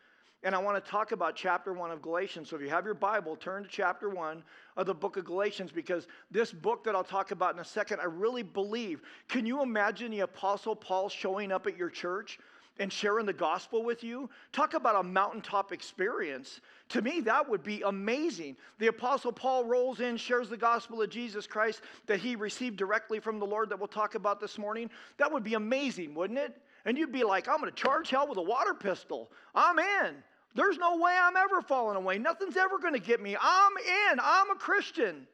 And 0.47 0.55
I 0.55 0.59
want 0.59 0.81
to 0.81 0.89
talk 0.89 1.11
about 1.11 1.35
chapter 1.35 1.73
one 1.73 1.91
of 1.91 2.01
Galatians. 2.01 2.49
So 2.49 2.55
if 2.55 2.61
you 2.61 2.69
have 2.69 2.85
your 2.85 2.93
Bible, 2.93 3.35
turn 3.35 3.63
to 3.63 3.69
chapter 3.69 4.07
one 4.07 4.43
of 4.77 4.85
the 4.85 4.93
book 4.93 5.17
of 5.17 5.25
Galatians 5.25 5.73
because 5.73 6.07
this 6.31 6.53
book 6.53 6.85
that 6.85 6.95
I'll 6.95 7.03
talk 7.03 7.31
about 7.31 7.53
in 7.53 7.59
a 7.59 7.65
second, 7.65 7.99
I 7.99 8.05
really 8.05 8.43
believe. 8.43 9.01
Can 9.27 9.45
you 9.45 9.61
imagine 9.61 10.09
the 10.09 10.21
Apostle 10.21 10.73
Paul 10.73 11.09
showing 11.09 11.51
up 11.51 11.67
at 11.67 11.75
your 11.75 11.89
church 11.89 12.39
and 12.79 12.93
sharing 12.93 13.25
the 13.25 13.33
gospel 13.33 13.83
with 13.83 14.05
you? 14.05 14.29
Talk 14.53 14.73
about 14.73 14.95
a 14.95 15.03
mountaintop 15.03 15.73
experience. 15.73 16.61
To 16.89 17.01
me, 17.01 17.19
that 17.19 17.49
would 17.49 17.61
be 17.61 17.81
amazing. 17.81 18.55
The 18.79 18.87
Apostle 18.87 19.33
Paul 19.33 19.65
rolls 19.65 19.99
in, 19.99 20.15
shares 20.15 20.47
the 20.47 20.55
gospel 20.55 21.01
of 21.01 21.09
Jesus 21.09 21.45
Christ 21.45 21.81
that 22.05 22.21
he 22.21 22.37
received 22.37 22.77
directly 22.77 23.19
from 23.19 23.39
the 23.39 23.45
Lord 23.45 23.67
that 23.67 23.79
we'll 23.79 23.89
talk 23.89 24.15
about 24.15 24.39
this 24.39 24.57
morning. 24.57 24.91
That 25.17 25.29
would 25.29 25.43
be 25.43 25.55
amazing, 25.55 26.15
wouldn't 26.15 26.39
it? 26.39 26.55
And 26.85 26.97
you'd 26.97 27.11
be 27.11 27.25
like, 27.25 27.49
I'm 27.49 27.59
going 27.59 27.69
to 27.69 27.75
charge 27.75 28.11
hell 28.11 28.29
with 28.29 28.37
a 28.37 28.41
water 28.41 28.73
pistol. 28.73 29.29
I'm 29.53 29.77
in. 29.77 30.23
There's 30.57 30.79
no 30.79 30.97
way 30.97 31.15
I'm 31.21 31.37
ever 31.37 31.61
falling 31.61 31.95
away. 31.97 32.17
Nothing's 32.17 32.57
ever 32.57 32.79
going 32.79 32.93
to 32.93 32.99
get 32.99 33.21
me. 33.21 33.37
I'm 33.39 33.71
in. 33.77 34.19
I'm 34.19 34.49
a 34.49 34.55
Christian. 34.55 35.27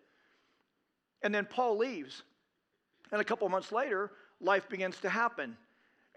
And 1.23 1.33
then 1.33 1.45
Paul 1.45 1.77
leaves. 1.77 2.23
And 3.09 3.21
a 3.21 3.23
couple 3.23 3.47
months 3.47 3.71
later, 3.71 4.11
life 4.41 4.67
begins 4.67 4.97
to 4.99 5.09
happen. 5.09 5.55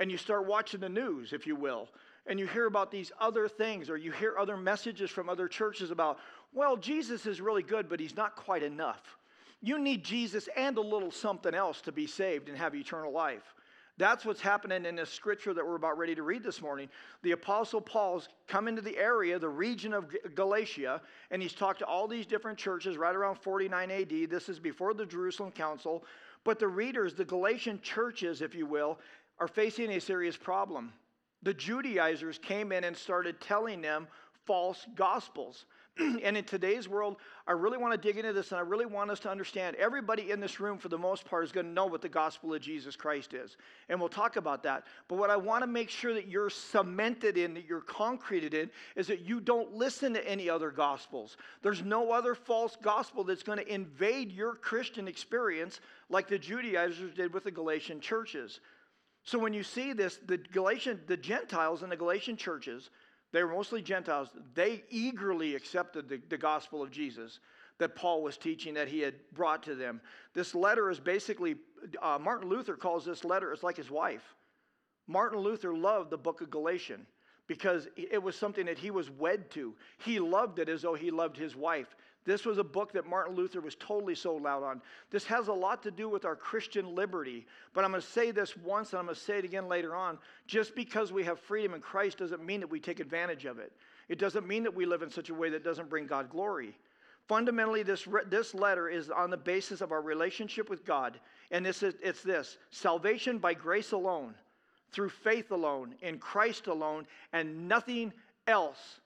And 0.01 0.11
you 0.11 0.19
start 0.19 0.45
watching 0.45 0.81
the 0.81 0.89
news, 0.89 1.33
if 1.33 1.47
you 1.47 1.55
will. 1.55 1.89
And 2.27 2.41
you 2.41 2.49
hear 2.49 2.67
about 2.67 2.91
these 2.91 3.13
other 3.21 3.47
things, 3.47 3.89
or 3.89 3.97
you 3.97 4.11
hear 4.11 4.35
other 4.37 4.57
messages 4.57 5.09
from 5.09 5.29
other 5.29 5.47
churches 5.47 5.93
about, 5.93 6.19
well, 6.53 6.77
Jesus 6.77 7.27
is 7.27 7.41
really 7.41 7.63
good, 7.63 7.89
but 7.89 8.01
he's 8.01 8.17
not 8.17 8.35
quite 8.35 8.65
enough. 8.65 9.17
You 9.63 9.79
need 9.79 10.03
Jesus 10.03 10.49
and 10.57 10.77
a 10.79 10.81
little 10.81 11.13
something 11.13 11.55
else 11.55 11.81
to 11.83 11.93
be 11.93 12.09
saved 12.09 12.49
and 12.49 12.59
have 12.59 12.75
eternal 12.75 13.13
life. 13.13 13.55
That's 13.99 14.27
what's 14.27 14.43
happening 14.43 14.85
in 14.85 14.97
this 14.97 15.11
scripture 15.11 15.55
that 15.55 15.67
we're 15.67 15.77
about 15.77 15.97
ready 15.97 16.15
to 16.15 16.23
read 16.23 16.43
this 16.43 16.61
morning. 16.61 16.91
The 17.23 17.33
Apostle 17.33 17.81
Paul's 17.81 18.29
come 18.47 18.69
into 18.69 18.83
the 18.83 18.97
area, 18.99 19.39
the 19.39 19.49
region 19.49 19.95
of 19.95 20.15
Galatia, 20.35 21.01
and 21.31 21.41
he's 21.41 21.55
talked 21.55 21.79
to 21.79 21.87
all 21.87 22.07
these 22.07 22.27
different 22.27 22.59
churches 22.59 22.99
right 22.99 23.17
around 23.17 23.37
49 23.37 23.91
AD. 23.91 24.31
This 24.31 24.51
is 24.51 24.59
before 24.59 24.93
the 24.93 25.07
Jerusalem 25.07 25.51
Council. 25.51 26.05
But 26.45 26.59
the 26.59 26.69
readers, 26.69 27.15
the 27.15 27.25
Galatian 27.25 27.81
churches, 27.81 28.43
if 28.43 28.55
you 28.55 28.67
will, 28.67 28.99
are 29.39 29.49
facing 29.49 29.91
a 29.93 30.01
serious 30.01 30.37
problem. 30.37 30.93
The 31.43 31.55
Judaizers 31.55 32.39
came 32.39 32.73
in 32.73 32.85
and 32.85 32.97
started 32.97 33.41
telling 33.41 33.81
them 33.81 34.09
false 34.45 34.87
gospels. 34.95 35.65
and 36.23 36.37
in 36.37 36.45
today's 36.45 36.89
world, 36.89 37.17
I 37.47 37.53
really 37.53 37.79
want 37.79 37.95
to 37.95 38.09
dig 38.09 38.19
into 38.19 38.33
this 38.33 38.51
and 38.51 38.59
I 38.59 38.63
really 38.63 38.85
want 38.85 39.11
us 39.11 39.21
to 39.21 39.31
understand 39.31 39.77
everybody 39.77 40.31
in 40.31 40.41
this 40.41 40.61
room, 40.61 40.77
for 40.79 40.89
the 40.89 40.99
most 40.99 41.25
part, 41.25 41.45
is 41.45 41.53
going 41.53 41.67
to 41.67 41.73
know 41.73 41.87
what 41.87 42.03
the 42.03 42.09
gospel 42.09 42.53
of 42.53 42.61
Jesus 42.61 42.97
Christ 42.97 43.33
is. 43.33 43.57
And 43.89 43.99
we'll 43.99 44.11
talk 44.11 44.37
about 44.37 44.63
that. 44.65 44.85
But 45.09 45.17
what 45.17 45.31
I 45.31 45.37
want 45.37 45.63
to 45.63 45.67
make 45.67 45.89
sure 45.89 46.13
that 46.13 46.29
you're 46.29 46.51
cemented 46.51 47.39
in, 47.39 47.55
that 47.55 47.65
you're 47.67 47.81
concreted 47.81 48.53
in, 48.53 48.69
is 48.95 49.07
that 49.07 49.21
you 49.21 49.41
don't 49.41 49.73
listen 49.73 50.13
to 50.15 50.29
any 50.29 50.51
other 50.51 50.71
gospels. 50.71 51.39
There's 51.63 51.83
no 51.83 52.13
other 52.13 52.35
false 52.35 52.77
gospel 52.83 53.25
that's 53.25 53.43
going 53.43 53.59
to 53.59 53.73
invade 53.73 54.33
your 54.33 54.55
Christian 54.55 55.09
experience 55.09 55.81
like 56.11 56.29
the 56.29 56.39
Judaizers 56.39 57.15
did 57.15 57.33
with 57.33 57.45
the 57.45 57.51
Galatian 57.51 58.01
churches. 58.01 58.61
So 59.23 59.39
when 59.39 59.53
you 59.53 59.65
see 59.65 59.93
this, 59.93 60.21
the 60.27 60.37
Galatian, 60.37 61.01
the 61.07 61.17
Gentiles 61.17 61.83
in 61.83 61.91
the 61.91 61.97
Galatian 61.97 62.37
churches, 62.37 62.91
they 63.33 63.43
were 63.43 63.53
mostly 63.53 63.83
Gentiles. 63.83 64.29
They 64.55 64.85
eagerly 64.89 65.55
accepted 65.55 66.09
the, 66.09 66.21
the 66.29 66.39
gospel 66.39 66.83
of 66.83 66.91
Jesus 66.91 67.41
that 67.79 67.95
Paul 67.95 68.23
was 68.23 68.37
teaching 68.39 68.75
that 68.75 68.89
he 68.89 69.01
had 69.01 69.15
brought 69.33 69.63
to 69.65 69.75
them. 69.75 70.01
This 70.33 70.55
letter 70.55 70.91
is 70.91 70.99
basically, 70.99 71.57
uh, 72.01 72.19
Martin 72.21 72.49
Luther 72.49 72.75
calls 72.75 73.05
this 73.05 73.25
letter, 73.25 73.53
it's 73.53 73.63
like 73.63 73.77
his 73.77 73.91
wife. 73.91 74.35
Martin 75.07 75.39
Luther 75.41 75.75
loved 75.75 76.11
the 76.11 76.19
book 76.19 76.41
of 76.41 76.51
Galatian 76.51 77.07
because 77.47 77.87
it 77.97 78.23
was 78.23 78.35
something 78.35 78.67
that 78.67 78.79
he 78.79 78.91
was 78.91 79.11
wed 79.11 79.51
to. 79.51 79.75
He 79.99 80.19
loved 80.19 80.59
it 80.59 80.69
as 80.69 80.83
though 80.83 80.95
he 80.95 81.11
loved 81.11 81.37
his 81.37 81.55
wife. 81.55 81.95
This 82.27 82.45
was 82.45 82.59
a 82.59 82.65
book 82.65 82.93
that 82.93 83.07
Martin 83.07 83.37
Luther 83.37 83.61
was 83.61 83.77
totally 83.77 84.17
sold 84.17 84.47
out 84.47 84.65
on. 84.65 84.83
This 85.11 85.25
has 85.27 85.47
a 85.47 85.53
lot 85.53 85.83
to 85.85 85.93
do 85.93 86.09
with 86.09 86.25
our 86.25 86.35
Christian 86.35 86.95
liberty. 86.95 87.47
But 87.73 87.85
I'm 87.85 87.93
going 87.93 88.03
to 88.03 88.09
say 88.09 88.33
this 88.33 88.57
once 88.57 88.91
and 88.91 88.99
I'm 88.99 89.07
going 89.07 89.15
to 89.15 89.21
say 89.21 89.39
it 89.39 89.45
again 89.45 89.69
later 89.69 89.95
on. 89.95 90.19
Just 90.49 90.75
because 90.75 91.13
we 91.13 91.23
have 91.23 91.39
freedom 91.39 91.75
in 91.75 91.81
Christ 91.81 92.19
doesn't 92.19 92.45
mean 92.45 92.61
that 92.61 92.71
we 92.71 92.81
take 92.81 92.99
advantage 92.99 93.45
of 93.45 93.61
it. 93.61 93.73
It 94.09 94.19
doesn't 94.19 94.47
mean 94.47 94.65
that 94.65 94.75
we 94.75 94.87
live 94.87 95.03
in 95.03 95.11
such 95.11 95.31
a 95.31 95.35
way 95.35 95.51
that 95.51 95.65
doesn't 95.65 95.89
bring 95.89 96.07
God 96.07 96.29
glory. 96.29 96.75
Fundamentally, 97.29 97.83
this, 97.83 98.07
this 98.29 98.55
letter 98.55 98.89
is 98.89 99.11
on 99.11 99.31
the 99.31 99.37
basis 99.37 99.81
of 99.81 99.93
our 99.93 100.03
relationship 100.03 100.69
with 100.69 100.85
God. 100.85 101.19
And 101.53 101.65
this 101.65 101.83
is, 101.83 101.95
it's 102.03 102.23
this 102.23 102.59
salvation 102.71 103.39
by 103.39 103.55
grace 103.55 103.93
alone, 103.93 104.35
through 104.93 105.11
faith 105.11 105.53
alone, 105.53 105.95
in 106.03 106.19
Christ 106.19 106.67
alone, 106.67 107.07
and 107.33 107.69
nothing 107.69 108.13
else. 108.47 109.01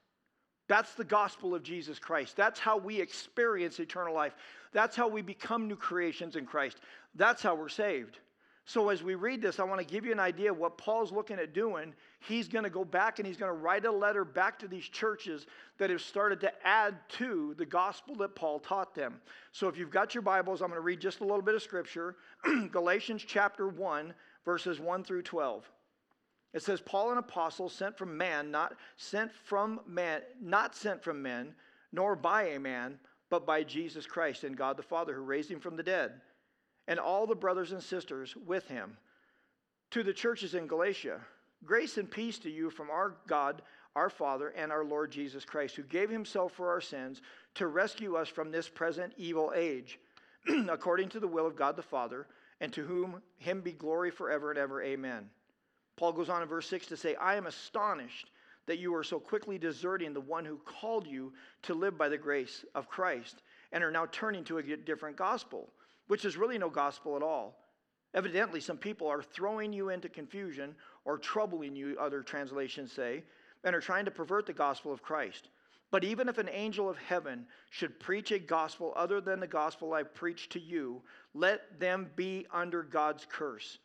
That's 0.71 0.95
the 0.95 1.03
gospel 1.03 1.53
of 1.53 1.65
Jesus 1.65 1.99
Christ. 1.99 2.37
That's 2.37 2.61
how 2.61 2.77
we 2.79 3.01
experience 3.01 3.81
eternal 3.81 4.15
life. 4.15 4.37
That's 4.73 4.95
how 4.95 5.09
we 5.09 5.21
become 5.21 5.67
new 5.67 5.75
creations 5.75 6.37
in 6.37 6.47
Christ. 6.47 6.77
That's 7.17 7.43
how 7.43 7.57
we're 7.57 7.69
saved. 7.69 8.21
So, 8.67 8.89
as 8.89 9.03
we 9.03 9.17
read 9.17 9.43
this, 9.43 9.59
I 9.59 9.65
want 9.65 9.81
to 9.81 9.85
give 9.85 10.07
you 10.07 10.13
an 10.13 10.21
idea 10.21 10.53
of 10.53 10.59
what 10.59 10.79
Paul's 10.79 11.11
looking 11.11 11.41
at 11.41 11.55
doing. 11.55 11.93
He's 12.21 12.47
going 12.47 12.63
to 12.63 12.71
go 12.71 12.85
back 12.85 13.19
and 13.19 13.27
he's 13.27 13.37
going 13.37 13.51
to 13.51 13.59
write 13.59 13.85
a 13.85 13.91
letter 13.91 14.25
back 14.25 14.61
to 14.61 14.69
these 14.69 14.85
churches 14.85 15.47
that 15.79 15.91
have 15.91 16.03
started 16.03 16.41
to 16.43 16.53
add 16.65 16.95
to 17.19 17.57
the 17.59 17.67
gospel 17.67 18.15
that 18.19 18.37
Paul 18.37 18.61
taught 18.61 18.95
them. 18.95 19.21
So, 19.51 19.67
if 19.67 19.77
you've 19.77 19.91
got 19.91 20.15
your 20.15 20.23
Bibles, 20.23 20.63
I'm 20.63 20.69
going 20.69 20.79
to 20.79 20.83
read 20.83 21.01
just 21.01 21.19
a 21.19 21.25
little 21.25 21.43
bit 21.43 21.57
of 21.57 21.65
scripture 21.65 22.15
Galatians 22.71 23.25
chapter 23.27 23.67
1, 23.67 24.15
verses 24.45 24.79
1 24.79 25.03
through 25.03 25.23
12. 25.23 25.69
It 26.53 26.63
says, 26.63 26.81
Paul, 26.81 27.13
an 27.13 27.19
apostle, 27.19 27.69
sent 27.69 27.97
from 27.97 28.17
man, 28.17 28.51
not 28.51 28.75
sent 28.97 29.33
from 29.33 29.81
man, 29.87 30.23
not 30.41 30.75
sent 30.75 31.03
from 31.03 31.23
men, 31.23 31.55
nor 31.93 32.17
by 32.17 32.49
a 32.49 32.61
man, 32.61 32.99
but 33.29 33.47
by 33.47 33.63
Jesus 33.63 34.07
Christ 34.07 34.43
and 34.43 34.57
God 34.57 34.77
the 34.77 34.83
Father, 34.83 35.15
who 35.15 35.23
raised 35.23 35.51
him 35.51 35.61
from 35.61 35.77
the 35.77 35.83
dead, 35.83 36.21
and 36.89 36.99
all 36.99 37.27
the 37.27 37.37
brothers 37.37 37.71
and 37.71 37.83
sisters 37.83 38.35
with 38.47 38.67
him. 38.67 38.97
To 39.93 40.03
the 40.03 40.13
churches 40.13 40.55
in 40.55 40.67
Galatia, 40.67 41.21
grace 41.65 41.99
and 41.99 42.11
peace 42.11 42.39
to 42.41 42.51
you 42.51 42.71
from 42.71 42.91
our 42.91 43.15
God, 43.29 43.63
our 43.95 44.11
Father, 44.11 44.49
and 44.49 44.73
our 44.73 44.85
Lord 44.85 45.13
Jesus 45.13 45.45
Christ, 45.45 45.77
who 45.77 45.83
gave 45.85 46.11
himself 46.11 46.53
for 46.53 46.69
our 46.69 46.81
sins 46.81 47.23
to 47.55 47.69
rescue 47.69 48.17
us 48.17 48.29
from 48.29 48.51
this 48.51 48.69
present 48.69 49.13
evil 49.17 49.53
age, 49.55 50.01
according 50.69 51.09
to 51.11 51.21
the 51.21 51.29
will 51.29 51.47
of 51.47 51.57
God 51.57 51.77
the 51.77 51.83
Father, 51.83 52.27
and 52.61 52.73
to 52.73 52.85
whom 52.85 53.23
him 53.39 53.61
be 53.61 53.73
glory 53.73 54.11
forever 54.11 54.51
and 54.51 54.59
ever. 54.59 54.83
Amen. 54.83 55.31
Paul 56.01 56.15
goes 56.15 56.31
on 56.31 56.41
in 56.41 56.49
verse 56.49 56.67
6 56.67 56.87
to 56.87 56.97
say, 56.97 57.15
I 57.17 57.35
am 57.35 57.47
astonished 57.47 58.31
that 58.67 58.79
you 58.79 58.95
are 58.95 59.05
so 59.05 59.21
quickly 59.21 59.59
deserting 59.59 60.15
the 60.15 60.21
one 60.23 60.47
who 60.47 60.59
called 60.65 61.07
you 61.07 61.35
to 61.65 61.75
live 61.75 61.99
by 61.99 62.09
the 62.09 62.17
grace 62.17 62.65
of 62.75 62.89
Christ 62.89 63.43
and 63.71 63.85
are 63.85 63.91
now 63.91 64.07
turning 64.11 64.43
to 64.45 64.57
a 64.57 64.63
different 64.63 65.19
gospel, 65.19 65.69
which 66.09 66.25
is 66.25 66.39
really 66.39 66.57
no 66.57 66.71
gospel 66.71 67.17
at 67.17 67.23
all. 67.23 67.59
Evidently, 68.15 68.61
some 68.61 68.79
people 68.79 69.09
are 69.09 69.23
throwing 69.23 69.75
you 69.75 69.91
into 69.91 70.09
confusion 70.09 70.75
or 71.05 71.19
troubling 71.19 71.77
you, 71.77 71.99
other 72.01 72.23
translations 72.23 72.91
say, 72.91 73.23
and 73.63 73.77
are 73.77 73.81
trying 73.81 74.07
to 74.07 74.11
pervert 74.11 74.47
the 74.47 74.55
gospel 74.55 74.95
of 74.95 75.03
Christ. 75.03 75.51
But 75.91 76.03
even 76.03 76.31
if 76.31 76.39
an 76.39 76.49
angel 76.51 76.89
of 76.89 76.97
heaven 76.97 77.45
should 77.69 78.01
preach 78.01 78.33
a 78.33 78.39
gospel 78.39 78.95
other 78.97 79.21
than 79.21 79.39
the 79.39 79.47
gospel 79.47 79.93
I 79.93 80.05
preach 80.05 80.49
to 80.51 80.61
you, 80.61 81.03
let 81.35 81.79
them 81.79 82.09
be 82.17 82.47
under 82.51 82.83
God's 82.83 83.27
curse. 83.31 83.79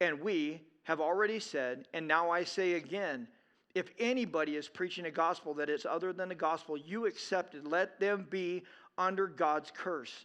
And 0.00 0.20
we, 0.20 0.62
have 0.84 1.00
already 1.00 1.40
said, 1.40 1.86
and 1.92 2.06
now 2.06 2.30
I 2.30 2.44
say 2.44 2.74
again 2.74 3.28
if 3.74 3.90
anybody 3.98 4.56
is 4.56 4.68
preaching 4.68 5.06
a 5.06 5.10
gospel 5.10 5.54
that 5.54 5.70
is 5.70 5.86
other 5.86 6.12
than 6.12 6.28
the 6.28 6.34
gospel 6.34 6.76
you 6.76 7.06
accepted, 7.06 7.66
let 7.66 8.00
them 8.00 8.26
be 8.28 8.64
under 8.98 9.26
God's 9.26 9.70
curse. 9.70 10.24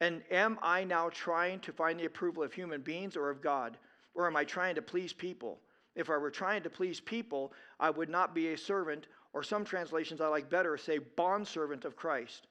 And 0.00 0.22
am 0.30 0.58
I 0.62 0.84
now 0.84 1.10
trying 1.10 1.60
to 1.60 1.72
find 1.72 1.98
the 1.98 2.06
approval 2.06 2.42
of 2.42 2.52
human 2.52 2.80
beings 2.80 3.16
or 3.16 3.30
of 3.30 3.42
God? 3.42 3.76
Or 4.14 4.26
am 4.26 4.36
I 4.36 4.44
trying 4.44 4.74
to 4.76 4.82
please 4.82 5.12
people? 5.12 5.60
If 5.94 6.10
I 6.10 6.16
were 6.16 6.30
trying 6.30 6.62
to 6.62 6.70
please 6.70 7.00
people, 7.00 7.52
I 7.80 7.90
would 7.90 8.08
not 8.08 8.34
be 8.34 8.48
a 8.48 8.58
servant, 8.58 9.06
or 9.32 9.42
some 9.42 9.64
translations 9.64 10.20
I 10.20 10.28
like 10.28 10.50
better 10.50 10.76
say, 10.76 10.98
bondservant 10.98 11.84
of 11.84 11.96
Christ. 11.96 12.46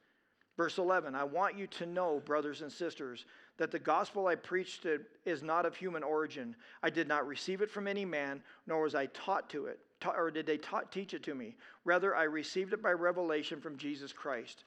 Verse 0.58 0.78
11 0.78 1.16
I 1.16 1.24
want 1.24 1.58
you 1.58 1.68
to 1.68 1.86
know, 1.86 2.22
brothers 2.26 2.62
and 2.62 2.72
sisters, 2.72 3.26
that 3.58 3.72
the 3.72 3.80
gospel 3.80 4.28
I 4.28 4.36
preached 4.36 4.86
is 5.26 5.42
not 5.42 5.66
of 5.66 5.76
human 5.76 6.04
origin. 6.04 6.56
I 6.84 6.90
did 6.90 7.08
not 7.08 7.28
receive 7.28 7.62
it 7.62 7.72
from 7.72 7.88
any 7.88 8.06
man, 8.06 8.42
nor 8.68 8.84
was 8.84 8.96
I 8.96 9.06
taught 9.08 9.50
to 9.52 9.66
it, 9.68 9.80
or 10.06 10.30
did 10.30 10.46
they 10.46 10.58
taught, 10.58 10.92
teach 10.92 11.14
it 11.14 11.24
to 11.24 11.36
me. 11.36 11.56
Rather, 11.86 12.16
I 12.16 12.24
received 12.24 12.74
it 12.74 12.82
by 12.82 12.92
revelation 12.92 13.62
from 13.62 13.78
Jesus 13.78 14.12
Christ. 14.12 14.66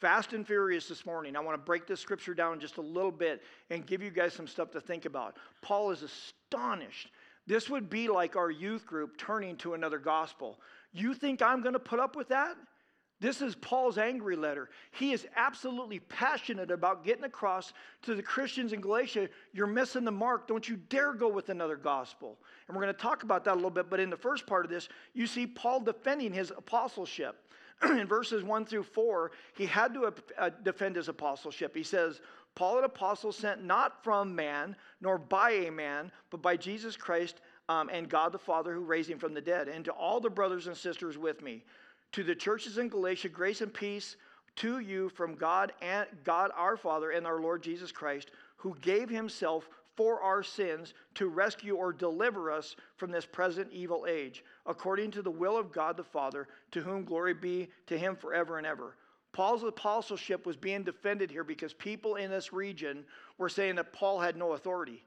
Fast 0.00 0.32
and 0.32 0.46
furious 0.46 0.88
this 0.88 1.06
morning. 1.06 1.36
I 1.36 1.40
want 1.40 1.58
to 1.58 1.64
break 1.64 1.86
this 1.86 2.00
scripture 2.00 2.34
down 2.34 2.58
just 2.60 2.78
a 2.78 2.82
little 2.82 3.12
bit 3.12 3.42
and 3.70 3.86
give 3.86 4.02
you 4.02 4.10
guys 4.10 4.32
some 4.32 4.46
stuff 4.46 4.70
to 4.72 4.80
think 4.80 5.04
about. 5.04 5.36
Paul 5.62 5.90
is 5.90 6.02
astonished. 6.02 7.10
This 7.46 7.68
would 7.70 7.88
be 7.90 8.08
like 8.08 8.36
our 8.36 8.50
youth 8.50 8.86
group 8.86 9.16
turning 9.18 9.56
to 9.58 9.74
another 9.74 9.98
gospel. 9.98 10.58
You 10.92 11.14
think 11.14 11.42
I'm 11.42 11.62
going 11.62 11.74
to 11.74 11.78
put 11.78 12.00
up 12.00 12.16
with 12.16 12.28
that? 12.28 12.56
This 13.20 13.40
is 13.40 13.54
Paul's 13.54 13.96
angry 13.96 14.36
letter. 14.36 14.68
He 14.90 15.12
is 15.12 15.26
absolutely 15.36 16.00
passionate 16.00 16.70
about 16.70 17.04
getting 17.04 17.24
across 17.24 17.72
to 18.02 18.14
the 18.14 18.22
Christians 18.22 18.72
in 18.72 18.80
Galatia 18.80 19.28
you're 19.52 19.66
missing 19.66 20.04
the 20.04 20.10
mark. 20.10 20.48
Don't 20.48 20.68
you 20.68 20.76
dare 20.88 21.14
go 21.14 21.28
with 21.28 21.48
another 21.48 21.76
gospel. 21.76 22.38
And 22.66 22.76
we're 22.76 22.82
going 22.82 22.94
to 22.94 23.00
talk 23.00 23.22
about 23.22 23.44
that 23.44 23.52
a 23.52 23.54
little 23.54 23.70
bit, 23.70 23.88
but 23.88 24.00
in 24.00 24.10
the 24.10 24.16
first 24.16 24.46
part 24.46 24.64
of 24.64 24.70
this, 24.70 24.88
you 25.14 25.26
see 25.26 25.46
Paul 25.46 25.80
defending 25.80 26.32
his 26.32 26.50
apostleship. 26.50 27.36
in 27.82 28.06
verses 28.06 28.42
1 28.44 28.66
through 28.66 28.82
4, 28.82 29.32
he 29.56 29.66
had 29.66 29.94
to 29.94 30.12
uh, 30.38 30.50
defend 30.62 30.96
his 30.96 31.08
apostleship. 31.08 31.74
He 31.74 31.82
says, 31.82 32.20
Paul, 32.54 32.78
an 32.78 32.84
apostle, 32.84 33.32
sent 33.32 33.64
not 33.64 34.04
from 34.04 34.34
man, 34.34 34.76
nor 35.00 35.18
by 35.18 35.50
a 35.50 35.70
man, 35.70 36.12
but 36.30 36.40
by 36.40 36.56
Jesus 36.56 36.96
Christ 36.96 37.40
um, 37.68 37.88
and 37.92 38.08
God 38.08 38.32
the 38.32 38.38
Father 38.38 38.72
who 38.74 38.80
raised 38.80 39.10
him 39.10 39.18
from 39.18 39.34
the 39.34 39.40
dead, 39.40 39.68
and 39.68 39.84
to 39.84 39.92
all 39.92 40.20
the 40.20 40.30
brothers 40.30 40.66
and 40.66 40.76
sisters 40.76 41.18
with 41.18 41.42
me 41.42 41.64
to 42.14 42.22
the 42.22 42.34
churches 42.34 42.78
in 42.78 42.88
Galatia, 42.88 43.28
grace 43.28 43.60
and 43.60 43.74
peace 43.74 44.16
to 44.54 44.78
you 44.78 45.08
from 45.08 45.34
God 45.34 45.72
and 45.82 46.06
God 46.22 46.52
our 46.56 46.76
Father 46.76 47.10
and 47.10 47.26
our 47.26 47.40
Lord 47.40 47.60
Jesus 47.60 47.90
Christ, 47.90 48.30
who 48.56 48.76
gave 48.80 49.08
himself 49.08 49.68
for 49.96 50.20
our 50.20 50.44
sins 50.44 50.94
to 51.14 51.26
rescue 51.26 51.74
or 51.74 51.92
deliver 51.92 52.52
us 52.52 52.76
from 52.96 53.10
this 53.10 53.26
present 53.26 53.68
evil 53.72 54.06
age, 54.08 54.44
according 54.64 55.10
to 55.10 55.22
the 55.22 55.30
will 55.30 55.56
of 55.56 55.72
God 55.72 55.96
the 55.96 56.04
Father, 56.04 56.46
to 56.70 56.80
whom 56.80 57.04
glory 57.04 57.34
be 57.34 57.68
to 57.88 57.98
him 57.98 58.14
forever 58.14 58.58
and 58.58 58.66
ever. 58.66 58.94
Paul's 59.32 59.64
apostleship 59.64 60.46
was 60.46 60.56
being 60.56 60.84
defended 60.84 61.32
here 61.32 61.42
because 61.42 61.74
people 61.74 62.14
in 62.14 62.30
this 62.30 62.52
region 62.52 63.04
were 63.38 63.48
saying 63.48 63.74
that 63.74 63.92
Paul 63.92 64.20
had 64.20 64.36
no 64.36 64.52
authority. 64.52 65.02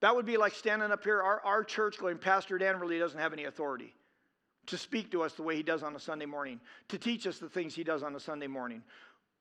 That 0.00 0.16
would 0.16 0.24
be 0.24 0.38
like 0.38 0.54
standing 0.54 0.90
up 0.90 1.04
here, 1.04 1.20
our, 1.20 1.42
our 1.44 1.64
church 1.64 1.98
going, 1.98 2.16
Pastor 2.16 2.56
Dan 2.56 2.80
really 2.80 2.98
doesn't 2.98 3.20
have 3.20 3.34
any 3.34 3.44
authority 3.44 3.94
to 4.68 4.78
speak 4.78 5.10
to 5.10 5.22
us 5.22 5.34
the 5.34 5.42
way 5.42 5.56
he 5.56 5.62
does 5.62 5.82
on 5.82 5.96
a 5.96 6.00
Sunday 6.00 6.26
morning, 6.26 6.60
to 6.88 6.98
teach 6.98 7.26
us 7.26 7.38
the 7.38 7.48
things 7.48 7.74
he 7.74 7.84
does 7.84 8.02
on 8.02 8.14
a 8.14 8.20
Sunday 8.20 8.46
morning. 8.46 8.82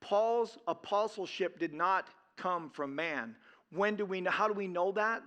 Paul's 0.01 0.57
apostleship 0.67 1.59
did 1.59 1.73
not 1.73 2.07
come 2.37 2.69
from 2.69 2.95
man. 2.95 3.35
When 3.71 3.95
do 3.95 4.05
we 4.05 4.21
know, 4.21 4.31
how 4.31 4.47
do 4.47 4.53
we 4.53 4.67
know 4.67 4.91
that? 4.93 5.21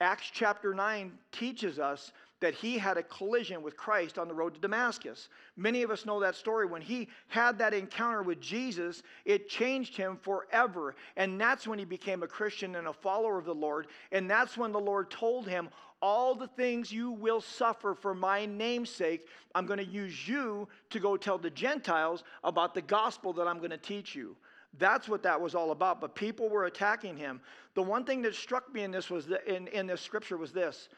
Acts 0.00 0.30
chapter 0.32 0.72
9 0.72 1.12
teaches 1.32 1.78
us 1.78 2.12
that 2.40 2.54
he 2.54 2.78
had 2.78 2.96
a 2.96 3.02
collision 3.02 3.62
with 3.62 3.76
Christ 3.76 4.18
on 4.18 4.28
the 4.28 4.34
road 4.34 4.54
to 4.54 4.60
Damascus. 4.60 5.28
Many 5.56 5.82
of 5.82 5.90
us 5.90 6.06
know 6.06 6.20
that 6.20 6.34
story. 6.34 6.66
When 6.66 6.82
he 6.82 7.08
had 7.28 7.58
that 7.58 7.74
encounter 7.74 8.22
with 8.22 8.40
Jesus, 8.40 9.02
it 9.24 9.48
changed 9.48 9.96
him 9.96 10.16
forever. 10.16 10.96
And 11.16 11.40
that's 11.40 11.68
when 11.68 11.78
he 11.78 11.84
became 11.84 12.22
a 12.22 12.26
Christian 12.26 12.76
and 12.76 12.88
a 12.88 12.92
follower 12.92 13.38
of 13.38 13.44
the 13.44 13.54
Lord. 13.54 13.88
And 14.10 14.28
that's 14.28 14.56
when 14.56 14.72
the 14.72 14.80
Lord 14.80 15.10
told 15.10 15.46
him, 15.46 15.68
all 16.02 16.34
the 16.34 16.48
things 16.48 16.90
you 16.90 17.10
will 17.10 17.42
suffer 17.42 17.94
for 17.94 18.14
my 18.14 18.46
name's 18.46 18.88
sake, 18.88 19.26
I'm 19.54 19.66
going 19.66 19.78
to 19.78 19.84
use 19.84 20.26
you 20.26 20.66
to 20.88 20.98
go 20.98 21.16
tell 21.18 21.36
the 21.36 21.50
Gentiles 21.50 22.24
about 22.42 22.74
the 22.74 22.80
gospel 22.80 23.34
that 23.34 23.46
I'm 23.46 23.58
going 23.58 23.70
to 23.70 23.76
teach 23.76 24.14
you. 24.14 24.34
That's 24.78 25.08
what 25.08 25.22
that 25.24 25.40
was 25.40 25.54
all 25.54 25.72
about. 25.72 26.00
But 26.00 26.14
people 26.14 26.48
were 26.48 26.64
attacking 26.64 27.16
him. 27.16 27.40
The 27.74 27.82
one 27.82 28.04
thing 28.04 28.22
that 28.22 28.34
struck 28.34 28.72
me 28.72 28.82
in 28.82 28.90
this 28.90 29.10
was 29.10 29.26
that 29.26 29.46
in, 29.46 29.66
in 29.68 29.86
this 29.86 30.00
scripture 30.00 30.36
was 30.38 30.52
this. 30.52 30.88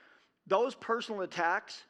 Those 0.46 0.74
personal 0.74 1.22
attacks 1.22 1.82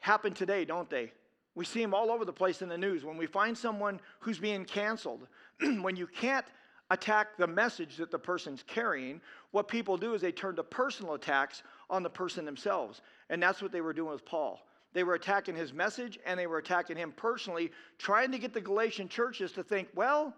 happen 0.00 0.32
today, 0.32 0.64
don't 0.64 0.88
they? 0.88 1.12
We 1.54 1.64
see 1.64 1.82
them 1.82 1.94
all 1.94 2.10
over 2.10 2.24
the 2.24 2.32
place 2.32 2.62
in 2.62 2.68
the 2.68 2.78
news. 2.78 3.04
When 3.04 3.16
we 3.16 3.26
find 3.26 3.56
someone 3.56 4.00
who's 4.20 4.38
being 4.38 4.64
canceled, 4.64 5.26
when 5.60 5.96
you 5.96 6.06
can't 6.06 6.46
attack 6.90 7.36
the 7.36 7.46
message 7.46 7.96
that 7.96 8.10
the 8.10 8.18
person's 8.18 8.62
carrying, 8.66 9.20
what 9.50 9.68
people 9.68 9.96
do 9.96 10.14
is 10.14 10.22
they 10.22 10.32
turn 10.32 10.56
to 10.56 10.62
personal 10.62 11.14
attacks 11.14 11.62
on 11.90 12.02
the 12.02 12.10
person 12.10 12.44
themselves. 12.44 13.02
And 13.28 13.42
that's 13.42 13.60
what 13.60 13.72
they 13.72 13.80
were 13.80 13.92
doing 13.92 14.12
with 14.12 14.24
Paul. 14.24 14.64
They 14.94 15.04
were 15.04 15.14
attacking 15.14 15.54
his 15.54 15.72
message 15.72 16.18
and 16.24 16.38
they 16.38 16.46
were 16.46 16.58
attacking 16.58 16.96
him 16.96 17.12
personally, 17.12 17.70
trying 17.98 18.32
to 18.32 18.38
get 18.38 18.54
the 18.54 18.60
Galatian 18.60 19.08
churches 19.08 19.52
to 19.52 19.62
think, 19.62 19.88
well, 19.94 20.34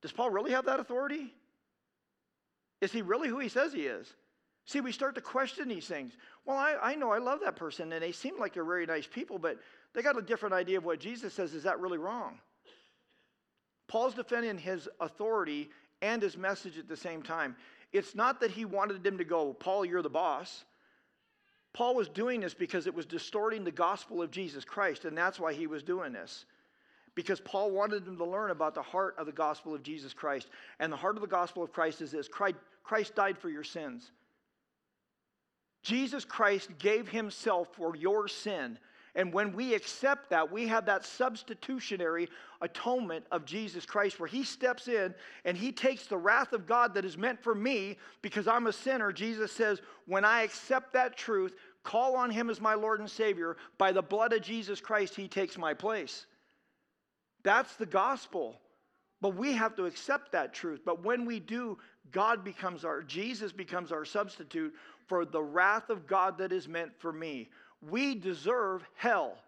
does 0.00 0.12
Paul 0.12 0.30
really 0.30 0.52
have 0.52 0.64
that 0.66 0.80
authority? 0.80 1.34
Is 2.80 2.92
he 2.92 3.02
really 3.02 3.28
who 3.28 3.40
he 3.40 3.48
says 3.48 3.72
he 3.72 3.86
is? 3.86 4.12
See, 4.68 4.82
we 4.82 4.92
start 4.92 5.14
to 5.14 5.22
question 5.22 5.66
these 5.66 5.86
things. 5.86 6.12
Well, 6.44 6.58
I, 6.58 6.76
I 6.82 6.94
know 6.94 7.10
I 7.10 7.16
love 7.16 7.40
that 7.42 7.56
person 7.56 7.90
and 7.90 8.02
they 8.02 8.12
seem 8.12 8.38
like 8.38 8.52
they're 8.52 8.64
very 8.64 8.84
nice 8.84 9.06
people, 9.06 9.38
but 9.38 9.56
they 9.94 10.02
got 10.02 10.18
a 10.18 10.20
different 10.20 10.54
idea 10.54 10.76
of 10.76 10.84
what 10.84 11.00
Jesus 11.00 11.32
says. 11.32 11.54
Is 11.54 11.62
that 11.62 11.80
really 11.80 11.96
wrong? 11.96 12.38
Paul's 13.86 14.12
defending 14.12 14.58
his 14.58 14.86
authority 15.00 15.70
and 16.02 16.20
his 16.20 16.36
message 16.36 16.76
at 16.76 16.86
the 16.86 16.98
same 16.98 17.22
time. 17.22 17.56
It's 17.94 18.14
not 18.14 18.40
that 18.40 18.50
he 18.50 18.66
wanted 18.66 19.02
them 19.02 19.16
to 19.16 19.24
go, 19.24 19.54
Paul, 19.54 19.86
you're 19.86 20.02
the 20.02 20.10
boss. 20.10 20.66
Paul 21.72 21.94
was 21.94 22.10
doing 22.10 22.40
this 22.40 22.52
because 22.52 22.86
it 22.86 22.94
was 22.94 23.06
distorting 23.06 23.64
the 23.64 23.72
gospel 23.72 24.20
of 24.20 24.30
Jesus 24.30 24.66
Christ, 24.66 25.06
and 25.06 25.16
that's 25.16 25.40
why 25.40 25.54
he 25.54 25.66
was 25.66 25.82
doing 25.82 26.12
this. 26.12 26.44
Because 27.14 27.40
Paul 27.40 27.70
wanted 27.70 28.04
them 28.04 28.18
to 28.18 28.24
learn 28.26 28.50
about 28.50 28.74
the 28.74 28.82
heart 28.82 29.14
of 29.16 29.24
the 29.24 29.32
gospel 29.32 29.74
of 29.74 29.82
Jesus 29.82 30.12
Christ. 30.12 30.48
And 30.78 30.92
the 30.92 30.96
heart 30.98 31.16
of 31.16 31.22
the 31.22 31.26
gospel 31.26 31.62
of 31.62 31.72
Christ 31.72 32.02
is 32.02 32.10
this 32.10 32.28
Christ 32.28 33.14
died 33.14 33.38
for 33.38 33.48
your 33.48 33.64
sins. 33.64 34.12
Jesus 35.82 36.24
Christ 36.24 36.70
gave 36.78 37.08
himself 37.08 37.68
for 37.74 37.96
your 37.96 38.28
sin. 38.28 38.78
And 39.14 39.32
when 39.32 39.52
we 39.52 39.74
accept 39.74 40.30
that, 40.30 40.52
we 40.52 40.68
have 40.68 40.86
that 40.86 41.04
substitutionary 41.04 42.28
atonement 42.60 43.24
of 43.32 43.44
Jesus 43.44 43.84
Christ 43.84 44.20
where 44.20 44.28
he 44.28 44.44
steps 44.44 44.86
in 44.86 45.14
and 45.44 45.56
he 45.56 45.72
takes 45.72 46.06
the 46.06 46.16
wrath 46.16 46.52
of 46.52 46.66
God 46.66 46.94
that 46.94 47.04
is 47.04 47.16
meant 47.16 47.42
for 47.42 47.54
me 47.54 47.96
because 48.22 48.46
I'm 48.46 48.68
a 48.68 48.72
sinner. 48.72 49.10
Jesus 49.10 49.50
says, 49.50 49.80
when 50.06 50.24
I 50.24 50.42
accept 50.42 50.92
that 50.92 51.16
truth, 51.16 51.54
call 51.82 52.14
on 52.14 52.30
him 52.30 52.48
as 52.48 52.60
my 52.60 52.74
Lord 52.74 53.00
and 53.00 53.10
Savior, 53.10 53.56
by 53.76 53.90
the 53.90 54.02
blood 54.02 54.32
of 54.32 54.42
Jesus 54.42 54.80
Christ, 54.80 55.16
he 55.16 55.26
takes 55.26 55.58
my 55.58 55.74
place. 55.74 56.26
That's 57.42 57.74
the 57.76 57.86
gospel. 57.86 58.60
But 59.20 59.34
we 59.34 59.52
have 59.54 59.74
to 59.76 59.86
accept 59.86 60.30
that 60.32 60.54
truth. 60.54 60.82
But 60.84 61.02
when 61.02 61.24
we 61.24 61.40
do, 61.40 61.78
God 62.12 62.44
becomes 62.44 62.84
our, 62.84 63.02
Jesus 63.02 63.52
becomes 63.52 63.92
our 63.92 64.04
substitute 64.04 64.74
for 65.06 65.24
the 65.24 65.42
wrath 65.42 65.90
of 65.90 66.06
God 66.06 66.38
that 66.38 66.52
is 66.52 66.68
meant 66.68 66.92
for 66.98 67.12
me. 67.12 67.48
We 67.88 68.14
deserve 68.14 68.84
hell. 68.94 69.38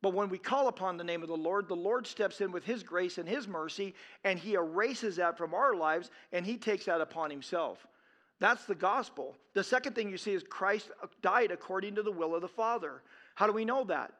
But 0.00 0.14
when 0.14 0.28
we 0.28 0.38
call 0.38 0.68
upon 0.68 0.96
the 0.96 1.04
name 1.04 1.22
of 1.22 1.28
the 1.28 1.36
Lord, 1.36 1.68
the 1.68 1.74
Lord 1.74 2.06
steps 2.06 2.40
in 2.40 2.52
with 2.52 2.64
His 2.64 2.82
grace 2.82 3.18
and 3.18 3.28
His 3.28 3.48
mercy, 3.48 3.94
and 4.24 4.38
He 4.38 4.54
erases 4.54 5.16
that 5.16 5.36
from 5.36 5.54
our 5.54 5.74
lives, 5.74 6.10
and 6.32 6.46
He 6.46 6.56
takes 6.56 6.84
that 6.84 7.00
upon 7.00 7.30
Himself. 7.30 7.84
That's 8.40 8.64
the 8.64 8.74
gospel. 8.74 9.34
The 9.54 9.64
second 9.64 9.94
thing 9.94 10.08
you 10.08 10.16
see 10.16 10.32
is 10.32 10.44
Christ 10.48 10.90
died 11.22 11.50
according 11.50 11.96
to 11.96 12.02
the 12.02 12.12
will 12.12 12.34
of 12.34 12.42
the 12.42 12.48
Father. 12.48 13.02
How 13.34 13.48
do 13.48 13.52
we 13.52 13.64
know 13.64 13.82
that? 13.84 14.12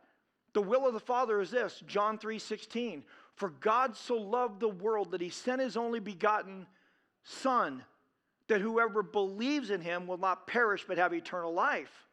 The 0.53 0.63
will 0.63 0.87
of 0.87 0.95
the 0.95 1.01
Father 1.01 1.41
is 1.41 1.51
this 1.51 1.83
John 1.87 2.19
3 2.19 2.39
16. 2.39 3.05
For 3.37 3.51
God 3.51 3.97
so 3.97 4.17
loved 4.17 4.59
the 4.59 4.69
world 4.69 5.13
that 5.13 5.21
He 5.21 5.29
sent 5.29 5.61
His 5.61 5.77
only 5.77 6.01
begotten 6.01 6.67
Son, 7.29 7.85
that 8.49 8.61
whoever 8.61 9.03
believes 9.03 9.71
in 9.71 9.81
Him 9.81 10.07
will 10.07 10.19
not 10.19 10.47
perish 10.47 10.85
but 10.87 10.99
have 10.99 11.13
eternal 11.13 11.53
life. 11.53 12.07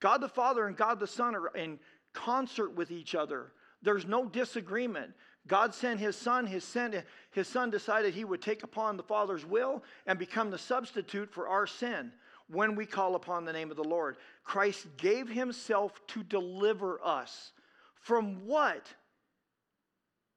God 0.00 0.20
the 0.20 0.28
Father 0.28 0.66
and 0.66 0.76
God 0.76 1.00
the 1.00 1.06
Son 1.06 1.34
are 1.34 1.48
in 1.48 1.78
concert 2.12 2.74
with 2.74 2.90
each 2.90 3.14
other. 3.14 3.52
There's 3.82 4.06
no 4.06 4.26
disagreement. 4.26 5.12
God 5.46 5.74
sent 5.74 5.98
his 5.98 6.14
son. 6.14 6.46
His, 6.46 6.62
son. 6.64 7.02
his 7.32 7.48
son 7.48 7.70
decided 7.70 8.14
he 8.14 8.24
would 8.24 8.42
take 8.42 8.62
upon 8.62 8.96
the 8.96 9.02
Father's 9.02 9.44
will 9.44 9.82
and 10.06 10.18
become 10.18 10.50
the 10.50 10.58
substitute 10.58 11.32
for 11.32 11.48
our 11.48 11.66
sin 11.66 12.12
when 12.48 12.76
we 12.76 12.86
call 12.86 13.14
upon 13.14 13.44
the 13.44 13.52
name 13.52 13.70
of 13.70 13.76
the 13.76 13.82
Lord. 13.82 14.16
Christ 14.44 14.86
gave 14.96 15.28
himself 15.28 16.00
to 16.08 16.22
deliver 16.22 17.00
us. 17.04 17.52
From 17.94 18.46
what? 18.46 18.86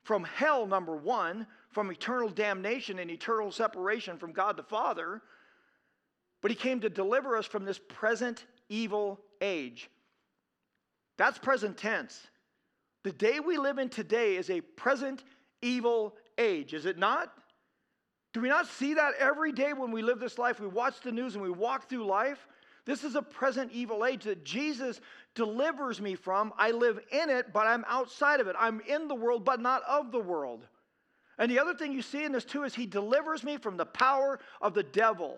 From 0.03 0.23
hell, 0.23 0.65
number 0.65 0.95
one, 0.95 1.45
from 1.75 1.91
eternal 1.91 2.29
damnation 2.29 2.99
and 2.99 3.11
eternal 3.11 3.51
separation 3.51 4.17
from 4.17 4.31
God 4.31 4.55
the 4.55 4.63
Father. 4.63 5.21
But 6.41 6.49
he 6.49 6.55
came 6.55 6.79
to 6.79 6.89
deliver 6.89 7.35
us 7.35 7.45
from 7.45 7.65
this 7.65 7.81
present 7.89 8.45
evil 8.69 9.19
age. 9.41 9.89
That's 11.17 11.37
present 11.37 11.77
tense. 11.77 12.27
The 13.03 13.11
day 13.11 13.41
we 13.41 13.57
live 13.57 13.77
in 13.77 13.89
today 13.89 14.37
is 14.37 14.49
a 14.49 14.61
present 14.61 15.25
evil 15.61 16.15
age, 16.37 16.73
is 16.73 16.85
it 16.85 16.97
not? 16.97 17.33
Do 18.33 18.39
we 18.39 18.47
not 18.47 18.67
see 18.67 18.93
that 18.93 19.15
every 19.19 19.51
day 19.51 19.73
when 19.73 19.91
we 19.91 20.01
live 20.01 20.21
this 20.21 20.37
life? 20.37 20.61
We 20.61 20.67
watch 20.67 21.01
the 21.01 21.11
news 21.11 21.35
and 21.35 21.43
we 21.43 21.49
walk 21.51 21.89
through 21.89 22.05
life. 22.05 22.47
This 22.85 23.03
is 23.03 23.15
a 23.15 23.21
present 23.21 23.73
evil 23.73 24.05
age 24.05 24.23
that 24.23 24.45
Jesus 24.45 25.01
delivers 25.33 25.99
me 25.99 26.15
from. 26.15 26.53
I 26.57 26.71
live 26.71 27.01
in 27.11 27.29
it, 27.29 27.51
but 27.51 27.67
I'm 27.67 27.83
outside 27.89 28.39
of 28.39 28.47
it. 28.47 28.55
I'm 28.57 28.79
in 28.87 29.09
the 29.09 29.15
world, 29.15 29.43
but 29.43 29.59
not 29.59 29.83
of 29.83 30.13
the 30.13 30.21
world. 30.21 30.65
And 31.37 31.51
the 31.51 31.59
other 31.59 31.73
thing 31.73 31.91
you 31.91 32.01
see 32.01 32.23
in 32.23 32.31
this 32.31 32.45
too 32.45 32.63
is 32.63 32.73
he 32.73 32.85
delivers 32.85 33.43
me 33.43 33.57
from 33.57 33.77
the 33.77 33.85
power 33.85 34.39
of 34.61 34.73
the 34.73 34.83
devil. 34.83 35.37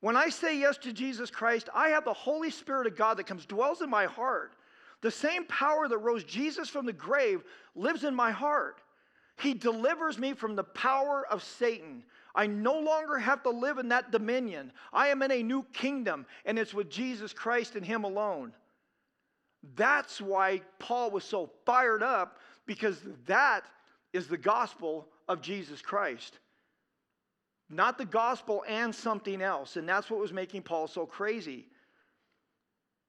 When 0.00 0.16
I 0.16 0.28
say 0.28 0.58
yes 0.58 0.78
to 0.78 0.92
Jesus 0.92 1.30
Christ, 1.30 1.68
I 1.74 1.88
have 1.88 2.04
the 2.04 2.12
Holy 2.12 2.50
Spirit 2.50 2.86
of 2.86 2.96
God 2.96 3.16
that 3.16 3.26
comes, 3.26 3.46
dwells 3.46 3.82
in 3.82 3.90
my 3.90 4.06
heart. 4.06 4.54
The 5.00 5.10
same 5.10 5.44
power 5.46 5.88
that 5.88 5.98
rose 5.98 6.24
Jesus 6.24 6.68
from 6.68 6.86
the 6.86 6.92
grave 6.92 7.42
lives 7.74 8.04
in 8.04 8.14
my 8.14 8.30
heart. 8.30 8.80
He 9.38 9.52
delivers 9.52 10.18
me 10.18 10.32
from 10.32 10.56
the 10.56 10.64
power 10.64 11.26
of 11.30 11.42
Satan. 11.42 12.04
I 12.34 12.46
no 12.46 12.78
longer 12.78 13.18
have 13.18 13.42
to 13.42 13.50
live 13.50 13.78
in 13.78 13.88
that 13.88 14.10
dominion. 14.10 14.72
I 14.92 15.08
am 15.08 15.22
in 15.22 15.30
a 15.30 15.42
new 15.42 15.64
kingdom, 15.72 16.26
and 16.44 16.58
it's 16.58 16.74
with 16.74 16.90
Jesus 16.90 17.32
Christ 17.32 17.76
and 17.76 17.84
Him 17.84 18.04
alone. 18.04 18.52
That's 19.74 20.20
why 20.20 20.60
Paul 20.78 21.10
was 21.10 21.24
so 21.24 21.50
fired 21.64 22.02
up, 22.02 22.38
because 22.66 23.00
that 23.26 23.64
is 24.12 24.28
the 24.28 24.38
gospel 24.38 25.08
of 25.28 25.40
Jesus 25.40 25.82
Christ 25.82 26.38
not 27.68 27.98
the 27.98 28.04
gospel 28.04 28.64
and 28.68 28.94
something 28.94 29.42
else. 29.42 29.76
And 29.76 29.88
that's 29.88 30.10
what 30.10 30.20
was 30.20 30.32
making 30.32 30.62
Paul 30.62 30.86
so 30.86 31.06
crazy. 31.06 31.66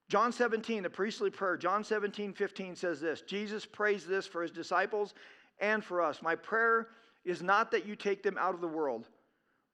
John 0.09 0.31
17, 0.31 0.83
the 0.83 0.89
priestly 0.89 1.29
prayer, 1.29 1.57
John 1.57 1.83
17, 1.83 2.33
15 2.33 2.75
says 2.75 2.99
this 2.99 3.21
Jesus 3.21 3.65
prays 3.65 4.05
this 4.05 4.25
for 4.25 4.41
his 4.41 4.51
disciples 4.51 5.13
and 5.59 5.83
for 5.83 6.01
us. 6.01 6.21
My 6.21 6.35
prayer 6.35 6.87
is 7.25 7.43
not 7.43 7.71
that 7.71 7.85
you 7.85 7.95
take 7.95 8.23
them 8.23 8.37
out 8.39 8.55
of 8.55 8.61
the 8.61 8.67
world, 8.67 9.09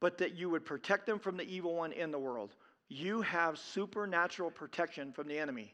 but 0.01 0.17
that 0.17 0.34
you 0.36 0.49
would 0.49 0.65
protect 0.65 1.06
them 1.06 1.19
from 1.19 1.38
the 1.38 1.43
evil 1.43 1.75
one 1.75 1.91
in 1.91 2.12
the 2.12 2.19
world. 2.19 2.56
You 2.89 3.21
have 3.21 3.58
supernatural 3.58 4.51
protection 4.51 5.13
from 5.13 5.27
the 5.27 5.38
enemy. 5.38 5.73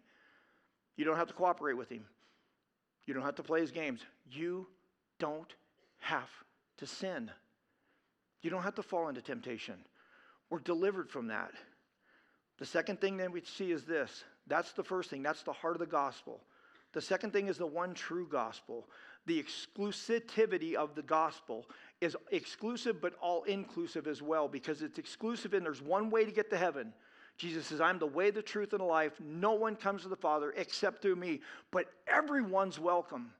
You 0.97 1.05
don't 1.05 1.15
have 1.15 1.29
to 1.29 1.33
cooperate 1.33 1.77
with 1.77 1.89
him, 1.89 2.05
you 3.05 3.13
don't 3.13 3.23
have 3.23 3.35
to 3.35 3.43
play 3.43 3.61
his 3.61 3.71
games. 3.71 4.01
You 4.29 4.67
don't 5.19 5.51
have 5.99 6.29
to 6.79 6.87
sin. 6.87 7.31
You 8.41 8.49
don't 8.49 8.63
have 8.63 8.75
to 8.75 8.83
fall 8.83 9.09
into 9.09 9.21
temptation. 9.21 9.75
We're 10.49 10.59
delivered 10.59 11.09
from 11.09 11.27
that. 11.27 11.51
The 12.57 12.65
second 12.65 12.99
thing 12.99 13.17
that 13.17 13.31
we 13.31 13.41
see 13.41 13.71
is 13.71 13.83
this 13.83 14.23
that's 14.47 14.73
the 14.73 14.83
first 14.83 15.09
thing, 15.09 15.23
that's 15.23 15.43
the 15.43 15.53
heart 15.53 15.75
of 15.75 15.79
the 15.79 15.85
gospel. 15.85 16.41
The 16.91 17.01
second 17.01 17.33
thing 17.33 17.47
is 17.47 17.57
the 17.57 17.67
one 17.67 17.93
true 17.93 18.27
gospel. 18.27 18.87
The 19.27 19.41
exclusivity 19.41 20.73
of 20.73 20.95
the 20.95 21.03
gospel 21.03 21.65
is 22.01 22.17
exclusive 22.31 22.99
but 22.99 23.13
all 23.21 23.43
inclusive 23.43 24.07
as 24.07 24.21
well 24.23 24.47
because 24.47 24.81
it's 24.81 24.97
exclusive 24.97 25.53
and 25.53 25.63
there's 25.63 25.83
one 25.83 26.09
way 26.09 26.25
to 26.25 26.31
get 26.31 26.49
to 26.49 26.57
heaven. 26.57 26.93
Jesus 27.37 27.67
says, 27.67 27.79
I'm 27.79 27.99
the 27.99 28.07
way, 28.07 28.31
the 28.31 28.41
truth, 28.41 28.73
and 28.73 28.81
the 28.81 28.85
life. 28.85 29.13
No 29.21 29.53
one 29.53 29.75
comes 29.77 30.01
to 30.01 30.09
the 30.09 30.15
Father 30.15 30.53
except 30.57 31.01
through 31.01 31.15
me. 31.15 31.39
But 31.71 31.85
everyone's 32.05 32.79
welcome. 32.79 33.31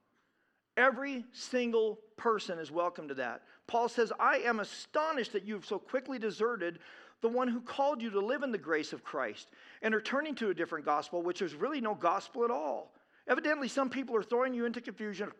Every 0.80 1.26
single 1.32 1.98
person 2.16 2.58
is 2.58 2.70
welcome 2.70 3.06
to 3.08 3.14
that. 3.16 3.42
Paul 3.66 3.86
says, 3.90 4.14
I 4.18 4.38
am 4.38 4.60
astonished 4.60 5.34
that 5.34 5.44
you've 5.44 5.66
so 5.66 5.78
quickly 5.78 6.18
deserted 6.18 6.78
the 7.20 7.28
one 7.28 7.48
who 7.48 7.60
called 7.60 8.00
you 8.00 8.08
to 8.08 8.20
live 8.20 8.42
in 8.42 8.50
the 8.50 8.56
grace 8.56 8.94
of 8.94 9.04
Christ 9.04 9.50
and 9.82 9.94
are 9.94 10.00
turning 10.00 10.34
to 10.36 10.48
a 10.48 10.54
different 10.54 10.86
gospel, 10.86 11.20
which 11.20 11.42
is 11.42 11.54
really 11.54 11.82
no 11.82 11.94
gospel 11.94 12.44
at 12.44 12.50
all. 12.50 12.94
Evidently, 13.28 13.68
some 13.68 13.90
people 13.90 14.16
are 14.16 14.22
throwing 14.22 14.54
you 14.54 14.64
into 14.64 14.80
confusion 14.80 15.30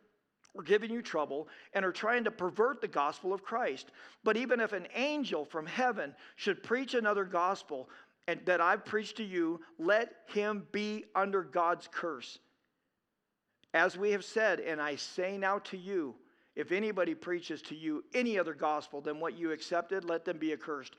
or 0.52 0.62
giving 0.62 0.90
you 0.90 1.00
trouble 1.00 1.48
and 1.72 1.86
are 1.86 1.92
trying 1.92 2.24
to 2.24 2.30
pervert 2.30 2.82
the 2.82 2.88
gospel 2.88 3.32
of 3.32 3.42
Christ. 3.42 3.92
But 4.22 4.36
even 4.36 4.60
if 4.60 4.74
an 4.74 4.88
angel 4.94 5.46
from 5.46 5.64
heaven 5.64 6.14
should 6.36 6.62
preach 6.62 6.92
another 6.92 7.24
gospel 7.24 7.88
and 8.28 8.40
that 8.44 8.60
I've 8.60 8.84
preached 8.84 9.16
to 9.16 9.24
you, 9.24 9.62
let 9.78 10.12
him 10.26 10.66
be 10.70 11.06
under 11.14 11.42
God's 11.42 11.88
curse. 11.90 12.38
As 13.72 13.96
we 13.96 14.10
have 14.12 14.24
said, 14.24 14.60
and 14.60 14.80
I 14.80 14.96
say 14.96 15.38
now 15.38 15.58
to 15.60 15.76
you, 15.76 16.14
if 16.56 16.72
anybody 16.72 17.14
preaches 17.14 17.62
to 17.62 17.76
you 17.76 18.04
any 18.12 18.38
other 18.38 18.54
gospel 18.54 19.00
than 19.00 19.20
what 19.20 19.38
you 19.38 19.52
accepted, 19.52 20.04
let 20.04 20.24
them 20.24 20.38
be 20.38 20.52
accursed. 20.52 20.94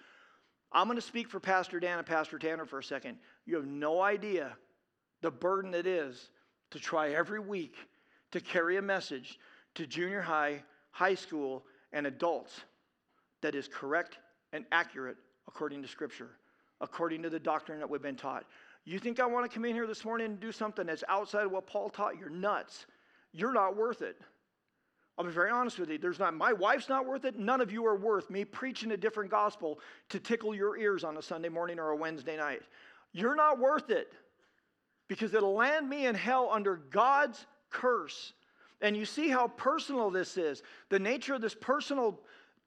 I'm 0.71 0.87
going 0.87 0.95
to 0.95 1.01
speak 1.01 1.29
for 1.29 1.39
Pastor 1.39 1.79
Dan 1.79 1.97
and 1.97 2.07
Pastor 2.07 2.39
Tanner 2.39 2.65
for 2.65 2.79
a 2.79 2.83
second. 2.83 3.17
You 3.45 3.55
have 3.55 3.67
no 3.67 4.01
idea 4.01 4.55
the 5.21 5.31
burden 5.31 5.73
it 5.73 5.85
is 5.85 6.29
to 6.71 6.79
try 6.79 7.11
every 7.11 7.39
week 7.39 7.75
to 8.31 8.39
carry 8.39 8.77
a 8.77 8.81
message 8.81 9.37
to 9.75 9.85
junior 9.85 10.21
high, 10.21 10.63
high 10.91 11.15
school, 11.15 11.65
and 11.91 12.07
adults 12.07 12.61
that 13.41 13.55
is 13.55 13.67
correct 13.67 14.17
and 14.53 14.65
accurate 14.71 15.17
according 15.47 15.81
to 15.81 15.87
Scripture, 15.87 16.29
according 16.79 17.21
to 17.23 17.29
the 17.29 17.39
doctrine 17.39 17.79
that 17.79 17.89
we've 17.89 18.01
been 18.01 18.15
taught. 18.15 18.45
You 18.85 18.99
think 18.99 19.19
I 19.19 19.25
want 19.25 19.49
to 19.49 19.53
come 19.53 19.65
in 19.65 19.75
here 19.75 19.87
this 19.87 20.03
morning 20.03 20.27
and 20.27 20.39
do 20.39 20.51
something 20.51 20.87
that's 20.87 21.03
outside 21.07 21.45
of 21.45 21.51
what 21.51 21.67
Paul 21.67 21.89
taught? 21.89 22.17
You're 22.19 22.29
nuts. 22.29 22.85
You're 23.31 23.53
not 23.53 23.75
worth 23.75 24.01
it. 24.01 24.19
I'll 25.17 25.25
be 25.25 25.31
very 25.31 25.51
honest 25.51 25.77
with 25.77 25.89
you. 25.89 25.97
There's 25.97 26.19
not 26.19 26.33
my 26.33 26.53
wife's 26.53 26.89
not 26.89 27.05
worth 27.05 27.25
it. 27.25 27.37
None 27.37 27.61
of 27.61 27.71
you 27.71 27.85
are 27.85 27.95
worth 27.95 28.29
me 28.29 28.43
preaching 28.43 28.91
a 28.91 28.97
different 28.97 29.29
gospel 29.29 29.79
to 30.09 30.19
tickle 30.19 30.55
your 30.55 30.77
ears 30.77 31.03
on 31.03 31.17
a 31.17 31.21
Sunday 31.21 31.49
morning 31.49 31.79
or 31.79 31.89
a 31.89 31.95
Wednesday 31.95 32.37
night. 32.37 32.63
You're 33.13 33.35
not 33.35 33.59
worth 33.59 33.89
it 33.89 34.13
because 35.07 35.33
it'll 35.33 35.53
land 35.53 35.87
me 35.87 36.07
in 36.07 36.15
hell 36.15 36.49
under 36.51 36.77
God's 36.77 37.45
curse. 37.69 38.33
And 38.81 38.97
you 38.97 39.05
see 39.05 39.29
how 39.29 39.49
personal 39.49 40.09
this 40.09 40.37
is. 40.37 40.63
The 40.89 40.97
nature 40.97 41.35
of 41.35 41.41
this 41.41 41.53
personal 41.53 42.19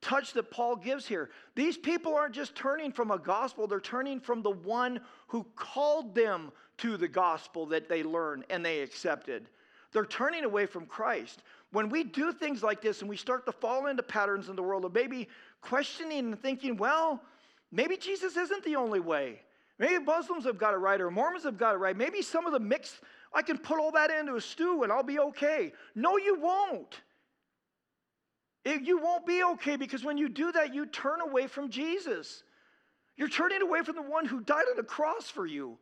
touch 0.05 0.33
that 0.33 0.51
Paul 0.51 0.75
gives 0.75 1.07
here. 1.07 1.31
These 1.55 1.77
people 1.77 2.15
aren't 2.15 2.35
just 2.35 2.55
turning 2.55 2.91
from 2.91 3.09
a 3.09 3.17
gospel, 3.17 3.65
they're 3.65 3.79
turning 3.79 4.19
from 4.19 4.43
the 4.43 4.51
one 4.51 4.99
who 5.27 5.45
called 5.55 6.13
them 6.13 6.51
to 6.77 6.95
the 6.95 7.07
gospel 7.07 7.65
that 7.67 7.89
they 7.89 8.03
learned 8.03 8.45
and 8.51 8.63
they 8.63 8.81
accepted. 8.81 9.49
They're 9.91 10.05
turning 10.05 10.43
away 10.43 10.67
from 10.67 10.85
Christ. 10.85 11.41
When 11.71 11.89
we 11.89 12.03
do 12.03 12.31
things 12.31 12.61
like 12.61 12.81
this 12.81 13.01
and 13.01 13.09
we 13.09 13.17
start 13.17 13.45
to 13.47 13.51
fall 13.51 13.87
into 13.87 14.03
patterns 14.03 14.47
in 14.47 14.55
the 14.55 14.61
world 14.61 14.85
of 14.85 14.93
maybe 14.93 15.27
questioning 15.61 16.19
and 16.19 16.39
thinking, 16.39 16.77
well, 16.77 17.21
maybe 17.71 17.97
Jesus 17.97 18.37
isn't 18.37 18.63
the 18.63 18.75
only 18.75 18.99
way. 18.99 19.39
Maybe 19.79 20.03
Muslims 20.03 20.45
have 20.45 20.59
got 20.59 20.73
it 20.73 20.77
right 20.77 21.01
or 21.01 21.09
Mormons 21.09 21.43
have 21.43 21.57
got 21.57 21.73
it 21.73 21.79
right. 21.79 21.97
Maybe 21.97 22.21
some 22.21 22.45
of 22.45 22.53
the 22.53 22.59
mix, 22.59 23.01
I 23.33 23.41
can 23.41 23.57
put 23.57 23.79
all 23.79 23.91
that 23.93 24.11
into 24.11 24.35
a 24.35 24.41
stew 24.41 24.83
and 24.83 24.91
I'll 24.91 25.03
be 25.03 25.19
okay. 25.19 25.73
No, 25.95 26.17
you 26.17 26.39
won't. 26.39 27.01
It, 28.65 28.81
you 28.81 28.97
won't 28.97 29.27
be 29.27 29.43
okay 29.43 29.75
because 29.75 30.03
when 30.03 30.17
you 30.17 30.27
do 30.27 30.51
that, 30.51 30.73
you 30.73 30.87
turn 30.87 31.21
away 31.21 31.45
from 31.45 31.69
Jesus. 31.69 32.43
You're 33.15 33.29
turning 33.29 33.61
away 33.61 33.83
from 33.83 33.95
the 33.95 34.01
one 34.01 34.25
who 34.25 34.41
died 34.41 34.65
on 34.69 34.75
the 34.75 34.83
cross 34.83 35.29
for 35.29 35.45
you 35.45 35.77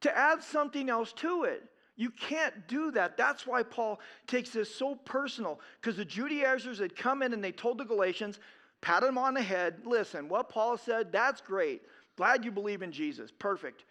to 0.00 0.16
add 0.16 0.42
something 0.42 0.90
else 0.90 1.12
to 1.14 1.44
it. 1.44 1.64
You 1.96 2.10
can't 2.10 2.68
do 2.68 2.90
that. 2.92 3.16
That's 3.16 3.46
why 3.46 3.62
Paul 3.62 4.00
takes 4.26 4.50
this 4.50 4.72
so 4.72 4.96
personal 4.96 5.60
because 5.80 5.96
the 5.96 6.04
Judaizers 6.04 6.78
had 6.78 6.94
come 6.94 7.22
in 7.22 7.32
and 7.32 7.42
they 7.42 7.52
told 7.52 7.78
the 7.78 7.84
Galatians, 7.84 8.38
pat 8.80 9.02
them 9.02 9.18
on 9.18 9.34
the 9.34 9.42
head, 9.42 9.80
listen, 9.84 10.28
what 10.28 10.48
Paul 10.48 10.76
said, 10.76 11.10
that's 11.10 11.40
great. 11.40 11.82
Glad 12.16 12.44
you 12.44 12.50
believe 12.50 12.82
in 12.82 12.92
Jesus. 12.92 13.32
Perfect. 13.36 13.84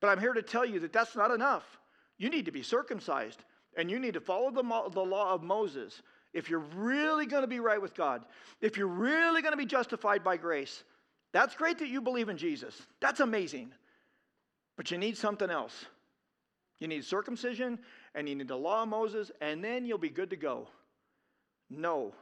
But 0.00 0.08
I'm 0.08 0.20
here 0.20 0.34
to 0.34 0.42
tell 0.42 0.66
you 0.66 0.80
that 0.80 0.92
that's 0.92 1.16
not 1.16 1.30
enough. 1.30 1.78
You 2.18 2.28
need 2.28 2.44
to 2.46 2.52
be 2.52 2.62
circumcised 2.62 3.42
and 3.76 3.90
you 3.90 3.98
need 3.98 4.14
to 4.14 4.20
follow 4.20 4.50
the, 4.50 4.62
the 4.92 5.00
law 5.00 5.32
of 5.32 5.42
Moses 5.42 6.02
if 6.34 6.50
you're 6.50 6.64
really 6.76 7.26
going 7.26 7.42
to 7.42 7.48
be 7.48 7.60
right 7.60 7.80
with 7.80 7.94
God, 7.94 8.24
if 8.60 8.76
you're 8.76 8.86
really 8.86 9.40
going 9.40 9.52
to 9.52 9.58
be 9.58 9.64
justified 9.64 10.24
by 10.24 10.36
grace, 10.36 10.82
that's 11.32 11.54
great 11.54 11.78
that 11.78 11.88
you 11.88 12.00
believe 12.00 12.28
in 12.28 12.36
Jesus. 12.36 12.80
That's 13.00 13.20
amazing. 13.20 13.72
But 14.76 14.90
you 14.90 14.98
need 14.98 15.16
something 15.16 15.48
else. 15.48 15.86
You 16.80 16.88
need 16.88 17.04
circumcision 17.04 17.78
and 18.14 18.28
you 18.28 18.34
need 18.34 18.48
the 18.48 18.56
law 18.56 18.82
of 18.82 18.88
Moses, 18.88 19.30
and 19.40 19.62
then 19.64 19.86
you'll 19.86 19.98
be 19.98 20.10
good 20.10 20.30
to 20.30 20.36
go. 20.36 20.68
No. 21.70 22.12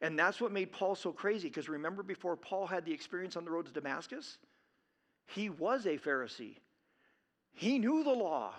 And 0.00 0.18
that's 0.18 0.40
what 0.40 0.52
made 0.52 0.72
Paul 0.72 0.94
so 0.94 1.12
crazy 1.12 1.48
because 1.48 1.68
remember 1.68 2.02
before 2.02 2.36
Paul 2.36 2.66
had 2.66 2.84
the 2.84 2.92
experience 2.92 3.36
on 3.36 3.44
the 3.44 3.50
road 3.50 3.66
to 3.66 3.72
Damascus? 3.72 4.38
He 5.28 5.48
was 5.48 5.86
a 5.86 5.98
Pharisee. 5.98 6.56
He 7.52 7.78
knew 7.78 8.04
the 8.04 8.10
law. 8.10 8.52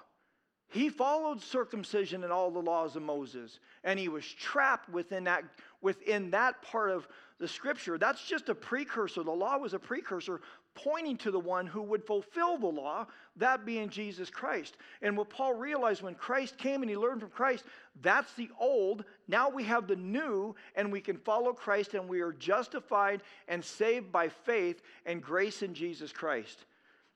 He 0.69 0.89
followed 0.89 1.41
circumcision 1.41 2.23
and 2.23 2.33
all 2.33 2.51
the 2.51 2.59
laws 2.59 2.95
of 2.95 3.01
Moses, 3.01 3.59
and 3.83 3.97
he 3.97 4.09
was 4.09 4.25
trapped 4.25 4.89
within 4.89 5.23
that, 5.23 5.43
within 5.81 6.31
that 6.31 6.61
part 6.61 6.91
of 6.91 7.07
the 7.39 7.47
scripture. 7.47 7.97
That's 7.97 8.25
just 8.25 8.49
a 8.49 8.55
precursor. 8.55 9.23
The 9.23 9.31
law 9.31 9.57
was 9.57 9.73
a 9.73 9.79
precursor 9.79 10.41
pointing 10.75 11.17
to 11.17 11.31
the 11.31 11.39
one 11.39 11.65
who 11.65 11.81
would 11.81 12.03
fulfill 12.03 12.57
the 12.57 12.67
law, 12.67 13.07
that 13.37 13.65
being 13.65 13.89
Jesus 13.89 14.29
Christ. 14.29 14.77
And 15.01 15.17
what 15.17 15.29
Paul 15.29 15.53
realized 15.53 16.03
when 16.03 16.15
Christ 16.15 16.57
came 16.57 16.81
and 16.81 16.89
he 16.89 16.97
learned 16.97 17.21
from 17.21 17.31
Christ, 17.31 17.63
that's 18.01 18.33
the 18.33 18.49
old. 18.59 19.05
Now 19.27 19.49
we 19.49 19.63
have 19.63 19.87
the 19.87 19.95
new, 19.95 20.55
and 20.75 20.91
we 20.91 21.01
can 21.01 21.17
follow 21.17 21.53
Christ, 21.53 21.93
and 21.93 22.07
we 22.07 22.21
are 22.21 22.33
justified 22.33 23.21
and 23.47 23.63
saved 23.63 24.11
by 24.11 24.29
faith 24.29 24.81
and 25.05 25.21
grace 25.21 25.63
in 25.63 25.73
Jesus 25.73 26.11
Christ. 26.11 26.65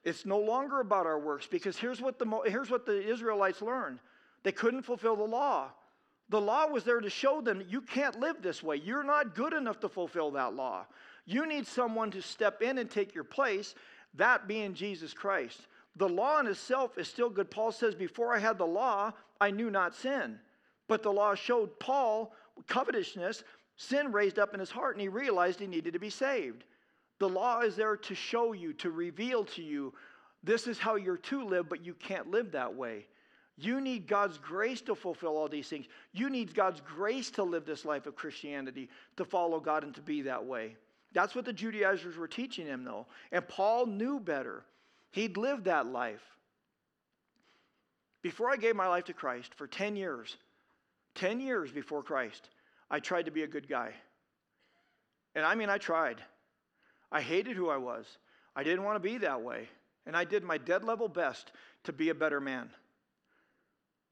It's 0.03 0.25
no 0.25 0.39
longer 0.39 0.79
about 0.79 1.05
our 1.05 1.19
works 1.19 1.47
because 1.47 1.77
here's 1.77 2.01
what 2.01 2.17
the, 2.17 2.41
here's 2.45 2.69
what 2.69 2.85
the 2.85 3.07
Israelites 3.07 3.61
learned 3.61 3.99
they 4.43 4.51
couldn't 4.51 4.83
fulfill 4.83 5.15
the 5.15 5.23
law. 5.23 5.69
The 6.29 6.41
law 6.41 6.65
was 6.67 6.83
there 6.83 7.01
to 7.01 7.09
show 7.09 7.41
them 7.41 7.63
you 7.69 7.81
can't 7.81 8.19
live 8.19 8.41
this 8.41 8.63
way. 8.63 8.77
You're 8.77 9.03
not 9.03 9.35
good 9.35 9.53
enough 9.53 9.79
to 9.81 9.89
fulfill 9.89 10.31
that 10.31 10.55
law. 10.55 10.85
You 11.25 11.45
need 11.45 11.67
someone 11.67 12.09
to 12.11 12.21
step 12.21 12.61
in 12.61 12.77
and 12.77 12.89
take 12.89 13.13
your 13.13 13.25
place, 13.25 13.75
that 14.15 14.47
being 14.47 14.73
Jesus 14.73 15.13
Christ. 15.13 15.67
The 15.97 16.07
law 16.07 16.39
in 16.39 16.47
itself 16.47 16.97
is 16.97 17.07
still 17.07 17.29
good. 17.29 17.51
Paul 17.51 17.71
says, 17.71 17.95
Before 17.95 18.33
I 18.33 18.39
had 18.39 18.57
the 18.57 18.65
law, 18.65 19.11
I 19.39 19.51
knew 19.51 19.69
not 19.69 19.93
sin. 19.93 20.39
But 20.87 21.03
the 21.03 21.11
law 21.11 21.35
showed 21.35 21.77
Paul 21.79 22.33
covetousness, 22.67 23.43
sin 23.75 24.11
raised 24.11 24.39
up 24.39 24.53
in 24.53 24.59
his 24.59 24.71
heart, 24.71 24.95
and 24.95 25.01
he 25.01 25.09
realized 25.09 25.59
he 25.59 25.67
needed 25.67 25.93
to 25.93 25.99
be 25.99 26.09
saved. 26.09 26.63
The 27.21 27.29
law 27.29 27.59
is 27.59 27.75
there 27.75 27.97
to 27.97 28.15
show 28.15 28.53
you, 28.53 28.73
to 28.73 28.89
reveal 28.89 29.45
to 29.45 29.61
you, 29.61 29.93
this 30.43 30.65
is 30.65 30.79
how 30.79 30.95
you're 30.95 31.17
to 31.17 31.43
live, 31.43 31.69
but 31.69 31.85
you 31.85 31.93
can't 31.93 32.31
live 32.31 32.53
that 32.53 32.73
way. 32.73 33.05
You 33.59 33.79
need 33.79 34.07
God's 34.07 34.39
grace 34.39 34.81
to 34.81 34.95
fulfill 34.95 35.37
all 35.37 35.47
these 35.47 35.67
things. 35.67 35.85
You 36.13 36.31
need 36.31 36.55
God's 36.55 36.81
grace 36.81 37.29
to 37.31 37.43
live 37.43 37.63
this 37.63 37.85
life 37.85 38.07
of 38.07 38.15
Christianity, 38.15 38.89
to 39.17 39.23
follow 39.23 39.59
God 39.59 39.83
and 39.83 39.93
to 39.93 40.01
be 40.01 40.23
that 40.23 40.43
way. 40.43 40.75
That's 41.13 41.35
what 41.35 41.45
the 41.45 41.53
Judaizers 41.53 42.17
were 42.17 42.27
teaching 42.27 42.65
him, 42.65 42.83
though. 42.83 43.05
And 43.31 43.47
Paul 43.47 43.85
knew 43.85 44.19
better. 44.19 44.63
He'd 45.11 45.37
lived 45.37 45.65
that 45.65 45.85
life. 45.85 46.23
Before 48.23 48.49
I 48.49 48.55
gave 48.55 48.75
my 48.75 48.87
life 48.87 49.05
to 49.05 49.13
Christ, 49.13 49.53
for 49.53 49.67
10 49.67 49.95
years, 49.95 50.37
10 51.13 51.39
years 51.39 51.71
before 51.71 52.01
Christ, 52.01 52.49
I 52.89 52.99
tried 52.99 53.25
to 53.25 53.31
be 53.31 53.43
a 53.43 53.47
good 53.47 53.69
guy. 53.69 53.93
And 55.35 55.45
I 55.45 55.53
mean, 55.53 55.69
I 55.69 55.77
tried. 55.77 56.19
I 57.11 57.21
hated 57.21 57.55
who 57.55 57.69
I 57.69 57.77
was. 57.77 58.05
I 58.55 58.63
didn't 58.63 58.83
want 58.83 58.95
to 58.95 58.99
be 58.99 59.17
that 59.19 59.41
way. 59.41 59.67
And 60.05 60.15
I 60.15 60.23
did 60.23 60.43
my 60.43 60.57
dead 60.57 60.83
level 60.83 61.07
best 61.07 61.51
to 61.83 61.93
be 61.93 62.09
a 62.09 62.15
better 62.15 62.39
man. 62.39 62.69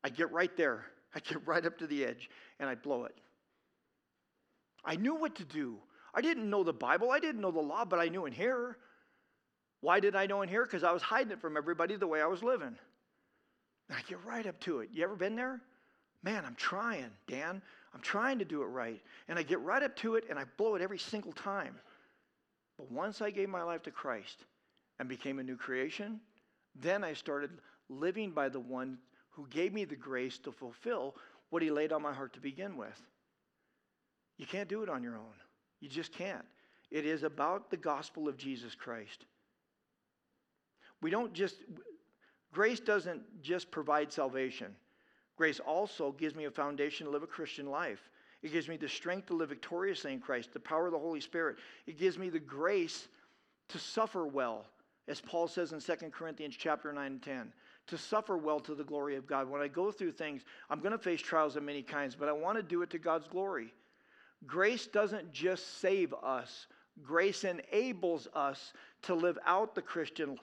I 0.04 0.10
get 0.10 0.32
right 0.32 0.56
there. 0.56 0.86
I 1.16 1.20
get 1.20 1.47
right 1.47 1.66
up 1.66 1.78
to 1.80 1.88
the 1.88 2.06
edge 2.06 2.30
and 2.60 2.70
I 2.70 2.76
blow 2.76 3.06
it. 3.06 3.16
I 4.86 4.95
knew 4.95 5.16
what 5.16 5.36
to 5.36 5.43
do. 5.43 5.78
I 6.14 6.22
didn't 6.22 6.50
know 6.50 6.64
the 6.64 6.74
Bible, 6.74 7.12
I 7.12 7.20
didn't 7.20 7.41
know 7.41 7.52
the 7.52 7.60
law, 7.60 7.86
but 7.86 8.00
I 8.00 8.08
knew 8.08 8.26
in 8.26 8.34
here. 8.34 8.78
Why 9.82 10.00
did 10.00 10.16
I 10.16 10.26
know 10.26 10.41
in 10.41 10.50
here? 10.50 10.64
Because 10.64 10.84
I 10.84 10.91
was 10.91 11.02
hiding 11.02 11.32
it 11.32 11.39
from 11.39 11.56
everybody 11.56 11.95
the 11.95 12.08
way 12.08 12.22
I 12.22 12.26
was 12.26 12.43
living. 12.43 12.76
And 13.88 13.97
I 13.97 14.02
get 14.08 14.24
right 14.26 14.45
up 14.45 14.60
to 14.62 14.80
it. 14.80 14.89
You 14.91 15.04
ever 15.04 15.16
been 15.16 15.36
there? 15.36 15.62
Man, 16.24 16.43
I'm 16.45 16.56
trying, 16.56 17.10
Dan. 17.28 17.62
I'm 17.93 18.02
trying 18.02 18.39
to 18.39 18.45
do 18.45 18.62
it 18.62 18.66
right. 18.66 19.02
And 19.28 19.39
I 19.39 19.43
get 19.43 19.62
right 19.62 19.82
up 19.82 19.95
to 19.97 20.16
it 20.16 20.26
and 20.30 20.38
I 20.38 20.43
blow 20.58 20.76
it 20.76 20.82
every 20.82 21.00
single 21.00 21.32
time. 21.32 21.76
But 22.80 22.89
once 22.89 23.21
I 23.21 23.30
gave 23.30 23.49
my 23.49 23.61
life 23.61 23.84
to 23.84 23.91
Christ 23.91 24.45
and 24.99 25.09
became 25.09 25.38
a 25.38 25.43
new 25.43 25.57
creation, 25.57 26.21
then 26.73 27.03
I 27.03 27.13
started 27.13 27.51
living 27.89 28.32
by 28.32 28.47
the 28.47 28.61
one 28.61 28.97
who 29.32 29.45
gave 29.49 29.73
me 29.73 29.84
the 29.84 29.97
grace 29.97 30.38
to 30.39 30.51
fulfill 30.53 31.15
what 31.49 31.61
he 31.61 31.71
laid 31.71 31.91
on 31.91 32.01
my 32.01 32.13
heart 32.13 32.32
to 32.34 32.39
begin 32.39 32.77
with. 32.77 33.01
You 34.38 34.45
can't 34.45 34.69
do 34.69 34.82
it 34.82 34.89
on 34.89 35.03
your 35.03 35.17
own. 35.17 35.34
You 35.82 35.89
just 35.89 36.13
can't. 36.13 36.45
It 36.89 37.05
is 37.05 37.23
about 37.23 37.69
the 37.69 37.75
gospel 37.75 38.30
of 38.30 38.38
Jesus 38.38 38.75
Christ. 38.75 39.25
We 41.01 41.11
don't 41.11 41.34
just, 41.34 41.57
grace 42.53 42.80
doesn't 42.80 43.41
just 43.41 43.71
provide 43.71 44.13
salvation. 44.13 44.73
Grace 45.36 45.59
also 45.59 46.13
gives 46.13 46.34
me 46.34 46.45
a 46.45 46.51
foundation 46.51 47.07
to 47.07 47.11
live 47.11 47.23
a 47.23 47.27
Christian 47.27 47.69
life. 47.69 48.09
It 48.42 48.54
gives 48.54 48.68
me 48.68 48.78
the 48.78 48.88
strength 48.88 49.28
to 49.28 49.34
live 49.34 49.50
victoriously 49.50 50.14
in 50.14 50.20
Christ, 50.20 50.54
the 50.54 50.60
power 50.60 50.86
of 50.86 50.94
the 50.94 51.00
Holy 51.00 51.20
Spirit. 51.20 51.58
It 51.88 51.98
gives 51.98 52.18
me 52.18 52.30
the 52.30 52.40
grace 52.40 53.08
to 53.70 53.78
suffer 53.78 54.26
well, 54.26 54.66
as 55.08 55.20
Paul 55.20 55.48
says 55.48 55.74
in 55.74 55.80
2 55.80 56.10
Corinthians 56.10 56.56
chapter 56.58 56.94
9 56.94 57.06
and 57.06 57.22
10, 57.22 57.54
to 57.88 57.98
suffer 57.98 58.38
well 58.38 58.60
to 58.62 58.76
the 58.76 58.84
glory 58.84 59.16
of 59.16 59.28
God. 59.28 59.50
When 59.50 59.62
I 59.62 59.68
go 59.68 59.92
through 59.92 60.14
things, 60.14 60.44
I'm 60.70 60.80
going 60.80 60.92
to 60.92 60.98
face 60.98 61.22
trials 61.22 61.56
of 61.56 61.64
many 61.64 61.82
kinds, 61.82 62.16
but 62.16 62.30
I 62.30 62.32
want 62.32 62.58
to 62.58 62.64
do 62.64 62.82
it 62.82 62.90
to 62.92 63.00
God's 63.00 63.28
glory. 63.28 63.74
Grace 64.46 64.88
doesn't 64.88 65.34
just 65.34 65.80
save 65.80 66.14
us. 66.14 66.68
Grace 67.04 67.44
enables 67.44 68.28
us 68.34 68.74
to 69.04 69.16
live 69.16 69.38
out 69.46 69.76
the 69.76 69.82
Christian 69.82 70.38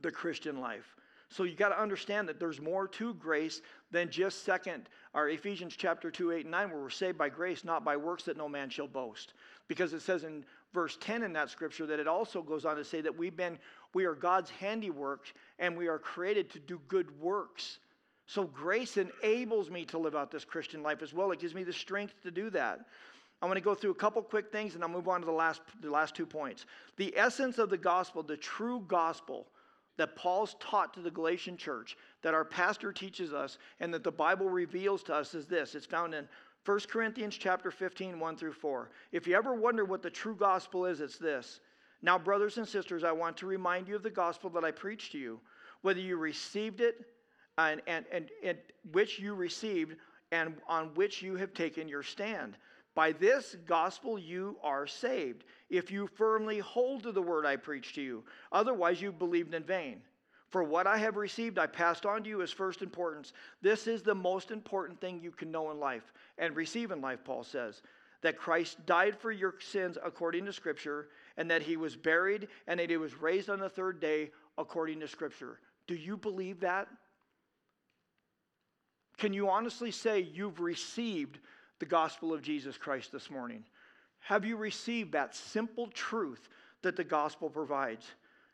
the 0.00 0.10
Christian 0.10 0.60
life. 0.60 0.96
So 1.34 1.42
you 1.42 1.56
got 1.56 1.70
to 1.70 1.82
understand 1.82 2.28
that 2.28 2.38
there's 2.38 2.60
more 2.60 2.86
to 2.86 3.12
grace 3.14 3.60
than 3.90 4.08
just 4.08 4.44
second 4.44 4.88
or 5.14 5.28
Ephesians 5.28 5.74
chapter 5.76 6.08
2, 6.08 6.30
8, 6.30 6.42
and 6.42 6.52
9, 6.52 6.70
where 6.70 6.78
we're 6.78 6.90
saved 6.90 7.18
by 7.18 7.28
grace, 7.28 7.64
not 7.64 7.84
by 7.84 7.96
works 7.96 8.22
that 8.24 8.36
no 8.36 8.48
man 8.48 8.70
shall 8.70 8.86
boast. 8.86 9.32
Because 9.66 9.92
it 9.94 10.02
says 10.02 10.22
in 10.22 10.44
verse 10.72 10.96
10 11.00 11.24
in 11.24 11.32
that 11.32 11.50
scripture 11.50 11.86
that 11.86 11.98
it 11.98 12.06
also 12.06 12.40
goes 12.40 12.64
on 12.64 12.76
to 12.76 12.84
say 12.84 13.00
that 13.00 13.18
we've 13.18 13.36
been, 13.36 13.58
we 13.94 14.04
are 14.04 14.14
God's 14.14 14.48
handiwork 14.50 15.32
and 15.58 15.76
we 15.76 15.88
are 15.88 15.98
created 15.98 16.50
to 16.50 16.60
do 16.60 16.80
good 16.86 17.20
works. 17.20 17.80
So 18.26 18.44
grace 18.44 18.96
enables 18.96 19.70
me 19.70 19.84
to 19.86 19.98
live 19.98 20.14
out 20.14 20.30
this 20.30 20.44
Christian 20.44 20.84
life 20.84 21.02
as 21.02 21.12
well. 21.12 21.32
It 21.32 21.40
gives 21.40 21.52
me 21.52 21.64
the 21.64 21.72
strength 21.72 22.14
to 22.22 22.30
do 22.30 22.48
that. 22.50 22.86
I 23.42 23.46
want 23.46 23.56
to 23.56 23.60
go 23.60 23.74
through 23.74 23.90
a 23.90 23.96
couple 23.96 24.22
quick 24.22 24.52
things 24.52 24.76
and 24.76 24.84
I'll 24.84 24.88
move 24.88 25.08
on 25.08 25.18
to 25.18 25.26
the 25.26 25.32
last, 25.32 25.62
the 25.82 25.90
last 25.90 26.14
two 26.14 26.26
points. 26.26 26.64
The 26.96 27.12
essence 27.16 27.58
of 27.58 27.70
the 27.70 27.76
gospel, 27.76 28.22
the 28.22 28.36
true 28.36 28.84
gospel, 28.86 29.48
that 29.96 30.16
Paul's 30.16 30.56
taught 30.60 30.94
to 30.94 31.00
the 31.00 31.10
Galatian 31.10 31.56
church, 31.56 31.96
that 32.22 32.34
our 32.34 32.44
pastor 32.44 32.92
teaches 32.92 33.32
us, 33.32 33.58
and 33.80 33.92
that 33.94 34.04
the 34.04 34.10
Bible 34.10 34.48
reveals 34.48 35.02
to 35.04 35.14
us 35.14 35.34
is 35.34 35.46
this. 35.46 35.74
It's 35.74 35.86
found 35.86 36.14
in 36.14 36.28
1 36.64 36.80
Corinthians 36.88 37.36
chapter 37.36 37.70
15, 37.70 38.18
1 38.18 38.36
through 38.36 38.52
4. 38.52 38.90
If 39.12 39.26
you 39.26 39.36
ever 39.36 39.54
wonder 39.54 39.84
what 39.84 40.02
the 40.02 40.10
true 40.10 40.34
gospel 40.34 40.86
is, 40.86 41.00
it's 41.00 41.18
this. 41.18 41.60
Now, 42.02 42.18
brothers 42.18 42.58
and 42.58 42.66
sisters, 42.66 43.04
I 43.04 43.12
want 43.12 43.36
to 43.38 43.46
remind 43.46 43.88
you 43.88 43.96
of 43.96 44.02
the 44.02 44.10
gospel 44.10 44.50
that 44.50 44.64
I 44.64 44.70
preached 44.70 45.12
to 45.12 45.18
you, 45.18 45.40
whether 45.82 46.00
you 46.00 46.16
received 46.16 46.80
it 46.80 47.04
and, 47.58 47.80
and, 47.86 48.04
and, 48.10 48.30
and 48.42 48.58
which 48.92 49.18
you 49.18 49.34
received 49.34 49.96
and 50.32 50.54
on 50.68 50.92
which 50.94 51.22
you 51.22 51.36
have 51.36 51.54
taken 51.54 51.86
your 51.88 52.02
stand. 52.02 52.56
By 52.94 53.12
this 53.12 53.56
gospel 53.66 54.18
you 54.18 54.56
are 54.62 54.86
saved, 54.86 55.44
if 55.68 55.90
you 55.90 56.06
firmly 56.06 56.60
hold 56.60 57.02
to 57.02 57.12
the 57.12 57.22
word 57.22 57.44
I 57.44 57.56
preached 57.56 57.96
to 57.96 58.02
you. 58.02 58.24
Otherwise, 58.52 59.02
you 59.02 59.10
believed 59.10 59.52
in 59.54 59.64
vain. 59.64 60.00
For 60.50 60.62
what 60.62 60.86
I 60.86 60.98
have 60.98 61.16
received, 61.16 61.58
I 61.58 61.66
passed 61.66 62.06
on 62.06 62.22
to 62.22 62.28
you 62.28 62.40
as 62.40 62.52
first 62.52 62.82
importance. 62.82 63.32
This 63.60 63.88
is 63.88 64.02
the 64.02 64.14
most 64.14 64.52
important 64.52 65.00
thing 65.00 65.20
you 65.20 65.32
can 65.32 65.50
know 65.50 65.72
in 65.72 65.80
life 65.80 66.12
and 66.38 66.54
receive 66.54 66.92
in 66.92 67.00
life, 67.00 67.24
Paul 67.24 67.42
says. 67.42 67.82
That 68.22 68.38
Christ 68.38 68.86
died 68.86 69.18
for 69.18 69.32
your 69.32 69.56
sins 69.58 69.98
according 70.02 70.46
to 70.46 70.52
Scripture, 70.52 71.08
and 71.36 71.50
that 71.50 71.62
he 71.62 71.76
was 71.76 71.96
buried, 71.96 72.46
and 72.68 72.78
that 72.78 72.88
he 72.88 72.96
was 72.96 73.20
raised 73.20 73.50
on 73.50 73.58
the 73.58 73.68
third 73.68 74.00
day 74.00 74.30
according 74.56 75.00
to 75.00 75.08
Scripture. 75.08 75.58
Do 75.88 75.96
you 75.96 76.16
believe 76.16 76.60
that? 76.60 76.86
Can 79.18 79.32
you 79.32 79.50
honestly 79.50 79.90
say 79.90 80.20
you've 80.20 80.60
received 80.60 81.40
the 81.78 81.86
gospel 81.86 82.32
of 82.32 82.42
Jesus 82.42 82.76
Christ 82.76 83.12
this 83.12 83.30
morning? 83.30 83.64
Have 84.20 84.44
you 84.44 84.56
received 84.56 85.12
that 85.12 85.34
simple 85.34 85.88
truth 85.88 86.48
that 86.82 86.96
the 86.96 87.04
gospel 87.04 87.50
provides? 87.50 88.06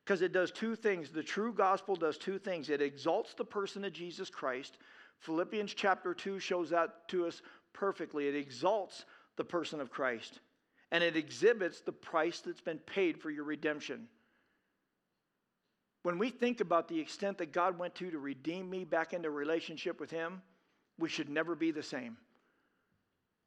Because 0.05 0.23
it 0.23 0.33
does 0.33 0.51
two 0.51 0.75
things. 0.75 1.11
The 1.11 1.23
true 1.23 1.53
gospel 1.53 1.95
does 1.95 2.19
two 2.19 2.39
things 2.39 2.71
it 2.71 2.83
exalts 2.83 3.35
the 3.35 3.45
person 3.45 3.85
of 3.85 3.93
Jesus 3.93 4.31
Christ. 4.31 4.79
Philippians 5.21 5.75
chapter 5.75 6.15
2 6.15 6.39
shows 6.39 6.71
that 6.71 7.09
to 7.09 7.27
us 7.27 7.43
perfectly. 7.73 8.27
It 8.27 8.35
exalts 8.35 9.05
the 9.37 9.45
person 9.45 9.81
of 9.81 9.91
Christ, 9.91 10.41
and 10.91 11.05
it 11.05 11.17
exhibits 11.17 11.81
the 11.81 11.93
price 11.93 12.41
that's 12.41 12.61
been 12.61 12.79
paid 12.79 13.21
for 13.21 13.31
your 13.31 13.45
redemption. 13.45 14.09
When 16.03 16.19
we 16.19 16.31
think 16.31 16.61
about 16.61 16.89
the 16.89 16.99
extent 16.99 17.39
that 17.39 17.53
God 17.53 17.79
went 17.79 17.95
to 17.97 18.11
to 18.11 18.19
redeem 18.19 18.71
me 18.71 18.85
back 18.85 19.13
into 19.13 19.31
relationship 19.31 20.01
with 20.01 20.11
Him, 20.11 20.41
we 20.99 21.09
should 21.09 21.29
never 21.29 21.55
be 21.55 21.71
the 21.71 21.83
same. 21.83 22.17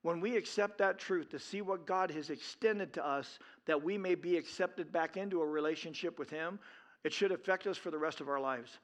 When 0.04 0.20
we 0.20 0.36
accept 0.38 0.78
that 0.78 0.99
truth 0.99 1.30
to 1.30 1.39
see 1.39 1.62
what 1.62 1.88
God 1.88 2.12
has 2.12 2.30
extended 2.30 2.93
to 2.93 3.08
us 3.08 3.39
that 3.66 3.82
we 3.82 3.97
may 3.97 4.16
be 4.16 4.38
accepted 4.38 4.91
back 4.91 5.18
into 5.18 5.41
a 5.41 5.45
relationship 5.45 6.20
with 6.20 6.30
Him, 6.30 6.60
it 7.04 7.14
should 7.14 7.32
affect 7.32 7.68
us 7.68 7.78
for 7.78 7.89
the 7.89 7.97
rest 7.97 8.22
of 8.22 8.30
our 8.30 8.39
lives. 8.39 8.78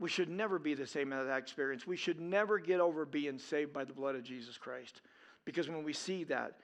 We 0.00 0.08
should 0.08 0.28
never 0.28 0.58
be 0.58 0.74
the 0.74 0.86
same 0.86 1.12
in 1.12 1.26
that 1.26 1.38
experience. 1.38 1.86
We 1.86 1.96
should 1.96 2.20
never 2.20 2.58
get 2.58 2.80
over 2.80 3.04
being 3.04 3.38
saved 3.38 3.72
by 3.72 3.84
the 3.84 3.92
blood 3.92 4.16
of 4.16 4.24
Jesus 4.24 4.58
Christ. 4.58 5.00
Because 5.44 5.68
when 5.68 5.84
we 5.84 5.92
see 5.92 6.24
that, 6.24 6.58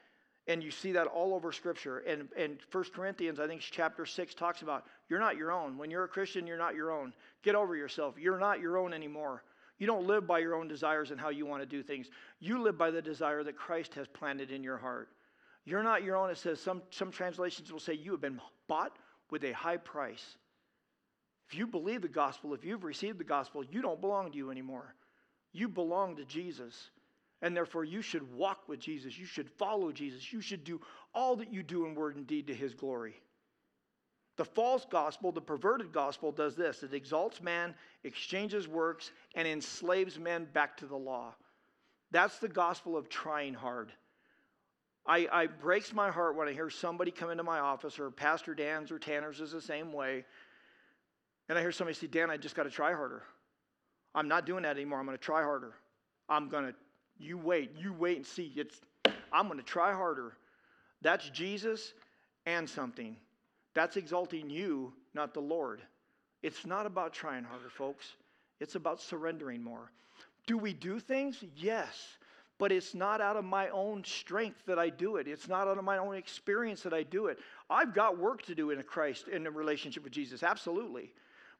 and 0.47 0.63
you 0.63 0.71
see 0.71 0.93
that 0.93 1.07
all 1.07 1.33
over 1.33 1.53
Scripture, 1.53 2.01
and, 2.01 2.29
and 2.37 2.59
1 2.71 2.85
Corinthians, 2.95 3.41
I 3.41 3.47
think 3.47 3.61
chapter 3.63 4.05
6 4.05 4.35
talks 4.35 4.63
about 4.63 4.87
you're 5.09 5.21
not 5.21 5.37
your 5.37 5.53
own. 5.53 5.79
When 5.79 5.91
you're 5.91 6.05
a 6.05 6.09
Christian, 6.09 6.47
you're 6.47 6.59
not 6.59 6.75
your 6.75 6.93
own. 6.93 7.13
Get 7.43 7.55
over 7.55 7.75
yourself. 7.77 8.17
You're 8.19 8.39
not 8.39 8.61
your 8.61 8.77
own 8.77 8.93
anymore. 8.93 9.43
You 9.79 9.87
don't 9.87 10.07
live 10.07 10.27
by 10.27 10.39
your 10.39 10.55
own 10.55 10.69
desires 10.69 11.11
and 11.11 11.21
how 11.21 11.31
you 11.31 11.47
want 11.47 11.63
to 11.63 11.67
do 11.67 11.83
things. 11.83 12.09
You 12.39 12.63
live 12.63 12.79
by 12.79 12.91
the 12.91 13.03
desire 13.03 13.43
that 13.43 13.57
Christ 13.57 13.95
has 13.95 14.07
planted 14.07 14.51
in 14.51 14.63
your 14.63 14.79
heart. 14.79 15.09
You're 15.65 15.83
not 15.83 16.05
your 16.05 16.17
own. 16.17 16.31
It 16.31 16.39
says 16.39 16.61
some, 16.61 16.83
some 16.91 17.11
translations 17.11 17.73
will 17.73 17.81
say 17.81 17.95
you 17.95 18.13
have 18.13 18.21
been 18.21 18.41
bought 18.69 18.97
with 19.31 19.45
a 19.45 19.53
high 19.53 19.79
price. 19.79 20.37
If 21.49 21.59
you 21.59 21.67
believe 21.67 22.03
the 22.03 22.09
gospel, 22.09 22.55
if 22.55 22.65
you've 22.65 22.85
received 22.85 23.19
the 23.19 23.25
gospel, 23.25 23.65
you 23.65 23.83
don't 23.83 24.01
belong 24.01 24.31
to 24.31 24.37
you 24.37 24.51
anymore. 24.51 24.95
You 25.53 25.69
belong 25.69 26.17
to 26.17 26.25
Jesus. 26.25 26.91
And 27.43 27.57
therefore, 27.57 27.85
you 27.85 28.01
should 28.01 28.33
walk 28.35 28.69
with 28.69 28.81
Jesus. 28.81 29.19
You 29.19 29.27
should 29.27 29.51
follow 29.51 29.93
Jesus. 29.93 30.33
You 30.33 30.41
should 30.41 30.65
do 30.65 30.81
all 31.15 31.37
that 31.37 31.53
you 31.53 31.63
do 31.63 31.85
in 31.85 31.95
word 31.95 32.17
and 32.17 32.27
deed 32.27 32.47
to 32.47 32.55
his 32.55 32.75
glory. 32.75 33.21
The 34.37 34.45
false 34.45 34.85
gospel, 34.91 35.31
the 35.31 35.41
perverted 35.41 35.93
gospel, 35.93 36.33
does 36.33 36.57
this 36.57 36.83
it 36.83 36.93
exalts 36.93 37.41
man, 37.41 37.75
exchanges 38.03 38.67
works, 38.67 39.13
and 39.35 39.47
enslaves 39.47 40.19
men 40.19 40.49
back 40.53 40.77
to 40.79 40.87
the 40.87 40.97
law. 40.97 41.35
That's 42.11 42.39
the 42.39 42.49
gospel 42.49 42.97
of 42.97 43.09
trying 43.09 43.55
hard. 43.55 43.93
I, 45.07 45.29
I 45.31 45.47
breaks 45.47 45.93
my 45.93 46.11
heart 46.11 46.35
when 46.37 46.49
I 46.49 46.53
hear 46.53 46.71
somebody 46.71 47.11
come 47.11 47.31
into 47.31 47.43
my 47.43 47.59
office, 47.59 47.99
or 47.99 48.11
Pastor 48.11 48.55
Dan's 48.55 48.91
or 48.91 48.99
Tanner's 48.99 49.41
is 49.41 49.53
the 49.53 49.61
same 49.61 49.93
way, 49.93 50.25
and 51.49 51.59
I 51.59 51.61
hear 51.61 51.73
somebody 51.73 51.95
say, 51.95 52.07
Dan, 52.07 52.31
I 52.31 52.37
just 52.37 52.55
got 52.55 52.63
to 52.63 52.71
try 52.71 52.93
harder. 52.93 53.23
I'm 54.15 54.29
not 54.29 54.47
doing 54.47 54.63
that 54.63 54.77
anymore. 54.77 54.99
I'm 54.99 55.07
going 55.07 55.19
to 55.19 55.23
try 55.23 55.43
harder. 55.43 55.75
I'm 56.29 56.49
going 56.49 56.65
to, 56.65 56.75
you 57.19 57.37
wait, 57.37 57.73
you 57.77 57.93
wait 57.93 58.17
and 58.17 58.27
see. 58.27 58.53
It's, 58.57 58.81
I'm 59.33 59.47
going 59.47 59.59
to 59.59 59.65
try 59.65 59.93
harder. 59.93 60.37
That's 61.03 61.29
Jesus 61.31 61.93
and 62.47 62.69
something. 62.69 63.17
That's 63.75 63.97
exalting 63.97 64.49
you, 64.51 64.93
not 65.15 65.35
the 65.35 65.41
Lord. 65.41 65.83
It's 66.43 66.67
not 66.67 66.87
about 66.87 67.13
trying 67.13 67.45
harder, 67.45 67.71
folks. 67.71 68.07
It's 68.61 68.75
about 68.75 69.01
surrendering 69.01 69.63
more. 69.63 69.91
Do 70.47 70.59
we 70.59 70.73
do 70.73 71.01
things? 71.01 71.43
Yes. 71.57 72.19
But 72.59 72.71
it's 72.71 72.95
not 72.95 73.21
out 73.21 73.37
of 73.37 73.45
my 73.45 73.69
own 73.71 74.05
strength 74.05 74.61
that 74.67 74.79
I 74.79 74.89
do 74.89 75.17
it. 75.17 75.27
It's 75.27 75.49
not 75.49 75.67
out 75.67 75.77
of 75.77 75.85
my 75.85 75.99
own 75.99 76.15
experience 76.15 76.83
that 76.83 76.95
I 76.95 77.03
do 77.03 77.27
it. 77.27 77.39
I've 77.69 77.93
got 77.93 78.17
work 78.17 78.43
to 78.43 78.55
do 78.55 78.71
in 78.71 78.79
a 78.79 78.83
Christ, 78.83 79.27
in 79.27 79.47
a 79.47 79.51
relationship 79.51 80.05
with 80.05 80.13
Jesus, 80.13 80.45
absolutely. 80.45 81.13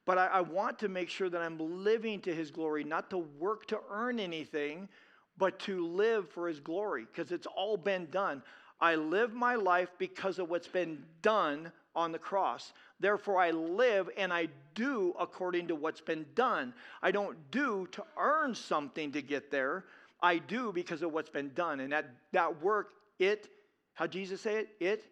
But 0.07 0.19
I, 0.19 0.27
I 0.27 0.41
want 0.43 0.79
to 0.81 0.89
make 0.89 1.09
sure 1.09 1.29
that 1.29 1.41
I'm 1.41 1.59
living 1.83 2.21
to 2.21 2.35
his 2.35 2.53
glory, 2.53 2.85
not 2.85 3.11
to 3.11 3.19
work 3.19 3.67
to 3.69 3.81
earn 3.91 4.21
anything, 4.21 4.89
but 5.37 5.59
to 5.61 5.85
live 5.85 6.29
for 6.31 6.47
his 6.47 6.61
glory, 6.61 7.07
because 7.11 7.33
it's 7.33 7.47
all 7.47 7.77
been 7.77 8.07
done. 8.11 8.43
I 8.81 8.95
live 8.95 9.33
my 9.33 9.57
life 9.57 9.89
because 9.99 10.39
of 10.39 10.49
what's 10.49 10.69
been 10.69 11.03
done 11.23 11.73
on 11.95 12.13
the 12.13 12.19
cross. 12.19 12.73
Therefore, 13.01 13.41
I 13.41 13.51
live 13.51 14.09
and 14.17 14.33
I 14.33 14.49
do 14.75 15.15
according 15.19 15.69
to 15.69 15.75
what's 15.75 16.01
been 16.01 16.27
done. 16.35 16.75
I 17.03 17.11
don't 17.11 17.37
do 17.51 17.87
to 17.93 18.05
earn 18.19 18.55
something 18.55 19.13
to 19.13 19.23
get 19.23 19.51
there. 19.51 19.85
I 20.23 20.39
do 20.39 20.73
because 20.73 21.03
of 21.03 21.13
what's 21.13 21.31
been 21.31 21.53
done. 21.55 21.81
And 21.81 21.93
that, 21.93 22.11
that 22.33 22.63
work, 22.63 22.91
it, 23.19 23.49
how 23.95 24.07
Jesus 24.07 24.41
say 24.41 24.57
it? 24.57 24.69
It 24.81 25.05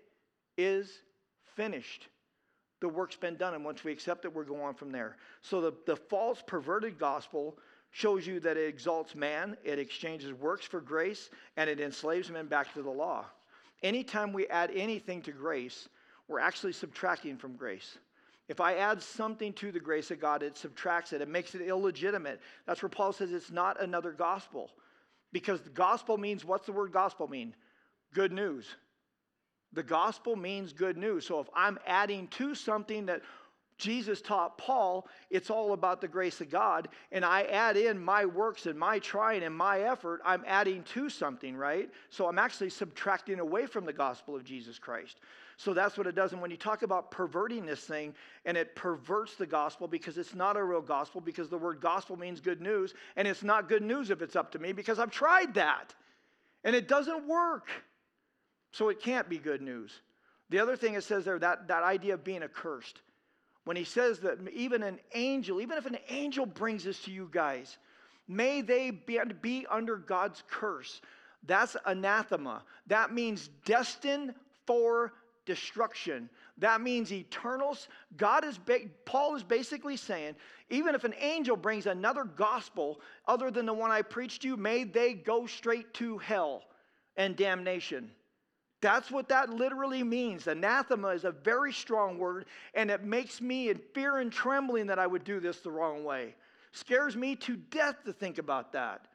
is 0.57 0.91
finished. 1.57 2.09
The 2.81 2.89
work's 2.89 3.17
been 3.17 3.37
done. 3.37 3.55
And 3.55 3.65
once 3.65 3.85
we 3.85 3.93
accept 3.93 4.25
it, 4.25 4.35
we're 4.35 4.45
going 4.45 4.63
on 4.63 4.75
from 4.75 4.91
there. 4.91 5.17
So 5.43 5.61
the, 5.61 5.73
the 5.87 5.97
false, 5.97 6.43
perverted 6.47 6.99
gospel 6.99 7.57
shows 7.93 8.27
you 8.27 8.41
that 8.41 8.57
it 8.57 8.67
exalts 8.67 9.15
man, 9.15 9.57
it 9.63 9.79
exchanges 9.79 10.33
works 10.33 10.65
for 10.65 10.81
grace, 10.81 11.29
and 11.59 11.69
it 11.69 11.79
enslaves 11.79 12.31
men 12.31 12.47
back 12.47 12.73
to 12.73 12.83
the 12.83 12.91
law. 12.91 13.27
Anytime 13.83 14.33
we 14.33 14.47
add 14.47 14.71
anything 14.75 15.21
to 15.23 15.33
grace, 15.33 15.89
we're 16.33 16.41
actually 16.41 16.73
subtracting 16.73 17.37
from 17.37 17.57
grace. 17.57 17.99
If 18.49 18.61
I 18.61 18.75
add 18.75 19.01
something 19.01 19.53
to 19.55 19.71
the 19.71 19.79
grace 19.79 20.11
of 20.11 20.21
God, 20.21 20.43
it 20.43 20.57
subtracts 20.57 21.13
it. 21.13 21.21
It 21.21 21.29
makes 21.29 21.55
it 21.55 21.61
illegitimate. 21.61 22.41
That's 22.67 22.83
where 22.83 22.89
Paul 22.89 23.13
says 23.13 23.33
it's 23.33 23.53
not 23.53 23.81
another 23.81 24.13
gospel. 24.13 24.71
Because 25.33 25.61
the 25.61 25.71
gospel 25.71 26.19
means 26.19 26.45
what's 26.45 26.67
the 26.67 26.73
word 26.73 26.93
gospel 26.93 27.29
mean? 27.29 27.55
Good 28.13 28.33
news. 28.33 28.67
The 29.73 29.83
gospel 29.83 30.37
means 30.37 30.73
good 30.73 30.99
news. 30.99 31.27
So 31.27 31.41
if 31.41 31.49
I'm 31.55 31.79
adding 31.87 32.29
to 32.29 32.55
something 32.55 33.07
that 33.07 33.23
Jesus 33.79 34.21
taught 34.21 34.59
Paul, 34.59 35.09
it's 35.31 35.51
all 35.51 35.73
about 35.73 36.01
the 36.01 36.09
grace 36.09 36.41
of 36.41 36.51
God, 36.51 36.89
and 37.11 37.25
I 37.25 37.43
add 37.45 37.77
in 37.77 37.99
my 37.99 38.25
works 38.25 38.67
and 38.67 38.79
my 38.79 38.99
trying 39.01 39.43
and 39.43 39.57
my 39.57 39.81
effort, 39.81 40.21
I'm 40.25 40.45
adding 40.47 40.85
to 40.95 41.09
something, 41.09 41.57
right? 41.57 41.91
So 42.11 42.29
I'm 42.29 42.39
actually 42.39 42.71
subtracting 42.71 43.41
away 43.41 43.67
from 43.67 43.85
the 43.85 43.93
gospel 43.93 44.37
of 44.37 44.45
Jesus 44.45 44.79
Christ. 44.79 45.19
So 45.63 45.73
that's 45.73 45.97
what 45.97 46.09
it 46.09 46.17
does. 46.17 46.33
And 46.33 46.43
when 46.43 46.51
you 46.51 46.57
talk 46.57 46.83
about 46.83 47.13
perverting 47.13 47.65
this 47.65 47.85
thing, 47.85 48.15
and 48.45 48.57
it 48.57 48.75
perverts 48.75 49.37
the 49.37 49.47
gospel 49.47 49.87
because 49.87 50.19
it's 50.19 50.35
not 50.35 50.57
a 50.57 50.65
real 50.65 50.81
gospel, 50.81 51.21
because 51.21 51.49
the 51.49 51.57
word 51.57 51.81
gospel 51.81 52.19
means 52.19 52.41
good 52.41 52.61
news, 52.61 52.95
and 53.15 53.29
it's 53.29 53.45
not 53.45 53.69
good 53.69 53.83
news 53.83 54.11
if 54.11 54.23
it's 54.23 54.35
up 54.35 54.51
to 54.53 54.59
me 54.59 54.73
because 54.73 54.99
I've 54.99 55.13
tried 55.13 55.55
that. 55.55 55.95
And 56.65 56.75
it 56.75 56.89
doesn't 56.89 57.29
work. 57.29 57.69
So 58.73 58.89
it 58.89 59.01
can't 59.01 59.29
be 59.29 59.39
good 59.39 59.63
news. 59.63 59.93
The 60.51 60.59
other 60.59 60.75
thing 60.75 60.95
it 60.95 61.05
says 61.05 61.25
there, 61.27 61.39
that, 61.39 61.69
that 61.69 61.85
idea 61.85 62.15
of 62.15 62.25
being 62.25 62.43
accursed. 62.43 63.01
When 63.63 63.77
he 63.77 63.85
says 63.85 64.19
that 64.21 64.39
even 64.53 64.83
an 64.83 64.99
angel, 65.15 65.61
even 65.61 65.79
if 65.79 65.87
an 65.87 65.99
angel 66.09 66.45
brings 66.45 66.83
this 66.83 66.99
to 67.05 67.13
you 67.13 67.29
guys, 67.31 67.79
may 68.27 68.63
they 68.63 68.91
be, 68.91 69.21
be 69.41 69.65
under 69.71 69.97
God's 69.97 70.43
curse. 70.51 71.01
That's 71.47 71.77
anathema. 71.87 72.65
That 72.89 73.13
means 73.13 73.49
destined 73.65 74.35
for 74.67 75.13
destruction. 75.45 76.29
That 76.59 76.81
means 76.81 77.13
eternals. 77.13 77.89
God 78.17 78.45
is, 78.45 78.59
ba- 78.59 78.89
Paul 79.05 79.35
is 79.35 79.43
basically 79.43 79.97
saying, 79.97 80.35
even 80.71 80.95
if 80.95 81.05
an 81.05 81.15
angel 81.19 81.57
brings 81.57 81.87
another 81.87 82.25
gospel 82.25 83.01
other 83.27 83.51
than 83.51 83.67
the 83.67 83.73
one 83.73 83.91
I 83.91 84.03
preached 84.03 84.45
you, 84.45 84.57
may 84.57 84.85
they 84.85 85.15
go 85.15 85.47
straight 85.47 85.93
to 85.95 86.19
hell 86.19 86.63
and 87.17 87.37
damnation. 87.37 88.11
That's 88.81 89.11
what 89.11 89.29
that 89.29 89.51
literally 89.51 90.03
means. 90.03 90.49
Anathema 90.49 91.09
is 91.09 91.25
a 91.25 91.31
very 91.31 91.73
strong 91.73 92.19
word, 92.19 92.47
and 92.75 92.91
it 92.91 93.05
makes 93.05 93.41
me 93.41 93.69
in 93.69 93.81
fear 93.95 94.19
and 94.19 94.33
trembling 94.33 94.89
that 94.89 94.99
I 94.99 95.07
would 95.07 95.23
do 95.25 95.39
this 95.39 95.61
the 95.61 95.71
wrong 95.71 96.05
way. 96.05 96.35
Scares 96.73 97.17
me 97.17 97.37
to 97.37 97.57
death 97.57 98.03
to 98.05 98.13
think 98.13 98.39
about 98.39 98.73
that. 98.73 99.07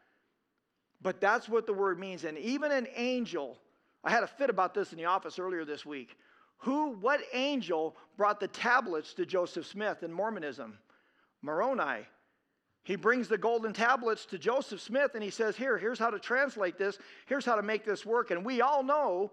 But 1.01 1.19
that's 1.19 1.49
what 1.49 1.65
the 1.65 1.73
word 1.73 1.99
means. 1.99 2.23
And 2.23 2.38
even 2.38 2.71
an 2.71 2.88
angel 2.95 3.57
I 4.08 4.10
had 4.10 4.24
a 4.24 4.28
fit 4.28 4.49
about 4.49 4.74
this 4.74 4.93
in 4.93 4.97
the 4.97 5.03
office 5.03 5.38
earlier 5.38 5.66
this 5.66 5.86
week. 5.86 6.18
Who, 6.60 6.91
what 7.01 7.20
angel 7.34 7.97
brought 8.16 8.39
the 8.39 8.47
tablets 8.47 9.14
to 9.16 9.26
Joseph 9.26 9.66
Smith 9.66 10.01
in 10.01 10.14
Mormonism? 10.14 10.78
Moroni. 11.41 12.08
He 12.84 12.95
brings 12.95 13.28
the 13.28 13.38
golden 13.38 13.74
tablets 13.74 14.26
to 14.28 14.38
Joseph 14.38 14.80
Smith 14.80 15.12
and 15.16 15.22
he 15.22 15.30
says, 15.30 15.58
Here, 15.58 15.78
here's 15.78 15.99
how 15.99 16.10
to 16.10 16.20
translate 16.20 16.78
this. 16.78 16.97
Here's 17.26 17.43
how 17.43 17.58
to 17.58 17.62
make 17.62 17.84
this 17.84 18.05
work. 18.05 18.32
And 18.32 18.45
we 18.45 18.62
all 18.62 18.82
know 18.82 19.30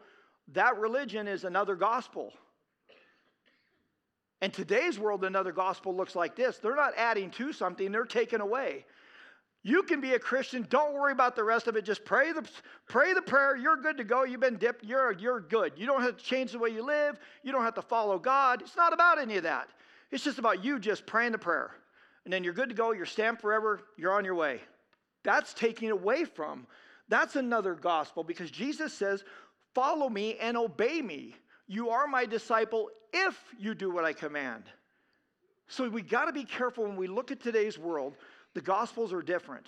that 0.55 0.77
religion 0.77 1.29
is 1.29 1.45
another 1.45 1.77
gospel. 1.77 2.33
In 4.43 4.51
today's 4.51 4.99
world, 4.99 5.25
another 5.25 5.53
gospel 5.53 5.95
looks 5.95 6.17
like 6.17 6.35
this 6.35 6.59
they're 6.59 6.75
not 6.75 6.95
adding 6.97 7.31
to 7.31 7.53
something, 7.53 7.93
they're 7.93 8.05
taking 8.05 8.41
away. 8.41 8.87
You 9.67 9.83
can 9.83 10.03
be 10.03 10.13
a 10.13 10.19
Christian. 10.19 10.67
Don't 10.69 10.93
worry 10.93 11.13
about 11.13 11.35
the 11.35 11.43
rest 11.43 11.69
of 11.69 11.75
it. 11.75 11.87
Just 11.87 12.05
pray 12.05 12.33
the, 12.33 12.47
pray 12.87 13.15
the 13.15 13.23
prayer. 13.23 13.57
You're 13.57 13.79
good 13.79 13.97
to 13.97 14.05
go. 14.05 14.23
You've 14.25 14.41
been 14.41 14.59
dipped. 14.59 14.85
You're, 14.85 15.13
you're 15.13 15.41
good. 15.41 15.73
You 15.77 15.87
don't 15.87 16.03
have 16.03 16.19
to 16.19 16.23
change 16.23 16.53
the 16.53 16.59
way 16.59 16.69
you 16.69 16.85
live. 16.85 17.19
You 17.43 17.51
don't 17.51 17.65
have 17.65 17.75
to 17.77 17.83
follow 17.83 18.19
God. 18.19 18.61
It's 18.61 18.77
not 18.77 18.93
about 18.93 19.19
any 19.19 19.39
of 19.39 19.45
that. 19.45 19.71
It's 20.11 20.23
just 20.23 20.39
about 20.39 20.63
you 20.63 20.79
just 20.79 21.07
praying 21.07 21.33
the 21.33 21.39
prayer. 21.39 21.71
And 22.25 22.33
then 22.33 22.45
you're 22.45 22.53
good 22.53 22.69
to 22.69 22.75
go. 22.75 22.93
You're 22.93 23.07
stamped 23.07 23.41
forever. 23.41 23.81
You're 23.97 24.13
on 24.13 24.25
your 24.27 24.35
way. 24.35 24.61
That's 25.23 25.55
taking 25.55 25.91
away 25.91 26.27
from. 26.27 26.67
That's 27.09 27.35
another 27.35 27.75
gospel 27.75 28.23
because 28.23 28.51
Jesus 28.51 28.93
says, 28.93 29.25
Follow 29.75 30.09
me 30.09 30.37
and 30.37 30.57
obey 30.57 31.01
me. 31.01 31.35
You 31.67 31.89
are 31.89 32.07
my 32.07 32.27
disciple 32.27 32.91
if 33.13 33.37
you 33.59 33.75
do 33.75 33.91
what 33.91 34.05
I 34.05 34.13
command. 34.13 34.65
So 35.69 35.89
we 35.89 36.03
got 36.03 36.27
to 36.27 36.33
be 36.33 36.45
careful 36.45 36.85
when 36.85 36.97
we 36.97 37.07
look 37.07 37.33
at 37.33 37.41
today's 37.41 37.79
world 37.79 38.15
the 38.55 38.61
Gospels 38.61 39.13
are 39.13 39.23
different. 39.23 39.67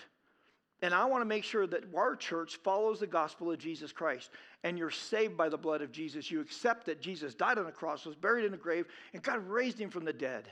And 0.82 0.92
I 0.92 1.06
want 1.06 1.22
to 1.22 1.26
make 1.26 1.44
sure 1.44 1.66
that 1.66 1.84
our 1.96 2.14
church 2.16 2.56
follows 2.56 3.00
the 3.00 3.06
gospel 3.06 3.50
of 3.50 3.58
Jesus 3.58 3.92
Christ. 3.92 4.30
And 4.62 4.76
you're 4.76 4.90
saved 4.90 5.36
by 5.36 5.48
the 5.48 5.56
blood 5.56 5.80
of 5.80 5.90
Jesus. 5.90 6.30
You 6.30 6.40
accept 6.40 6.86
that 6.86 7.00
Jesus 7.00 7.34
died 7.34 7.58
on 7.58 7.64
the 7.64 7.72
cross, 7.72 8.04
was 8.04 8.14
buried 8.14 8.44
in 8.44 8.52
a 8.52 8.58
grave, 8.58 8.86
and 9.14 9.22
God 9.22 9.46
raised 9.48 9.78
him 9.78 9.88
from 9.88 10.04
the 10.04 10.12
dead. 10.12 10.48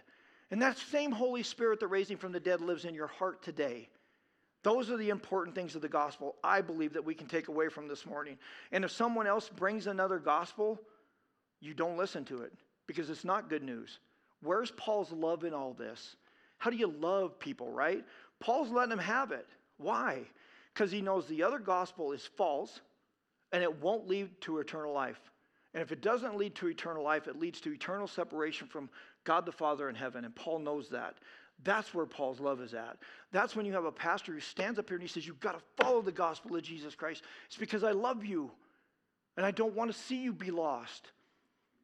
And 0.51 0.63
that 0.63 0.79
same 0.79 1.13
Holy 1.13 1.43
Spirit 1.43 1.81
that 1.81 1.89
raised 1.89 2.11
him 2.11 2.19
from 2.19 2.33
the 2.33 2.41
dead 2.41 2.61
lives 2.61 2.85
in 2.85 2.95
your 2.95 3.07
heart 3.07 3.43
today. 3.43 3.89
Those 4.63 4.91
are 4.91 4.97
the 4.97 5.11
important 5.11 5.55
things 5.55 5.75
of 5.75 5.83
the 5.83 5.89
gospel 5.89 6.37
I 6.43 6.63
believe 6.63 6.95
that 6.95 7.05
we 7.05 7.15
can 7.15 7.27
take 7.27 7.49
away 7.49 7.69
from 7.69 7.87
this 7.87 8.07
morning. 8.07 8.39
And 8.73 8.83
if 8.83 8.91
someone 8.91 9.27
else 9.27 9.51
brings 9.51 9.87
another 9.87 10.19
gospel, 10.19 10.81
you 11.61 11.75
don't 11.75 11.99
listen 11.99 12.25
to 12.27 12.43
it 12.43 12.53
because 12.87 13.11
it's 13.11 13.27
not 13.27 13.51
good 13.51 13.63
news. 13.63 13.99
Where's 14.43 14.71
Paul's 14.71 15.13
love 15.13 15.45
in 15.45 15.53
all 15.53 15.75
this? 15.75 16.17
How 16.59 16.71
do 16.71 16.77
you 16.77 16.87
love 16.87 17.39
people, 17.39 17.71
right? 17.71 18.03
Paul's 18.45 18.71
letting 18.71 18.91
them 18.91 18.99
have 18.99 19.33
it. 19.33 19.49
Why? 19.79 20.21
Because 20.73 20.93
he 20.93 21.01
knows 21.01 21.27
the 21.27 21.43
other 21.43 21.59
gospel 21.59 22.13
is 22.13 22.29
false 22.37 22.81
and 23.53 23.63
it 23.63 23.81
won't 23.81 24.07
lead 24.07 24.29
to 24.43 24.59
eternal 24.59 24.93
life. 24.93 25.19
And 25.73 25.83
if 25.83 25.93
it 25.93 26.03
doesn't 26.03 26.37
lead 26.37 26.55
to 26.57 26.69
eternal 26.69 27.03
life, 27.03 27.27
it 27.27 27.41
leads 27.41 27.59
to 27.63 27.73
eternal 27.73 28.07
separation 28.07 28.69
from 28.69 28.91
God 29.25 29.47
the 29.47 29.53
Father 29.53 29.89
in 29.89 29.95
heaven. 29.95 30.27
And 30.27 30.35
Paul 30.35 30.59
knows 30.59 30.91
that. 30.91 31.15
That's 31.63 31.95
where 31.95 32.05
Paul's 32.05 32.39
love 32.39 32.61
is 32.61 32.75
at. 32.75 32.99
That's 33.33 33.57
when 33.57 33.65
you 33.65 33.73
have 33.73 33.87
a 33.87 33.93
pastor 33.93 34.33
who 34.33 34.41
stands 34.41 34.79
up 34.79 34.91
here 34.91 34.97
and 34.97 35.03
he 35.03 35.09
says, 35.09 35.27
You've 35.27 35.41
got 35.41 35.59
to 35.59 35.83
follow 35.83 36.03
the 36.03 36.13
gospel 36.13 36.55
of 36.55 36.63
Jesus 36.63 36.95
Christ. 36.95 37.23
It's 37.47 37.57
because 37.57 37.83
I 37.83 37.93
love 37.93 38.27
you 38.27 38.51
and 39.39 39.47
I 39.47 39.53
don't 39.53 39.75
want 39.75 39.91
to 39.91 39.99
see 39.99 40.23
you 40.23 40.35
be 40.35 40.51
lost. 40.51 41.13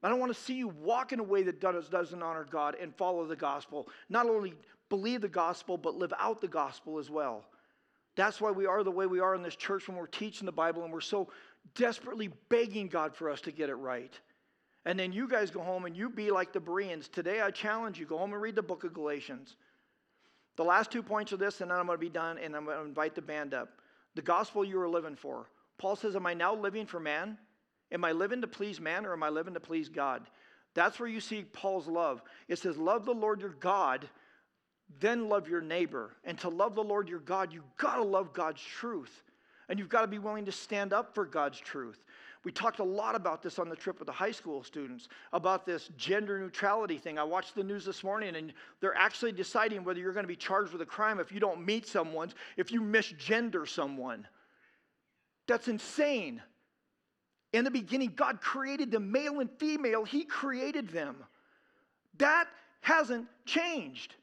I 0.02 0.10
don't 0.10 0.20
want 0.20 0.34
to 0.34 0.40
see 0.40 0.54
you 0.54 0.68
walk 0.68 1.12
in 1.12 1.20
a 1.20 1.22
way 1.24 1.42
that 1.42 1.60
doesn't 1.60 2.22
honor 2.22 2.46
God 2.50 2.76
and 2.78 2.94
follow 2.96 3.24
the 3.26 3.36
gospel. 3.36 3.88
Not 4.10 4.26
only 4.26 4.54
believe 4.90 5.22
the 5.22 5.28
gospel, 5.28 5.78
but 5.78 5.96
live 5.96 6.12
out 6.18 6.42
the 6.42 6.48
gospel 6.48 6.98
as 6.98 7.08
well. 7.08 7.44
That's 8.16 8.40
why 8.40 8.50
we 8.50 8.66
are 8.66 8.84
the 8.84 8.90
way 8.90 9.06
we 9.06 9.20
are 9.20 9.34
in 9.34 9.42
this 9.42 9.56
church 9.56 9.88
when 9.88 9.96
we're 9.96 10.06
teaching 10.06 10.44
the 10.44 10.52
Bible 10.52 10.84
and 10.84 10.92
we're 10.92 11.00
so 11.00 11.28
desperately 11.74 12.28
begging 12.50 12.88
God 12.88 13.16
for 13.16 13.30
us 13.30 13.40
to 13.42 13.52
get 13.52 13.70
it 13.70 13.76
right. 13.76 14.12
And 14.84 14.98
then 14.98 15.12
you 15.12 15.28
guys 15.28 15.50
go 15.50 15.60
home 15.60 15.84
and 15.84 15.96
you 15.96 16.10
be 16.10 16.30
like 16.30 16.52
the 16.52 16.60
Bereans. 16.60 17.08
Today 17.08 17.40
I 17.40 17.50
challenge 17.50 17.98
you 17.98 18.06
go 18.06 18.18
home 18.18 18.32
and 18.32 18.42
read 18.42 18.56
the 18.56 18.62
book 18.62 18.84
of 18.84 18.92
Galatians. 18.92 19.56
The 20.56 20.64
last 20.64 20.90
two 20.90 21.02
points 21.02 21.32
of 21.32 21.38
this, 21.38 21.60
and 21.60 21.70
then 21.70 21.78
I'm 21.78 21.86
going 21.86 21.96
to 21.96 22.00
be 22.00 22.10
done, 22.10 22.36
and 22.36 22.56
I'm 22.56 22.64
going 22.64 22.76
to 22.76 22.84
invite 22.84 23.14
the 23.14 23.22
band 23.22 23.54
up. 23.54 23.70
The 24.14 24.22
gospel 24.22 24.64
you 24.64 24.80
are 24.80 24.88
living 24.88 25.16
for. 25.16 25.46
Paul 25.78 25.96
says, 25.96 26.16
Am 26.16 26.26
I 26.26 26.34
now 26.34 26.54
living 26.54 26.86
for 26.86 27.00
man? 27.00 27.38
Am 27.92 28.04
I 28.04 28.12
living 28.12 28.40
to 28.40 28.46
please 28.46 28.80
man 28.80 29.06
or 29.06 29.12
am 29.12 29.22
I 29.22 29.28
living 29.28 29.54
to 29.54 29.60
please 29.60 29.88
God? 29.88 30.22
That's 30.74 31.00
where 31.00 31.08
you 31.08 31.20
see 31.20 31.42
Paul's 31.42 31.86
love. 31.86 32.22
It 32.48 32.58
says, 32.58 32.76
Love 32.76 33.04
the 33.04 33.14
Lord 33.14 33.40
your 33.40 33.54
God 33.60 34.08
then 34.98 35.28
love 35.28 35.48
your 35.48 35.60
neighbor. 35.60 36.16
And 36.24 36.38
to 36.40 36.48
love 36.48 36.74
the 36.74 36.82
Lord 36.82 37.08
your 37.08 37.20
God, 37.20 37.52
you've 37.52 37.76
got 37.76 37.96
to 37.96 38.02
love 38.02 38.32
God's 38.32 38.62
truth. 38.62 39.22
And 39.68 39.78
you've 39.78 39.88
got 39.88 40.00
to 40.00 40.08
be 40.08 40.18
willing 40.18 40.44
to 40.46 40.52
stand 40.52 40.92
up 40.92 41.14
for 41.14 41.24
God's 41.24 41.58
truth. 41.58 42.02
We 42.42 42.50
talked 42.50 42.78
a 42.78 42.84
lot 42.84 43.14
about 43.14 43.42
this 43.42 43.58
on 43.58 43.68
the 43.68 43.76
trip 43.76 43.98
with 43.98 44.06
the 44.06 44.12
high 44.12 44.30
school 44.30 44.64
students 44.64 45.08
about 45.32 45.66
this 45.66 45.90
gender 45.96 46.38
neutrality 46.40 46.96
thing. 46.96 47.18
I 47.18 47.22
watched 47.22 47.54
the 47.54 47.62
news 47.62 47.84
this 47.84 48.02
morning 48.02 48.34
and 48.34 48.52
they're 48.80 48.96
actually 48.96 49.32
deciding 49.32 49.84
whether 49.84 50.00
you're 50.00 50.14
going 50.14 50.24
to 50.24 50.28
be 50.28 50.36
charged 50.36 50.72
with 50.72 50.80
a 50.80 50.86
crime 50.86 51.20
if 51.20 51.30
you 51.30 51.38
don't 51.38 51.64
meet 51.64 51.86
someone, 51.86 52.32
if 52.56 52.72
you 52.72 52.80
misgender 52.80 53.68
someone. 53.68 54.26
That's 55.46 55.68
insane. 55.68 56.40
In 57.52 57.64
the 57.64 57.70
beginning, 57.70 58.12
God 58.16 58.40
created 58.40 58.90
them 58.90 59.12
male 59.12 59.40
and 59.40 59.50
female, 59.58 60.04
He 60.04 60.24
created 60.24 60.88
them. 60.88 61.16
That 62.18 62.48
hasn't 62.80 63.26
changed. 63.44 64.14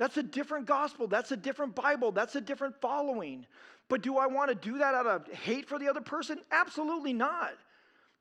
That's 0.00 0.16
a 0.16 0.22
different 0.22 0.64
gospel. 0.64 1.06
That's 1.06 1.30
a 1.30 1.36
different 1.36 1.74
Bible. 1.74 2.10
That's 2.10 2.34
a 2.34 2.40
different 2.40 2.74
following. 2.80 3.44
But 3.90 4.00
do 4.00 4.16
I 4.16 4.26
want 4.26 4.48
to 4.48 4.54
do 4.54 4.78
that 4.78 4.94
out 4.94 5.06
of 5.06 5.30
hate 5.30 5.68
for 5.68 5.78
the 5.78 5.90
other 5.90 6.00
person? 6.00 6.38
Absolutely 6.50 7.12
not. 7.12 7.52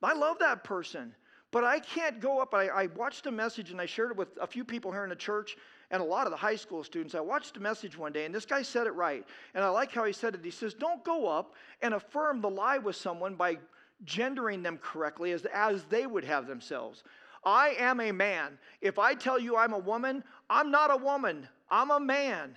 I 0.03 0.13
love 0.13 0.39
that 0.39 0.65
person. 0.65 1.15
But 1.51 1.63
I 1.63 1.79
can't 1.79 2.19
go 2.19 2.41
up. 2.41 2.53
I, 2.53 2.67
I, 2.67 2.85
watched 2.97 3.27
a 3.27 3.31
message 3.31 3.71
and 3.71 3.79
I 3.79 3.85
shared 3.85 4.11
it 4.11 4.17
with 4.17 4.27
a 4.41 4.45
few 4.45 4.65
people 4.65 4.91
here 4.91 5.03
in 5.03 5.09
the 5.09 5.15
church 5.15 5.55
and 5.89 6.01
a 6.01 6.05
lot 6.05 6.27
of 6.27 6.31
the 6.31 6.37
high 6.37 6.57
school 6.57 6.83
students. 6.83 7.15
I 7.15 7.21
watched 7.21 7.55
a 7.55 7.61
message 7.61 7.97
one 7.97 8.11
day 8.11 8.25
and 8.25 8.35
this 8.35 8.45
guy 8.45 8.61
said 8.61 8.85
it 8.85 8.93
right. 8.93 9.25
And 9.55 9.63
I 9.63 9.69
like 9.69 9.93
how 9.93 10.03
he 10.03 10.11
said 10.11 10.35
it. 10.35 10.41
He 10.43 10.51
says, 10.51 10.73
Don't 10.73 11.03
go 11.05 11.29
up 11.29 11.55
and 11.81 11.93
affirm 11.93 12.41
the 12.41 12.49
lie 12.49 12.77
with 12.77 12.97
someone 12.97 13.35
by 13.35 13.57
gendering 14.03 14.63
them 14.63 14.79
correctly 14.83 15.31
as, 15.31 15.45
as 15.45 15.85
they 15.85 16.05
would 16.05 16.25
have 16.25 16.45
themselves. 16.45 17.03
I 17.45 17.69
am 17.79 18.01
a 18.01 18.11
man. 18.11 18.59
If 18.81 18.99
I 18.99 19.13
tell 19.13 19.39
you 19.39 19.55
I'm 19.55 19.71
a 19.71 19.79
woman, 19.79 20.25
I'm 20.49 20.71
not 20.71 20.91
a 20.91 20.97
woman. 20.97 21.47
I'm 21.69 21.91
a 21.91 21.99
man. 21.99 22.55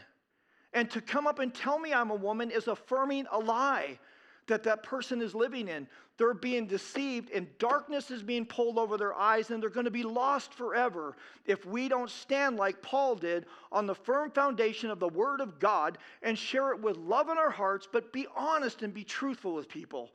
And 0.72 0.90
to 0.92 1.00
come 1.00 1.26
up 1.26 1.38
and 1.38 1.54
tell 1.54 1.78
me 1.78 1.92
I'm 1.92 2.10
a 2.10 2.16
woman 2.16 2.50
is 2.50 2.66
affirming 2.66 3.26
a 3.30 3.38
lie 3.38 3.98
that 4.46 4.62
that 4.64 4.82
person 4.82 5.20
is 5.20 5.34
living 5.34 5.68
in. 5.68 5.86
They're 6.18 6.34
being 6.34 6.66
deceived, 6.66 7.30
and 7.30 7.46
darkness 7.58 8.10
is 8.10 8.22
being 8.22 8.44
pulled 8.44 8.78
over 8.78 8.96
their 8.96 9.14
eyes, 9.14 9.50
and 9.50 9.62
they're 9.62 9.70
going 9.70 9.86
to 9.86 9.90
be 9.90 10.02
lost 10.02 10.54
forever 10.54 11.16
if 11.46 11.64
we 11.64 11.88
don't 11.88 12.10
stand 12.10 12.56
like 12.56 12.82
Paul 12.82 13.16
did 13.16 13.46
on 13.70 13.86
the 13.86 13.94
firm 13.94 14.30
foundation 14.30 14.90
of 14.90 15.00
the 15.00 15.08
Word 15.08 15.40
of 15.40 15.58
God 15.58 15.98
and 16.22 16.38
share 16.38 16.72
it 16.72 16.80
with 16.80 16.96
love 16.96 17.28
in 17.28 17.38
our 17.38 17.50
hearts, 17.50 17.88
but 17.90 18.12
be 18.12 18.26
honest 18.36 18.82
and 18.82 18.92
be 18.92 19.04
truthful 19.04 19.54
with 19.54 19.68
people. 19.68 20.10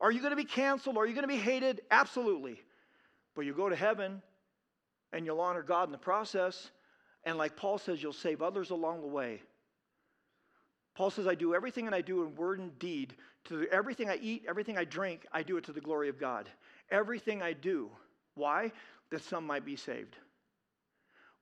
Are 0.00 0.10
you 0.10 0.20
going 0.20 0.30
to 0.30 0.36
be 0.36 0.44
canceled? 0.44 0.96
Are 0.96 1.06
you 1.06 1.14
going 1.14 1.26
to 1.26 1.28
be 1.28 1.36
hated? 1.36 1.82
Absolutely. 1.90 2.60
But 3.34 3.44
you 3.44 3.52
go 3.52 3.68
to 3.68 3.76
heaven 3.76 4.22
and 5.12 5.26
you'll 5.26 5.40
honor 5.40 5.62
God 5.62 5.88
in 5.88 5.92
the 5.92 5.98
process. 5.98 6.70
And 7.24 7.36
like 7.36 7.56
Paul 7.56 7.78
says, 7.78 8.02
you'll 8.02 8.12
save 8.12 8.42
others 8.42 8.70
along 8.70 9.02
the 9.02 9.06
way. 9.06 9.42
Paul 10.94 11.10
says, 11.10 11.26
I 11.26 11.34
do 11.34 11.54
everything 11.54 11.86
and 11.86 11.94
I 11.94 12.00
do 12.00 12.22
in 12.22 12.34
word 12.34 12.58
and 12.58 12.78
deed. 12.78 13.14
To 13.44 13.66
everything 13.70 14.10
I 14.10 14.16
eat, 14.16 14.44
everything 14.48 14.76
I 14.76 14.84
drink, 14.84 15.26
I 15.32 15.42
do 15.42 15.56
it 15.56 15.64
to 15.64 15.72
the 15.72 15.80
glory 15.80 16.08
of 16.08 16.18
God. 16.18 16.48
Everything 16.90 17.42
I 17.42 17.52
do. 17.52 17.90
Why? 18.34 18.72
That 19.10 19.22
some 19.24 19.46
might 19.46 19.64
be 19.64 19.76
saved. 19.76 20.16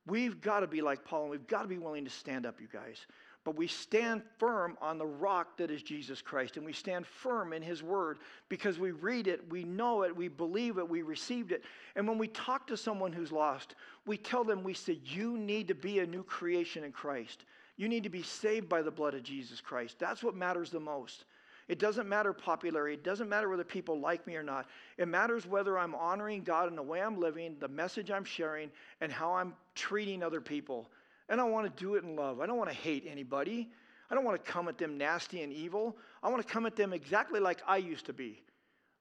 We've 0.06 0.40
got 0.40 0.60
to 0.60 0.66
be 0.66 0.80
like 0.80 1.04
Paul 1.04 1.22
and 1.22 1.30
we've 1.30 1.46
got 1.46 1.62
to 1.62 1.68
be 1.68 1.78
willing 1.78 2.04
to 2.04 2.10
stand 2.10 2.46
up, 2.46 2.60
you 2.60 2.68
guys. 2.72 3.06
But 3.44 3.56
we 3.56 3.66
stand 3.66 4.22
firm 4.38 4.76
on 4.80 4.98
the 4.98 5.06
rock 5.06 5.56
that 5.56 5.70
is 5.70 5.82
Jesus 5.82 6.20
Christ, 6.20 6.56
and 6.56 6.66
we 6.66 6.72
stand 6.72 7.06
firm 7.06 7.52
in 7.52 7.62
His 7.62 7.82
Word 7.82 8.18
because 8.48 8.78
we 8.78 8.90
read 8.90 9.26
it, 9.26 9.48
we 9.48 9.64
know 9.64 10.02
it, 10.02 10.14
we 10.14 10.28
believe 10.28 10.78
it, 10.78 10.88
we 10.88 11.02
received 11.02 11.52
it. 11.52 11.62
And 11.96 12.06
when 12.06 12.18
we 12.18 12.28
talk 12.28 12.66
to 12.66 12.76
someone 12.76 13.12
who's 13.12 13.32
lost, 13.32 13.74
we 14.06 14.16
tell 14.16 14.44
them, 14.44 14.62
we 14.62 14.74
say, 14.74 14.98
You 15.04 15.38
need 15.38 15.68
to 15.68 15.74
be 15.74 16.00
a 16.00 16.06
new 16.06 16.22
creation 16.24 16.84
in 16.84 16.92
Christ. 16.92 17.44
You 17.76 17.88
need 17.88 18.02
to 18.02 18.10
be 18.10 18.22
saved 18.22 18.68
by 18.68 18.82
the 18.82 18.90
blood 18.90 19.14
of 19.14 19.22
Jesus 19.22 19.60
Christ. 19.60 19.96
That's 19.98 20.22
what 20.22 20.34
matters 20.34 20.70
the 20.70 20.80
most. 20.80 21.24
It 21.68 21.78
doesn't 21.78 22.08
matter 22.08 22.32
popularity. 22.32 22.94
It 22.94 23.04
doesn't 23.04 23.28
matter 23.28 23.48
whether 23.48 23.62
people 23.62 24.00
like 24.00 24.26
me 24.26 24.36
or 24.36 24.42
not. 24.42 24.66
It 24.96 25.06
matters 25.06 25.46
whether 25.46 25.78
I'm 25.78 25.94
honoring 25.94 26.42
God 26.42 26.68
in 26.68 26.74
the 26.74 26.82
way 26.82 27.02
I'm 27.02 27.20
living, 27.20 27.56
the 27.60 27.68
message 27.68 28.10
I'm 28.10 28.24
sharing, 28.24 28.70
and 29.02 29.12
how 29.12 29.34
I'm 29.34 29.54
treating 29.74 30.22
other 30.22 30.40
people. 30.40 30.88
And 31.28 31.40
I 31.40 31.44
want 31.44 31.66
to 31.66 31.84
do 31.84 31.94
it 31.94 32.04
in 32.04 32.16
love. 32.16 32.40
I 32.40 32.46
don't 32.46 32.56
want 32.56 32.70
to 32.70 32.76
hate 32.76 33.06
anybody. 33.08 33.68
I 34.10 34.14
don't 34.14 34.24
want 34.24 34.42
to 34.42 34.50
come 34.50 34.68
at 34.68 34.78
them 34.78 34.96
nasty 34.96 35.42
and 35.42 35.52
evil. 35.52 35.96
I 36.22 36.30
want 36.30 36.46
to 36.46 36.52
come 36.52 36.66
at 36.66 36.76
them 36.76 36.92
exactly 36.92 37.40
like 37.40 37.60
I 37.66 37.76
used 37.76 38.06
to 38.06 38.12
be. 38.12 38.42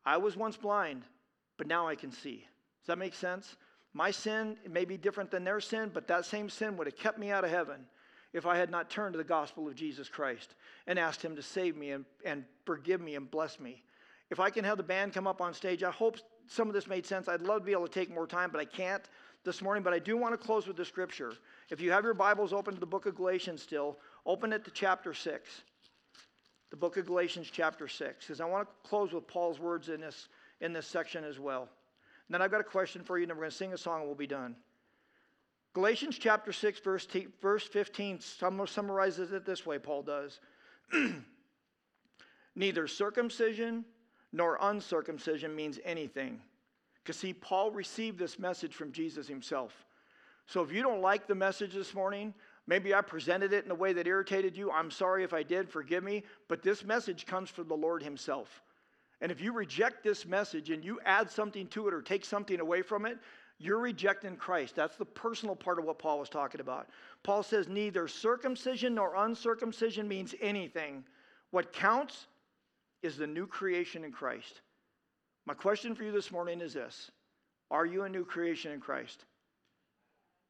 I 0.06 0.18
was 0.18 0.36
once 0.36 0.58
blind, 0.58 1.04
but 1.58 1.68
now 1.68 1.88
I 1.88 1.96
can 1.96 2.12
see. 2.12 2.46
Does 2.82 2.88
that 2.88 2.98
make 2.98 3.14
sense? 3.14 3.56
My 3.94 4.12
sin 4.12 4.58
may 4.70 4.86
be 4.86 4.98
different 4.98 5.32
than 5.32 5.44
their 5.44 5.60
sin, 5.60 5.92
but 5.94 6.08
that 6.08 6.26
same 6.26 6.50
sin 6.50 6.78
would 6.78 6.88
have 6.88 6.98
kept 6.98 7.18
me 7.18 7.32
out 7.32 7.44
of 7.44 7.50
heaven 7.50 7.86
if 8.34 8.46
I 8.46 8.58
had 8.58 8.70
not 8.70 8.90
turned 8.90 9.14
to 9.14 9.18
the 9.18 9.24
gospel 9.24 9.68
of 9.68 9.76
Jesus 9.76 10.10
Christ 10.10 10.56
and 10.86 11.00
asked 11.00 11.24
Him 11.24 11.36
to 11.36 11.42
save 11.42 11.76
me 11.76 11.92
and, 11.92 12.06
and 12.26 12.44
forgive 12.66 13.02
me 13.02 13.16
and 13.16 13.30
bless 13.30 13.60
me. 13.60 13.84
If 14.30 14.40
I 14.40 14.50
can 14.50 14.66
have 14.66 14.78
the 14.78 14.84
band 14.84 15.14
come 15.14 15.28
up 15.28 15.42
on 15.42 15.54
stage, 15.54 15.84
I 15.84 15.92
hope 15.92 16.18
some 16.48 16.68
of 16.68 16.74
this 16.74 16.88
made 16.88 17.06
sense. 17.06 17.28
I'd 17.28 17.42
love 17.42 17.62
to 17.62 17.66
be 17.66 17.72
able 17.72 17.88
to 17.88 17.94
take 17.94 18.14
more 18.14 18.28
time, 18.28 18.50
but 18.52 18.60
I 18.60 18.66
can't 18.66 19.04
this 19.44 19.62
morning. 19.62 19.84
But 19.84 19.94
I 19.94 20.00
do 20.00 20.18
want 20.18 20.34
to 20.34 20.38
close 20.38 20.68
with 20.68 20.78
the 20.78 20.86
scripture. 20.86 21.34
If 21.70 21.82
you 21.82 21.92
have 21.92 22.04
your 22.04 22.14
Bibles 22.14 22.54
open 22.54 22.74
to 22.74 22.80
the 22.80 22.86
book 22.86 23.06
of 23.06 23.16
Galatians 23.16 23.62
still, 23.62 23.98
open 24.26 24.54
it 24.54 24.64
to 24.66 24.72
chapter 24.72 25.14
6. 25.14 25.62
The 26.70 26.76
book 26.76 26.98
of 26.98 27.06
Galatians, 27.06 27.50
chapter 27.52 27.88
6. 27.88 28.26
Because 28.26 28.42
I 28.42 28.46
want 28.46 28.68
to 28.68 28.90
close 28.90 29.14
with 29.14 29.28
Paul's 29.28 29.60
words 29.60 29.90
in 29.90 30.02
this, 30.02 30.28
in 30.60 30.74
this 30.74 30.86
section 30.86 31.24
as 31.24 31.40
well. 31.40 31.62
And 32.28 32.34
then 32.34 32.42
I've 32.42 32.52
got 32.52 32.62
a 32.62 32.66
question 32.66 33.04
for 33.04 33.18
you, 33.18 33.24
and 33.24 33.30
then 33.30 33.38
we're 33.38 33.44
going 33.44 33.52
to 33.52 33.58
sing 33.58 33.74
a 33.74 33.78
song 33.78 34.00
and 34.00 34.08
we'll 34.08 34.16
be 34.16 34.28
done. 34.28 34.56
Galatians 35.74 36.18
chapter 36.18 36.52
6, 36.52 36.80
verse, 36.80 37.06
t- 37.06 37.28
verse 37.42 37.64
15 37.64 38.20
summarizes 38.20 39.32
it 39.32 39.46
this 39.46 39.66
way, 39.66 39.78
Paul 39.78 40.04
does. 40.04 40.40
Neither 42.56 42.88
circumcision 42.88 43.86
nor 44.34 44.58
uncircumcision 44.60 45.56
means 45.56 45.80
anything. 45.86 46.42
Because, 47.08 47.22
see, 47.22 47.32
Paul 47.32 47.72
received 47.72 48.20
this 48.20 48.38
message 48.38 48.76
from 48.76 48.92
Jesus 48.92 49.30
himself. 49.30 49.86
So 50.46 50.62
if 50.62 50.74
you 50.74 50.82
don't 50.82 51.00
like 51.00 51.26
the 51.26 51.36
message 51.36 51.74
this 51.74 51.94
morning, 51.94 52.34
maybe 52.68 52.94
I 52.94 53.00
presented 53.00 53.54
it 53.54 53.64
in 53.64 53.72
a 53.72 53.76
way 53.76 53.94
that 53.94 54.08
irritated 54.08 54.58
you. 54.58 54.70
I'm 54.72 54.92
sorry 54.92 55.24
if 55.24 55.34
I 55.34 55.42
did, 55.42 55.70
forgive 55.70 56.04
me. 56.04 56.24
But 56.50 56.64
this 56.64 56.84
message 56.84 57.26
comes 57.26 57.50
from 57.50 57.70
the 57.70 57.78
Lord 57.78 58.04
himself. 58.04 58.62
And 59.22 59.32
if 59.32 59.40
you 59.40 59.54
reject 59.54 60.04
this 60.04 60.26
message 60.26 60.70
and 60.70 60.84
you 60.84 61.00
add 61.06 61.32
something 61.32 61.68
to 61.68 61.88
it 61.88 61.94
or 61.94 62.02
take 62.02 62.26
something 62.26 62.60
away 62.60 62.82
from 62.82 63.06
it, 63.06 63.20
you're 63.58 63.80
rejecting 63.80 64.36
Christ. 64.36 64.76
That's 64.76 64.98
the 64.98 65.06
personal 65.06 65.56
part 65.56 65.80
of 65.80 65.86
what 65.86 66.00
Paul 66.00 66.20
was 66.20 66.28
talking 66.28 66.60
about. 66.60 66.90
Paul 67.24 67.42
says 67.42 67.70
neither 67.70 68.10
circumcision 68.10 68.96
nor 68.96 69.16
uncircumcision 69.16 70.10
means 70.10 70.36
anything. 70.42 71.06
What 71.52 71.72
counts 71.72 72.28
is 73.02 73.16
the 73.16 73.28
new 73.28 73.48
creation 73.48 74.04
in 74.04 74.12
Christ. 74.12 74.60
My 75.48 75.54
question 75.54 75.96
for 75.96 76.04
you 76.04 76.12
this 76.12 76.30
morning 76.30 76.60
is 76.60 76.74
this 76.74 77.10
Are 77.72 77.86
you 77.86 78.04
a 78.04 78.10
new 78.10 78.26
creation 78.26 78.74
in 78.74 78.82
Christ? 78.82 79.24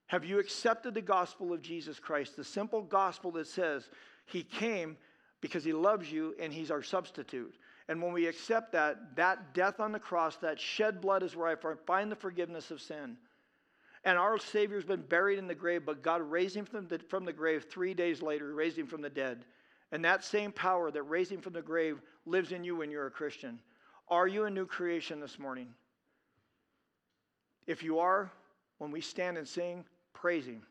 Have 0.07 0.25
you 0.25 0.39
accepted 0.39 0.95
the 0.95 1.01
gospel 1.01 1.53
of 1.53 1.61
Jesus 1.61 1.99
Christ, 1.99 2.35
the 2.35 2.43
simple 2.43 2.81
gospel 2.81 3.29
that 3.33 3.45
says 3.45 3.87
he 4.25 4.41
came 4.41 4.97
because 5.39 5.63
he 5.63 5.73
loves 5.73 6.11
you 6.11 6.33
and 6.41 6.51
he's 6.51 6.71
our 6.71 6.81
substitute? 6.81 7.53
And 7.87 8.01
when 8.01 8.11
we 8.11 8.25
accept 8.25 8.71
that, 8.71 9.15
that 9.17 9.53
death 9.53 9.79
on 9.79 9.91
the 9.91 9.99
cross, 9.99 10.37
that 10.37 10.59
shed 10.59 10.99
blood 10.99 11.21
is 11.21 11.35
where 11.35 11.47
I 11.47 11.75
find 11.85 12.11
the 12.11 12.15
forgiveness 12.15 12.71
of 12.71 12.81
sin. 12.81 13.17
And 14.03 14.17
our 14.17 14.39
Savior's 14.39 14.83
been 14.83 15.01
buried 15.01 15.37
in 15.37 15.47
the 15.47 15.53
grave, 15.53 15.85
but 15.85 16.01
God 16.01 16.21
raised 16.21 16.55
him 16.55 16.65
from 16.65 16.87
the, 16.87 16.99
from 17.07 17.23
the 17.23 17.33
grave 17.33 17.67
three 17.69 17.93
days 17.93 18.23
later, 18.23 18.51
raised 18.53 18.79
him 18.79 18.87
from 18.87 19.01
the 19.01 19.09
dead. 19.09 19.45
And 19.91 20.03
that 20.05 20.23
same 20.23 20.51
power 20.51 20.89
that 20.89 21.03
raised 21.03 21.31
him 21.31 21.41
from 21.41 21.53
the 21.53 21.61
grave 21.61 22.01
lives 22.25 22.51
in 22.51 22.63
you 22.63 22.75
when 22.75 22.89
you're 22.89 23.07
a 23.07 23.11
Christian. 23.11 23.59
Are 24.09 24.27
you 24.27 24.45
a 24.45 24.49
new 24.49 24.65
creation 24.65 25.19
this 25.19 25.37
morning? 25.37 25.67
If 27.65 27.83
you 27.83 27.99
are, 27.99 28.31
when 28.77 28.91
we 28.91 29.01
stand 29.01 29.37
and 29.37 29.47
sing, 29.47 29.83
praise 30.13 30.45
him, 30.45 30.61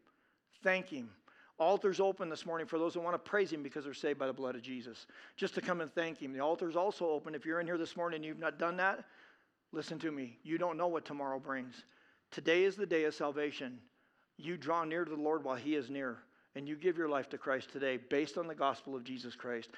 thank 0.63 0.89
him, 0.89 1.11
Altar's 1.59 2.01
open 2.01 2.29
this 2.29 2.45
morning 2.45 2.67
for 2.67 2.79
those 2.79 2.93
who 2.93 3.01
want 3.01 3.15
to 3.15 3.19
praise 3.19 3.51
Him 3.51 3.63
because 3.63 3.85
they're 3.85 3.95
saved 3.95 4.19
by 4.19 4.27
the 4.27 4.33
blood 4.33 4.57
of 4.57 4.63
Jesus, 4.63 5.07
just 5.37 5.55
to 5.55 5.63
come 5.63 5.81
and 5.81 5.93
thank 5.95 6.19
Him. 6.19 6.33
The 6.33 6.41
altar's 6.41 6.77
also 6.77 7.09
open. 7.09 7.35
If 7.35 7.47
you're 7.47 7.61
in 7.61 7.67
here 7.67 7.79
this 7.79 7.97
morning 7.97 8.17
and 8.17 8.25
you've 8.25 8.39
not 8.39 8.59
done 8.59 8.77
that, 8.77 9.05
listen 9.73 9.99
to 10.01 10.13
me. 10.13 10.39
You 10.43 10.59
don't 10.59 10.77
know 10.77 10.89
what 10.89 11.07
tomorrow 11.07 11.39
brings. 11.39 11.85
Today 12.31 12.65
is 12.65 12.77
the 12.77 12.85
day 12.85 13.05
of 13.05 13.15
salvation. 13.15 13.79
You 14.37 14.59
draw 14.59 14.85
near 14.85 15.05
to 15.05 15.11
the 15.11 15.21
Lord 15.21 15.45
while 15.45 15.57
He 15.57 15.77
is 15.77 15.89
near, 15.89 16.19
and 16.55 16.69
you 16.69 16.77
give 16.77 16.99
your 16.99 17.09
life 17.09 17.31
to 17.31 17.39
Christ 17.39 17.71
today 17.73 17.99
based 18.11 18.37
on 18.37 18.49
the 18.49 18.55
gospel 18.55 18.95
of 18.95 19.03
Jesus 19.03 19.35
Christ. 19.35 19.71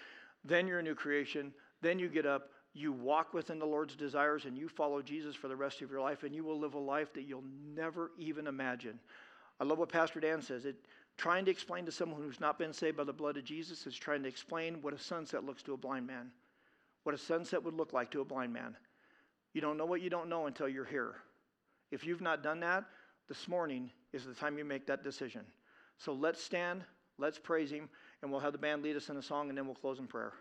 Then 0.44 0.66
you're 0.66 0.80
a 0.80 0.82
new 0.82 0.96
creation. 0.96 1.52
Then 1.80 2.00
you 2.00 2.08
get 2.08 2.26
up, 2.26 2.50
you 2.78 2.92
walk 2.92 3.34
within 3.34 3.58
the 3.58 3.66
Lord's 3.66 3.96
desires, 3.96 4.44
and 4.44 4.56
you 4.56 4.68
follow 4.68 5.02
Jesus 5.02 5.34
for 5.34 5.48
the 5.48 5.56
rest 5.56 5.82
of 5.82 5.90
your 5.90 6.00
life, 6.00 6.22
and 6.22 6.34
you 6.34 6.44
will 6.44 6.58
live 6.58 6.74
a 6.74 6.78
life 6.78 7.12
that 7.14 7.24
you'll 7.24 7.44
never 7.74 8.12
even 8.18 8.46
imagine. 8.46 8.98
I 9.60 9.64
love 9.64 9.78
what 9.78 9.88
Pastor 9.88 10.20
Dan 10.20 10.40
says. 10.40 10.64
It, 10.64 10.76
Trying 11.18 11.44
to 11.46 11.50
explain 11.50 11.84
to 11.84 11.92
someone 11.92 12.22
who's 12.22 12.38
not 12.38 12.60
been 12.60 12.72
saved 12.72 12.96
by 12.96 13.02
the 13.02 13.12
blood 13.12 13.36
of 13.36 13.44
Jesus 13.44 13.88
is 13.88 13.96
trying 13.96 14.22
to 14.22 14.28
explain 14.28 14.80
what 14.82 14.94
a 14.94 14.98
sunset 14.98 15.44
looks 15.44 15.64
to 15.64 15.74
a 15.74 15.76
blind 15.76 16.06
man, 16.06 16.30
what 17.02 17.14
a 17.14 17.18
sunset 17.18 17.62
would 17.64 17.74
look 17.74 17.92
like 17.92 18.12
to 18.12 18.20
a 18.20 18.24
blind 18.24 18.52
man. 18.52 18.76
You 19.52 19.60
don't 19.60 19.76
know 19.76 19.84
what 19.84 20.00
you 20.00 20.10
don't 20.10 20.28
know 20.28 20.46
until 20.46 20.68
you're 20.68 20.84
here. 20.84 21.16
If 21.90 22.06
you've 22.06 22.20
not 22.20 22.44
done 22.44 22.60
that, 22.60 22.84
this 23.28 23.48
morning 23.48 23.90
is 24.12 24.24
the 24.24 24.32
time 24.32 24.58
you 24.58 24.64
make 24.64 24.86
that 24.86 25.02
decision. 25.02 25.40
So 25.96 26.12
let's 26.12 26.42
stand, 26.42 26.84
let's 27.18 27.38
praise 27.38 27.72
Him, 27.72 27.88
and 28.22 28.30
we'll 28.30 28.40
have 28.40 28.52
the 28.52 28.58
band 28.58 28.84
lead 28.84 28.94
us 28.94 29.08
in 29.08 29.16
a 29.16 29.22
song, 29.22 29.48
and 29.48 29.58
then 29.58 29.66
we'll 29.66 29.74
close 29.74 29.98
in 29.98 30.06
prayer. 30.06 30.34